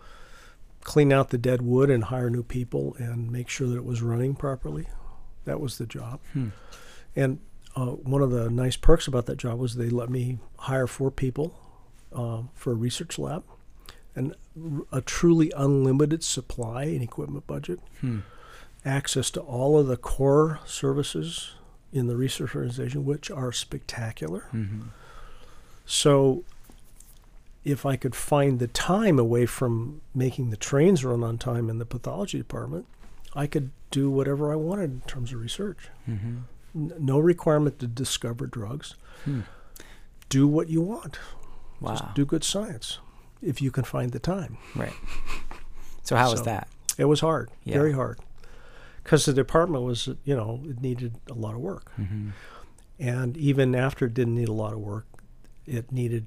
clean 0.82 1.12
out 1.12 1.30
the 1.30 1.38
dead 1.38 1.62
wood 1.62 1.89
and 1.89 2.05
hire 2.05 2.30
new 2.30 2.43
people 2.43 2.95
and 2.97 3.30
make 3.30 3.49
sure 3.49 3.68
that 3.68 3.76
it 3.76 3.84
was 3.84 4.01
running 4.01 4.36
properly. 4.36 4.88
That 5.43 5.60
was 5.60 5.78
the 5.78 5.86
job. 5.86 6.22
Hmm. 6.32 6.49
And 7.14 7.39
uh, 7.76 7.88
one 7.88 8.22
of 8.22 8.32
the 8.32 8.49
nice 8.49 8.78
perks 8.78 9.05
about 9.05 9.26
that 9.26 9.36
job 9.36 9.60
was 9.60 9.76
they 9.76 9.89
let 9.89 10.10
me 10.10 10.39
hire 10.60 10.88
four 10.88 11.12
people 11.12 11.60
uh, 12.14 12.43
for 12.53 12.72
a 12.72 12.76
research 12.76 13.18
lab 13.20 13.43
and 14.16 14.34
a 14.91 15.01
truly 15.01 15.51
unlimited 15.55 16.24
supply 16.24 16.84
and 16.86 17.01
equipment 17.03 17.45
budget, 17.47 17.80
Hmm. 18.01 18.20
access 18.84 19.30
to 19.32 19.41
all 19.41 19.78
of 19.78 19.88
the 19.88 19.97
core 19.97 20.60
services 20.66 21.51
in 21.93 22.08
the 22.08 22.16
research 22.18 22.55
organization, 22.55 23.05
which 23.05 23.30
are 23.30 23.51
spectacular. 23.51 24.45
Mm-hmm. 24.53 24.88
So 25.86 26.43
if 27.64 27.86
I 27.86 27.95
could 27.95 28.16
find 28.16 28.60
the 28.60 28.68
time 28.68 29.20
away 29.20 29.45
from 29.45 30.01
making 30.16 30.49
the 30.49 30.58
trains 30.58 31.03
run 31.05 31.24
on 31.24 31.38
time 31.38 31.70
in 31.70 31.78
the 31.80 31.86
pathology 31.86 32.38
department, 32.38 32.86
I 33.36 33.45
could 33.47 33.72
do 33.91 34.10
whatever 34.10 34.51
I 34.51 34.55
wanted 34.55 34.91
in 34.91 35.01
terms 35.01 35.32
of 35.34 35.41
research. 35.41 35.89
Mm-hmm. 36.10 36.38
N- 36.76 36.93
no 36.99 37.20
requirement 37.20 37.80
to 37.80 37.88
discover 37.88 38.47
drugs. 38.47 38.95
Hmm. 39.26 39.41
Do 40.30 40.47
what 40.47 40.70
you 40.70 40.82
want. 40.82 41.20
Wow. 41.80 41.91
Just 41.91 42.15
do 42.15 42.25
good 42.25 42.43
science 42.43 42.99
if 43.41 43.61
you 43.61 43.71
can 43.71 43.84
find 43.84 44.11
the 44.11 44.19
time. 44.19 44.57
Right. 44.75 44.93
So 46.03 46.15
how 46.15 46.32
was 46.32 46.43
that? 46.43 46.67
It 46.97 47.05
was 47.05 47.19
hard, 47.19 47.51
Yeah. 47.63 47.75
very 47.75 47.91
hard. 47.93 48.19
Because 49.03 49.25
the 49.25 49.34
department 49.34 49.84
was, 49.84 50.07
you 50.23 50.36
know, 50.36 50.61
it 50.65 50.82
needed 50.82 51.15
a 51.30 51.34
lot 51.34 51.53
of 51.53 51.59
work. 51.59 51.91
Mm-hmm. 51.99 52.30
And 52.99 53.38
even 53.38 53.75
after 53.75 54.05
it 54.05 54.13
didn't 54.13 54.36
need 54.36 54.49
a 54.49 54.53
lot 54.53 54.73
of 54.73 54.80
work, 54.80 55.05
it 55.65 55.91
needed 55.91 56.25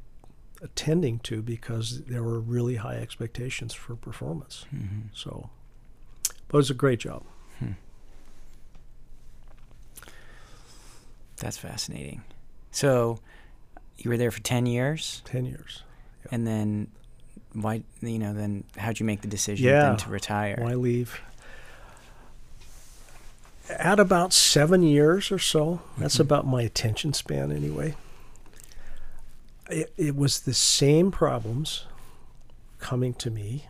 attending 0.62 1.18
to 1.20 1.42
because 1.42 2.02
there 2.02 2.22
were 2.22 2.38
really 2.38 2.76
high 2.76 2.96
expectations 2.96 3.74
for 3.74 3.96
performance. 3.96 4.66
Mm-hmm. 4.74 5.08
So, 5.12 5.50
but 6.48 6.56
it 6.56 6.56
was 6.58 6.70
a 6.70 6.74
great 6.74 7.00
job. 7.00 7.24
That's 11.38 11.56
fascinating. 11.56 12.22
So 12.70 13.18
you 14.00 14.10
were 14.10 14.16
there 14.16 14.30
for 14.30 14.40
10 14.40 14.66
years 14.66 15.22
10 15.26 15.44
years. 15.46 15.82
and 16.32 16.46
then 16.46 16.88
why 17.52 17.82
you 18.00 18.18
know 18.18 18.32
then 18.34 18.64
how'd 18.76 18.98
you 19.00 19.06
make 19.06 19.20
the 19.22 19.28
decision 19.28 19.66
Yeah. 19.66 19.82
then 19.82 19.96
to 19.98 20.08
retire? 20.10 20.56
Why 20.58 20.74
leave? 20.74 21.20
At 23.68 24.00
about 24.00 24.32
seven 24.32 24.82
years 24.82 25.30
or 25.30 25.38
so, 25.38 25.80
that's 25.96 26.16
Mhm. 26.16 26.20
about 26.20 26.46
my 26.46 26.62
attention 26.62 27.12
span 27.12 27.52
anyway. 27.52 27.94
It, 29.70 29.92
it 29.96 30.16
was 30.16 30.40
the 30.40 30.54
same 30.54 31.12
problems 31.12 31.86
coming 32.80 33.14
to 33.14 33.30
me, 33.30 33.66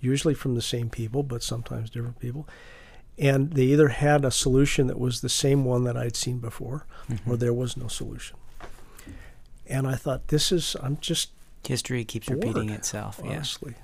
usually 0.00 0.32
from 0.34 0.54
the 0.54 0.62
same 0.62 0.88
people, 0.88 1.22
but 1.22 1.42
sometimes 1.42 1.90
different 1.90 2.18
people. 2.20 2.48
And 3.18 3.52
they 3.52 3.64
either 3.64 3.88
had 3.88 4.24
a 4.24 4.30
solution 4.30 4.86
that 4.86 4.98
was 4.98 5.20
the 5.20 5.28
same 5.28 5.64
one 5.66 5.84
that 5.84 5.96
I'd 5.96 6.16
seen 6.16 6.38
before, 6.38 6.86
or 7.26 7.34
Mhm. 7.34 7.38
there 7.38 7.52
was 7.52 7.76
no 7.76 7.88
solution. 7.88 8.36
And 9.66 9.86
I 9.86 9.94
thought, 9.94 10.28
this 10.28 10.52
is, 10.52 10.76
I'm 10.82 10.98
just 11.00 11.30
History 11.66 12.04
keeps 12.04 12.28
bored, 12.28 12.44
repeating 12.44 12.70
itself. 12.70 13.20
Yeah. 13.22 13.32
honestly. 13.32 13.74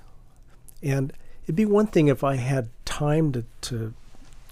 And 0.82 1.12
it'd 1.44 1.56
be 1.56 1.64
one 1.64 1.86
thing 1.86 2.08
if 2.08 2.22
I 2.22 2.36
had 2.36 2.68
time 2.84 3.32
to, 3.32 3.44
to 3.62 3.94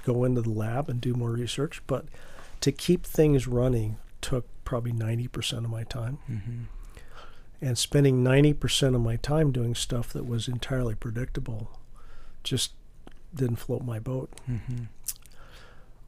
go 0.05 0.25
into 0.25 0.43
the 0.43 0.51
lab 0.51 0.89
and 0.89 1.01
do 1.01 1.15
more 1.15 1.31
research, 1.31 1.83
but 1.87 2.07
to 2.61 2.73
keep 2.73 3.05
things 3.05 3.47
running 3.47 3.99
took 4.21 4.47
probably 4.65 4.93
90% 4.93 5.59
of 5.59 5.71
my 5.71 5.85
time. 5.85 6.19
Mm-hmm. 6.31 6.63
And 7.61 7.77
spending 7.77 8.23
90% 8.23 8.95
of 8.95 9.01
my 9.01 9.17
time 9.17 9.51
doing 9.51 9.75
stuff 9.75 10.13
that 10.13 10.27
was 10.27 10.47
entirely 10.49 10.95
predictable 10.95 11.71
just 12.45 12.73
didn't 13.35 13.57
float 13.57 13.85
my 13.85 13.99
boat. 13.99 14.31
Mm-hmm. 14.49 14.85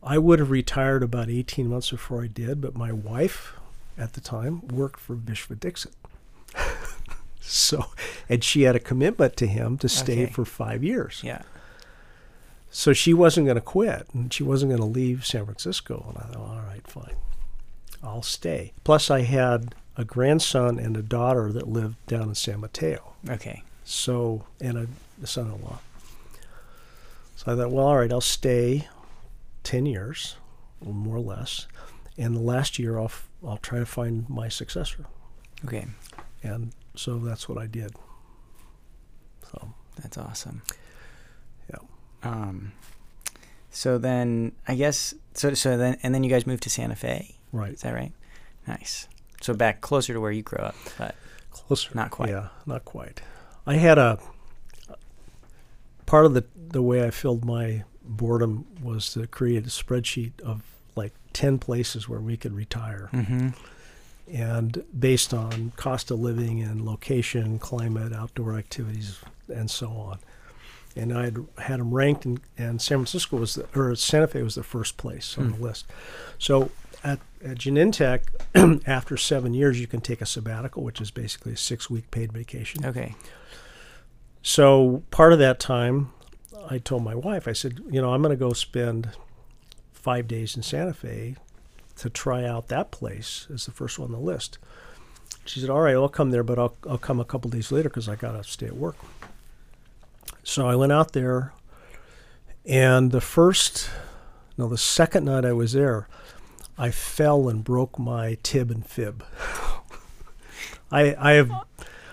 I 0.03 0.17
would 0.17 0.39
have 0.39 0.51
retired 0.51 1.03
about 1.03 1.29
18 1.29 1.69
months 1.69 1.91
before 1.91 2.23
I 2.23 2.29
did, 2.29 2.61
but 2.61 2.77
my 2.77 2.93
wife 2.93 3.55
at 3.99 4.15
the 4.15 4.21
time 4.21 4.67
worked 4.69 5.01
for 5.01 5.15
Vishva 5.17 5.59
Dixit. 5.59 5.93
so, 7.41 7.87
and 8.29 8.43
she 8.45 8.63
had 8.63 8.77
a 8.77 8.81
commitment 8.81 9.37
to 9.39 9.47
him 9.47 9.79
to 9.79 9.89
stay 9.89 10.25
Okay. 10.25 10.33
for 10.33 10.45
five 10.45 10.83
years. 10.85 11.21
Yeah. 11.25 11.43
So 12.71 12.93
she 12.93 13.13
wasn't 13.13 13.47
going 13.47 13.57
to 13.57 13.61
quit 13.61 14.07
and 14.15 14.33
she 14.33 14.43
wasn't 14.43 14.71
going 14.71 14.81
to 14.81 14.87
leave 14.87 15.27
San 15.27 15.45
Francisco. 15.45 16.07
And 16.09 16.19
I 16.19 16.33
thought, 16.33 16.49
all 16.51 16.63
right, 16.67 16.87
fine. 16.87 17.17
I'll 18.03 18.23
stay. 18.23 18.73
Plus, 18.85 19.11
I 19.11 19.23
had 19.23 19.75
a 19.97 20.05
grandson 20.05 20.79
and 20.79 20.97
a 20.97 21.03
daughter 21.03 21.53
that 21.53 21.69
lived 21.69 21.97
down 22.07 22.29
in 22.29 22.35
San 22.35 22.61
Mateo. 22.61 23.13
Okay. 23.29 23.63
So, 23.85 24.45
and 24.61 24.79
a, 24.79 24.87
a 25.23 25.27
son 25.27 25.47
in 25.47 25.63
law. 25.63 25.81
So 27.37 27.53
I 27.53 27.57
thought, 27.57 27.71
well, 27.73 27.87
all 27.87 27.97
right, 27.99 28.13
I'll 28.13 28.21
stay 28.21 28.89
10 29.65 29.87
years, 29.87 30.37
or 30.85 30.93
more 30.95 31.17
or 31.17 31.21
less. 31.21 31.67
And 32.17 32.37
the 32.37 32.41
last 32.41 32.79
year, 32.79 32.99
I'll, 32.99 33.07
f- 33.07 33.29
I'll 33.47 33.59
try 33.59 33.79
to 33.79 33.87
find 33.87 34.29
my 34.29 34.49
successor. 34.49 35.07
Okay. 35.65 35.87
And 36.43 36.73
so 36.95 37.19
that's 37.19 37.49
what 37.49 37.59
I 37.59 37.67
did. 37.67 37.93
So, 39.51 39.73
That's 40.03 40.19
awesome. 40.19 40.63
Yeah. 41.69 41.79
Um, 42.23 42.73
so 43.71 43.99
then 43.99 44.53
I 44.67 44.75
guess 44.75 45.15
so. 45.35 45.55
So 45.55 45.77
then 45.77 45.99
and 46.03 46.15
then 46.15 46.25
you 46.25 46.31
guys 46.31 46.47
moved 46.47 46.63
to 46.65 46.71
Santa 46.71 46.97
Fe. 46.97 47.37
right. 47.53 47.73
Is 47.73 47.83
that 47.83 47.95
right? 47.95 48.13
Nice. 48.67 49.09
So 49.41 49.55
back 49.55 49.81
closer 49.81 50.13
to 50.13 50.21
where 50.21 50.33
you 50.33 50.43
grew 50.43 50.59
up, 50.63 50.75
but 50.99 51.15
Closer. 51.51 51.91
Not 51.95 52.11
quite. 52.11 52.31
Yeah, 52.31 52.49
not 52.67 52.85
quite. 52.85 53.23
I 53.67 53.75
had 53.75 53.99
a 53.99 54.19
part 56.07 56.27
of 56.27 56.35
the 56.35 56.45
the 56.57 56.83
way 56.83 57.05
I 57.05 57.11
filled 57.11 57.45
my 57.45 57.85
boredom 58.05 58.67
was 58.83 59.13
to 59.15 59.27
create 59.27 59.65
a 59.67 59.71
spreadsheet 59.71 60.41
of 60.41 60.63
like 60.97 61.13
ten 61.33 61.59
places 61.59 62.09
where 62.09 62.21
we 62.21 62.37
could 62.37 62.53
retire, 62.53 63.09
mm-hmm. 63.13 63.49
and 64.33 64.85
based 64.99 65.33
on 65.35 65.73
cost 65.77 66.11
of 66.11 66.21
living 66.21 66.63
and 66.63 66.85
location, 66.85 67.59
climate, 67.59 68.13
outdoor 68.13 68.57
activities, 68.59 69.19
and 69.49 69.71
so 69.71 69.89
on. 69.89 70.19
And 70.97 71.13
I 71.17 71.25
had 71.25 71.47
had 71.59 71.81
them 71.81 71.95
ranked, 71.95 72.25
and, 72.25 72.41
and 72.59 72.83
San 72.83 72.99
Francisco 72.99 73.37
was 73.37 73.55
the, 73.55 73.67
or 73.79 73.95
Santa 73.95 74.27
Fe 74.27 74.43
was 74.43 74.57
the 74.57 74.63
first 74.65 74.97
place 74.97 75.39
on 75.39 75.45
Hmm. 75.47 75.53
the 75.53 75.67
list. 75.67 75.87
So 76.39 76.71
at 77.05 77.21
at 77.43 77.57
Genentech, 77.59 78.23
after 78.87 79.17
seven 79.17 79.55
years, 79.55 79.81
you 79.81 79.87
can 79.87 80.01
take 80.01 80.21
a 80.21 80.27
sabbatical, 80.27 80.83
which 80.83 81.01
is 81.01 81.11
basically 81.11 81.53
a 81.53 81.57
six 81.57 81.89
week 81.89 82.11
paid 82.11 82.33
vacation. 82.33 82.85
okay. 82.85 83.15
So 84.43 85.03
part 85.11 85.33
of 85.33 85.39
that 85.39 85.61
time, 85.61 86.13
I 86.71 86.79
told 86.79 87.05
my 87.05 87.15
wife, 87.15 87.47
I 87.47 87.53
said, 87.53 87.81
you 87.91 88.01
know, 88.01 88.13
I'm 88.15 88.23
going 88.23 88.37
to 88.37 88.43
go 88.43 88.53
spend 88.53 89.11
five 90.01 90.27
days 90.27 90.57
in 90.57 90.63
Santa 90.63 90.95
Fe 90.95 91.37
to 91.97 92.09
try 92.09 92.45
out 92.45 92.69
that 92.69 92.91
place 92.91 93.47
as 93.53 93.67
the 93.67 93.73
first 93.73 93.99
one 93.99 94.07
on 94.07 94.13
the 94.13 94.19
list. 94.19 94.59
She 95.45 95.61
said, 95.61 95.71
all 95.71 95.81
right, 95.81 95.95
I'll 95.95 96.09
come 96.09 96.31
there, 96.31 96.43
but 96.43 96.59
I'll, 96.59 96.75
I'll 96.89 96.99
come 96.99 97.21
a 97.21 97.25
couple 97.25 97.51
days 97.51 97.71
later 97.71 97.89
because 97.89 98.09
I 98.09 98.15
got 98.15 98.33
to 98.33 98.45
stay 98.45 98.67
at 98.67 98.77
work. 98.77 98.97
So 100.43 100.67
I 100.67 100.75
went 100.77 100.93
out 100.93 101.13
there, 101.13 101.53
and 102.65 103.11
the 103.11 103.21
first, 103.21 103.91
no, 104.57 104.69
the 104.69 104.79
second 104.79 105.25
night 105.25 105.45
I 105.45 105.53
was 105.53 105.73
there, 105.73 106.09
I 106.79 106.91
fell 106.91 107.49
and 107.49 107.63
broke 107.63 107.99
my 107.99 108.39
tib 108.43 108.71
and 108.71 108.87
fib. 108.87 109.23
I, 110.91 111.15
I 111.19 111.33
have 111.33 111.51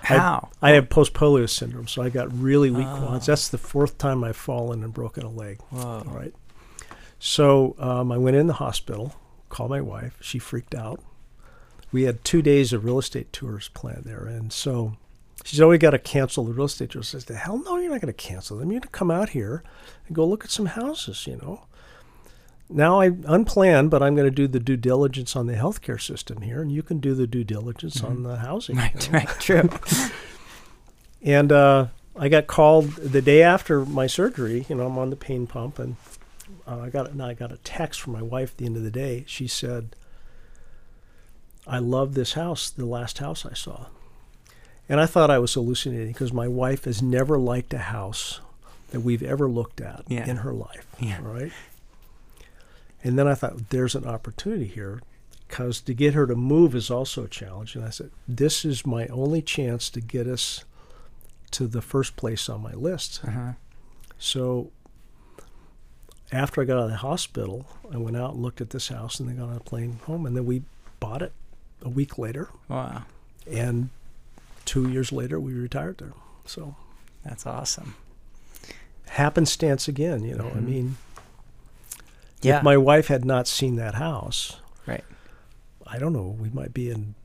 How? 0.02 0.50
I 0.62 0.72
have 0.72 0.90
post 0.90 1.14
polio 1.14 1.50
syndrome, 1.50 1.88
so 1.88 2.02
I 2.02 2.10
got 2.10 2.38
really 2.38 2.70
weak 2.70 2.88
ah. 2.88 2.98
Oh. 2.98 3.08
quads. 3.08 3.26
That's 3.28 3.48
the 3.48 3.58
fourth 3.58 3.98
time 3.98 4.24
I've 4.24 4.36
fallen 4.36 4.84
and 4.84 4.94
broken 4.94 5.24
a 5.24 5.30
leg. 5.30 5.60
Whoa. 5.70 6.04
All 6.06 6.14
right. 6.14 6.34
So 7.20 7.76
um, 7.80 8.12
I 8.12 8.18
went 8.18 8.36
in 8.38 8.48
the 8.48 8.54
hospital, 8.54 9.16
called 9.50 9.70
my 9.72 9.82
wife. 9.82 10.18
She 10.22 10.40
freaked 10.40 10.76
out. 10.76 11.02
We 11.92 12.04
had 12.04 12.24
two 12.24 12.42
days 12.42 12.74
of 12.74 12.84
real 12.86 13.00
estate 13.00 13.32
tours 13.34 13.70
planned 13.70 14.04
there, 14.06 14.26
and 14.26 14.52
so 14.52 14.98
she 15.46 15.56
said, 15.56 15.64
"Oh, 15.64 15.70
we 15.70 15.78
got 15.78 15.92
to 15.92 16.00
cancel 16.00 16.44
the 16.44 16.54
real 16.54 16.66
estate 16.66 16.90
tours." 16.92 17.16
I 17.16 17.20
said, 17.20 17.38
"Hell 17.38 17.60
no, 17.64 17.78
you're 17.78 17.90
not 17.92 18.02
going 18.02 18.14
to 18.14 18.28
cancel 18.28 18.58
them. 18.58 18.70
You're 18.72 18.82
going 18.82 18.90
to 18.92 19.00
come 19.00 19.10
out 19.10 19.30
here 19.30 19.64
and 20.06 20.16
go 20.16 20.26
look 20.28 20.44
at 20.44 20.52
some 20.52 20.66
houses, 20.68 21.26
you 21.26 21.38
know." 21.38 21.64
Now 22.70 23.00
I 23.00 23.12
unplanned, 23.26 23.90
but 23.90 24.04
I'm 24.04 24.14
going 24.16 24.28
to 24.28 24.36
do 24.36 24.46
the 24.48 24.60
due 24.60 24.76
diligence 24.76 25.38
on 25.38 25.48
the 25.48 25.54
healthcare 25.54 26.02
system 26.02 26.42
here, 26.42 26.62
and 26.62 26.70
you 26.70 26.84
can 26.84 27.00
do 27.00 27.16
the 27.16 27.26
due 27.26 27.46
diligence 27.46 28.04
on 28.04 28.24
the 28.24 28.36
housing. 28.38 28.76
you 28.76 28.82
Right. 28.82 29.12
know? 29.12 29.20
Right. 29.20 29.30
True. 29.40 29.70
And 31.22 31.52
uh, 31.52 31.88
I 32.18 32.28
got 32.30 32.48
called 32.48 32.92
the 32.96 33.22
day 33.22 33.42
after 33.42 33.86
my 33.86 34.06
surgery. 34.08 34.66
You 34.68 34.76
know, 34.76 34.86
I'm 34.86 34.98
on 34.98 35.10
the 35.10 35.16
pain 35.16 35.48
pump, 35.48 35.80
and 35.80 35.96
uh, 36.68 36.80
I 36.82 36.90
got 36.90 37.14
no, 37.16 37.26
I 37.26 37.34
got 37.34 37.52
a 37.52 37.58
text 37.58 38.02
from 38.02 38.14
my 38.14 38.22
wife 38.22 38.52
at 38.52 38.58
the 38.58 38.66
end 38.66 38.78
of 38.78 38.84
the 38.84 38.92
day. 38.92 39.24
She 39.28 39.48
said, 39.48 39.96
"I 41.66 41.80
love 41.80 42.14
this 42.14 42.34
house. 42.34 42.70
The 42.70 42.86
last 42.86 43.18
house 43.20 43.46
I 43.46 43.54
saw." 43.54 43.88
And 44.90 45.00
I 45.02 45.06
thought 45.06 45.30
I 45.30 45.40
was 45.40 45.54
hallucinating 45.54 46.14
because 46.14 46.32
my 46.32 46.48
wife 46.48 46.86
has 46.86 47.02
never 47.02 47.38
liked 47.38 47.74
a 47.74 47.78
house 47.80 48.40
that 48.92 49.02
we've 49.02 49.24
ever 49.24 49.50
looked 49.50 49.82
at 49.82 50.04
Yeah. 50.08 50.26
in 50.26 50.38
her 50.38 50.54
life. 50.54 50.88
Yeah. 50.98 51.20
Right. 51.22 51.52
And 53.04 53.20
then 53.20 53.28
I 53.28 53.36
thought, 53.36 53.70
there's 53.70 53.96
an 53.96 54.06
opportunity 54.06 54.66
here 54.66 55.02
because 55.46 55.82
to 55.82 55.94
get 55.94 56.14
her 56.14 56.26
to 56.26 56.36
move 56.38 56.74
is 56.74 56.90
also 56.90 57.26
a 57.26 57.28
challenge. 57.28 57.76
And 57.76 57.84
I 57.84 57.90
said, 57.90 58.12
this 58.30 58.64
is 58.64 58.86
my 58.86 59.08
only 59.08 59.42
chance 59.42 59.90
to 59.90 60.00
get 60.00 60.26
us 60.26 60.64
to 61.52 61.68
the 61.68 61.82
first 61.82 62.16
place 62.16 62.48
on 62.48 62.62
my 62.62 62.74
list. 62.74 63.20
Uh-huh. 63.28 63.54
So 64.18 64.72
after 66.32 66.62
I 66.62 66.66
got 66.66 66.78
out 66.78 66.84
of 66.86 66.90
the 66.90 66.98
hospital, 66.98 67.66
I 67.94 67.98
went 67.98 68.18
out 68.18 68.34
and 68.34 68.42
looked 68.44 68.60
at 68.62 68.72
this 68.72 68.90
house 68.90 69.20
and 69.20 69.30
then 69.30 69.38
got 69.38 69.50
on 69.50 69.56
a 69.56 69.60
plane 69.62 70.00
home. 70.06 70.26
And 70.26 70.36
then 70.36 70.46
we 70.46 70.64
bought 71.00 71.22
it 71.22 71.32
a 71.82 71.90
week 71.90 72.18
later. 72.18 72.50
Wow. 72.68 73.04
And 73.50 73.90
two 74.66 74.90
years 74.90 75.12
later, 75.12 75.40
we 75.40 75.54
retired 75.54 75.98
there. 76.00 76.14
So 76.46 76.76
That's 77.24 77.46
awesome. 77.46 77.96
happenstance 79.08 79.88
again, 79.88 80.24
you 80.24 80.36
know. 80.36 80.48
I 80.48 80.52
Mhm. 80.60 80.64
mean, 80.66 80.98
Yeah. 82.42 82.58
if 82.58 82.64
my 82.64 82.78
wife 82.78 83.08
had 83.08 83.26
not 83.26 83.48
seen 83.48 83.76
that 83.78 83.96
house, 83.96 84.58
Right. 84.86 85.04
I 85.86 85.98
don't 86.00 86.14
know, 86.14 86.36
we 86.40 86.50
might 86.50 86.74
be 86.74 86.90
in 86.90 87.16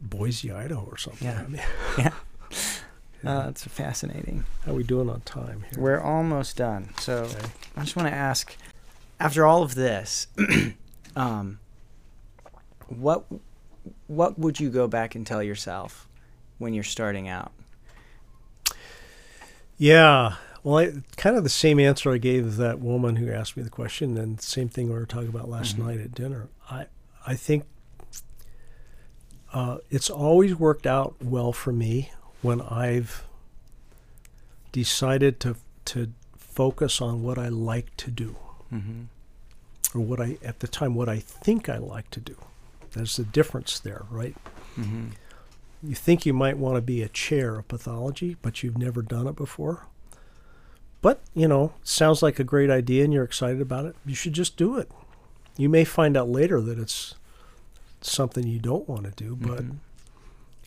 Boise, 0.00 0.50
Idaho 0.52 0.82
or 0.84 0.98
something. 0.98 1.26
Yeah. 1.28 1.40
I 1.40 1.46
mean, 1.46 1.62
Yeah. 1.98 2.12
Uh, 3.26 3.44
that's 3.46 3.64
fascinating. 3.66 4.44
how 4.64 4.72
are 4.72 4.74
we 4.74 4.82
doing 4.82 5.08
on 5.10 5.20
time 5.22 5.64
here? 5.70 5.82
We're 5.82 6.00
almost 6.00 6.56
done. 6.56 6.90
So 6.98 7.24
Okay. 7.24 7.46
I 7.76 7.80
just 7.80 7.96
want 7.96 8.08
to 8.08 8.14
ask, 8.14 8.56
after 9.20 9.44
all 9.46 9.62
of 9.62 9.74
this, 9.74 10.26
um, 11.16 11.58
what 12.88 13.24
what 14.06 14.38
would 14.38 14.60
you 14.60 14.70
go 14.70 14.86
back 14.88 15.14
and 15.14 15.26
tell 15.26 15.42
yourself 15.42 16.08
when 16.58 16.74
you're 16.74 16.84
starting 16.84 17.28
out? 17.28 17.52
Yeah. 19.76 20.34
Well, 20.62 20.78
I, 20.78 20.92
kind 21.16 21.36
of 21.36 21.42
the 21.44 21.50
same 21.50 21.78
answer 21.78 22.10
I 22.12 22.18
gave 22.18 22.56
that 22.56 22.80
woman 22.80 23.16
who 23.16 23.30
asked 23.30 23.56
me 23.56 23.62
the 23.62 23.70
question, 23.70 24.16
and 24.16 24.40
same 24.40 24.68
thing 24.68 24.88
we 24.88 24.94
were 24.94 25.04
talking 25.06 25.28
about 25.28 25.48
last 25.48 25.76
Mhm. 25.76 25.86
night 25.86 26.00
at 26.00 26.14
dinner. 26.14 26.48
I, 26.70 26.86
I 27.26 27.34
think 27.34 27.64
uh, 29.52 29.78
it's 29.90 30.08
always 30.10 30.54
worked 30.56 30.86
out 30.86 31.16
well 31.22 31.52
for 31.52 31.72
me 31.72 32.10
when 32.44 32.60
I've 32.60 33.24
decided 34.72 35.40
to 35.40 35.56
to 35.86 36.12
focus 36.38 37.00
on 37.00 37.22
what 37.22 37.38
I 37.38 37.48
like 37.48 37.94
to 37.98 38.10
do, 38.10 38.36
Mm-hmm. 38.72 39.98
or 39.98 40.00
what 40.04 40.20
I 40.20 40.38
at 40.44 40.60
the 40.60 40.68
time 40.68 40.94
what 40.94 41.08
I 41.08 41.18
think 41.18 41.68
I 41.68 41.78
like 41.78 42.10
to 42.10 42.20
do. 42.20 42.36
There's 42.92 43.18
a 43.18 43.24
difference 43.24 43.78
there, 43.78 44.04
right? 44.10 44.36
Mm-hmm. 44.78 45.08
You 45.82 45.94
think 45.94 46.24
you 46.24 46.32
might 46.32 46.56
want 46.58 46.76
to 46.76 46.80
be 46.80 47.02
a 47.02 47.08
chair 47.08 47.56
of 47.58 47.68
pathology, 47.68 48.36
but 48.40 48.62
you've 48.62 48.78
never 48.78 49.02
done 49.02 49.26
it 49.26 49.36
before. 49.36 49.82
But, 51.02 51.20
you 51.34 51.46
know, 51.46 51.74
sounds 51.82 52.22
like 52.22 52.38
a 52.38 52.44
great 52.44 52.70
idea 52.70 53.04
and 53.04 53.12
you're 53.12 53.24
excited 53.24 53.60
about 53.60 53.84
it. 53.84 53.94
You 54.06 54.14
should 54.14 54.32
just 54.32 54.56
do 54.56 54.78
it. 54.78 54.90
You 55.58 55.68
may 55.68 55.84
find 55.84 56.16
out 56.16 56.30
later 56.30 56.60
that 56.62 56.78
it's 56.78 57.14
something 58.00 58.46
you 58.46 58.58
don't 58.60 58.88
want 58.88 59.04
to 59.04 59.10
do, 59.10 59.36
but 59.36 59.62
Mhm. 59.62 59.76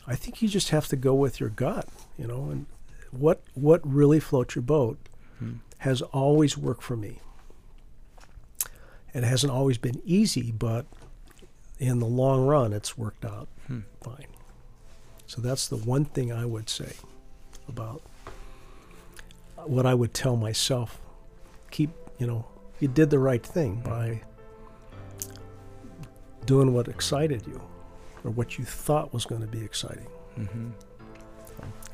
I 0.08 0.16
think 0.16 0.41
you 0.41 0.47
just 0.47 0.70
have 0.70 0.88
to 0.88 0.95
go 0.95 1.14
with 1.14 1.39
your 1.39 1.49
gut, 1.49 1.88
you 2.18 2.26
know, 2.28 2.49
and 2.49 2.66
what 3.12 3.41
what 3.55 3.82
really 3.88 4.20
floats 4.20 4.55
your 4.55 4.62
boat 4.62 4.97
Mhm. 5.41 5.60
has 5.80 6.01
always 6.01 6.58
worked 6.58 6.82
for 6.84 6.95
me. 6.95 7.20
It 9.14 9.24
hasn't 9.24 9.51
always 9.51 9.78
been 9.78 10.01
easy, 10.05 10.51
but 10.51 10.86
in 11.80 11.99
the 11.99 12.05
long 12.08 12.45
run 12.47 12.74
it's 12.74 12.97
worked 12.97 13.26
out 13.26 13.47
Hmm. 13.68 13.82
fine. 14.01 14.28
So 15.28 15.41
that's 15.41 15.68
the 15.68 15.78
one 15.78 16.05
thing 16.05 16.32
I 16.32 16.45
would 16.45 16.70
say 16.70 16.93
about 17.68 18.01
what 19.66 19.86
I 19.86 19.93
would 19.93 20.14
tell 20.14 20.38
myself. 20.38 21.01
Keep, 21.72 21.89
you 22.18 22.26
know, 22.28 22.45
you 22.80 22.88
did 22.88 23.10
the 23.10 23.20
right 23.20 23.45
thing 23.45 23.82
by 23.82 24.22
doing 26.45 26.74
what 26.74 26.88
excited 26.88 27.45
you 27.45 27.62
or 28.28 28.32
what 28.32 28.57
you 28.57 28.65
thought 28.65 29.13
was 29.13 29.25
going 29.25 29.39
to 29.39 29.47
be 29.47 29.63
exciting. 29.63 30.07
Mm-hmm. 30.38 30.69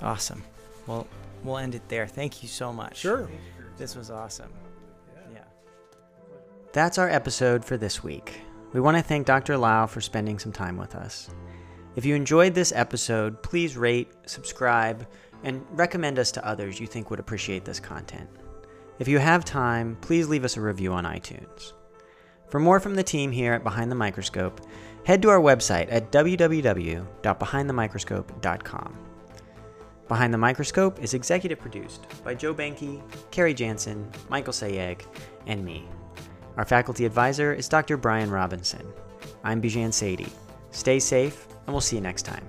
Awesome. 0.01 0.43
Well, 0.88 1.07
we'll 1.43 1.59
end 1.59 1.75
it 1.75 1.88
there. 1.89 2.07
Thank 2.07 2.41
you 2.41 2.49
so 2.49 2.73
much. 2.73 2.97
Sure. 2.97 3.29
This 3.77 3.95
was 3.95 4.09
awesome. 4.09 4.51
Yeah. 5.31 5.43
That's 6.73 6.97
our 6.97 7.07
episode 7.07 7.63
for 7.63 7.77
this 7.77 8.03
week. 8.03 8.41
We 8.73 8.81
want 8.81 8.97
to 8.97 9.03
thank 9.03 9.27
Dr. 9.27 9.57
Lowe 9.57 9.86
for 9.86 10.01
spending 10.01 10.39
some 10.39 10.51
time 10.51 10.75
with 10.75 10.95
us. 10.95 11.29
If 11.95 12.03
you 12.03 12.15
enjoyed 12.15 12.55
this 12.55 12.73
episode, 12.75 13.43
please 13.43 13.77
rate, 13.77 14.11
subscribe, 14.25 15.05
and 15.43 15.63
recommend 15.69 16.17
us 16.17 16.31
to 16.31 16.45
others 16.45 16.79
you 16.79 16.88
think 16.88 17.11
would 17.11 17.19
appreciate 17.19 17.63
this 17.63 17.79
content. 17.79 18.27
If 18.97 19.07
you 19.07 19.19
have 19.19 19.45
time, 19.45 19.97
please 20.01 20.27
leave 20.27 20.45
us 20.45 20.57
a 20.57 20.61
review 20.61 20.93
on 20.93 21.03
iTunes. 21.03 21.73
For 22.54 22.60
more 22.60 22.80
from 22.80 22.93
the 22.93 23.01
team 23.01 23.32
here 23.32 23.54
at 23.54 23.64
Behind 23.64 23.89
the 23.89 23.95
Microscope, 23.95 24.62
head 25.06 25.24
to 25.24 25.30
our 25.30 25.39
website 25.39 25.88
at 25.89 26.12
www.behindthemicroscope.com. 26.12 28.97
Behind 30.08 30.32
the 30.32 30.38
Microscope 30.38 31.01
is 31.01 31.16
executive 31.16 31.58
produced 31.58 32.06
by 32.24 32.36
Joe 32.36 32.54
Banky, 32.54 33.01
Carrie 33.32 33.56
Jansen, 33.56 34.08
Michael 34.30 34.54
Sayeg, 34.54 35.01
and 35.47 35.66
me. 35.66 35.88
Our 36.56 36.66
faculty 36.66 37.08
advisor 37.08 37.54
is 37.54 37.68
Dr. 37.68 37.97
Brian 37.97 38.30
Robinson. 38.30 38.86
I'm 39.43 39.60
Bijan 39.60 39.91
Sadie. 39.91 40.32
Stay 40.70 40.99
safe, 40.99 41.47
and 41.66 41.74
we'll 41.74 41.82
see 41.82 41.95
you 41.95 42.04
next 42.04 42.22
time. 42.22 42.45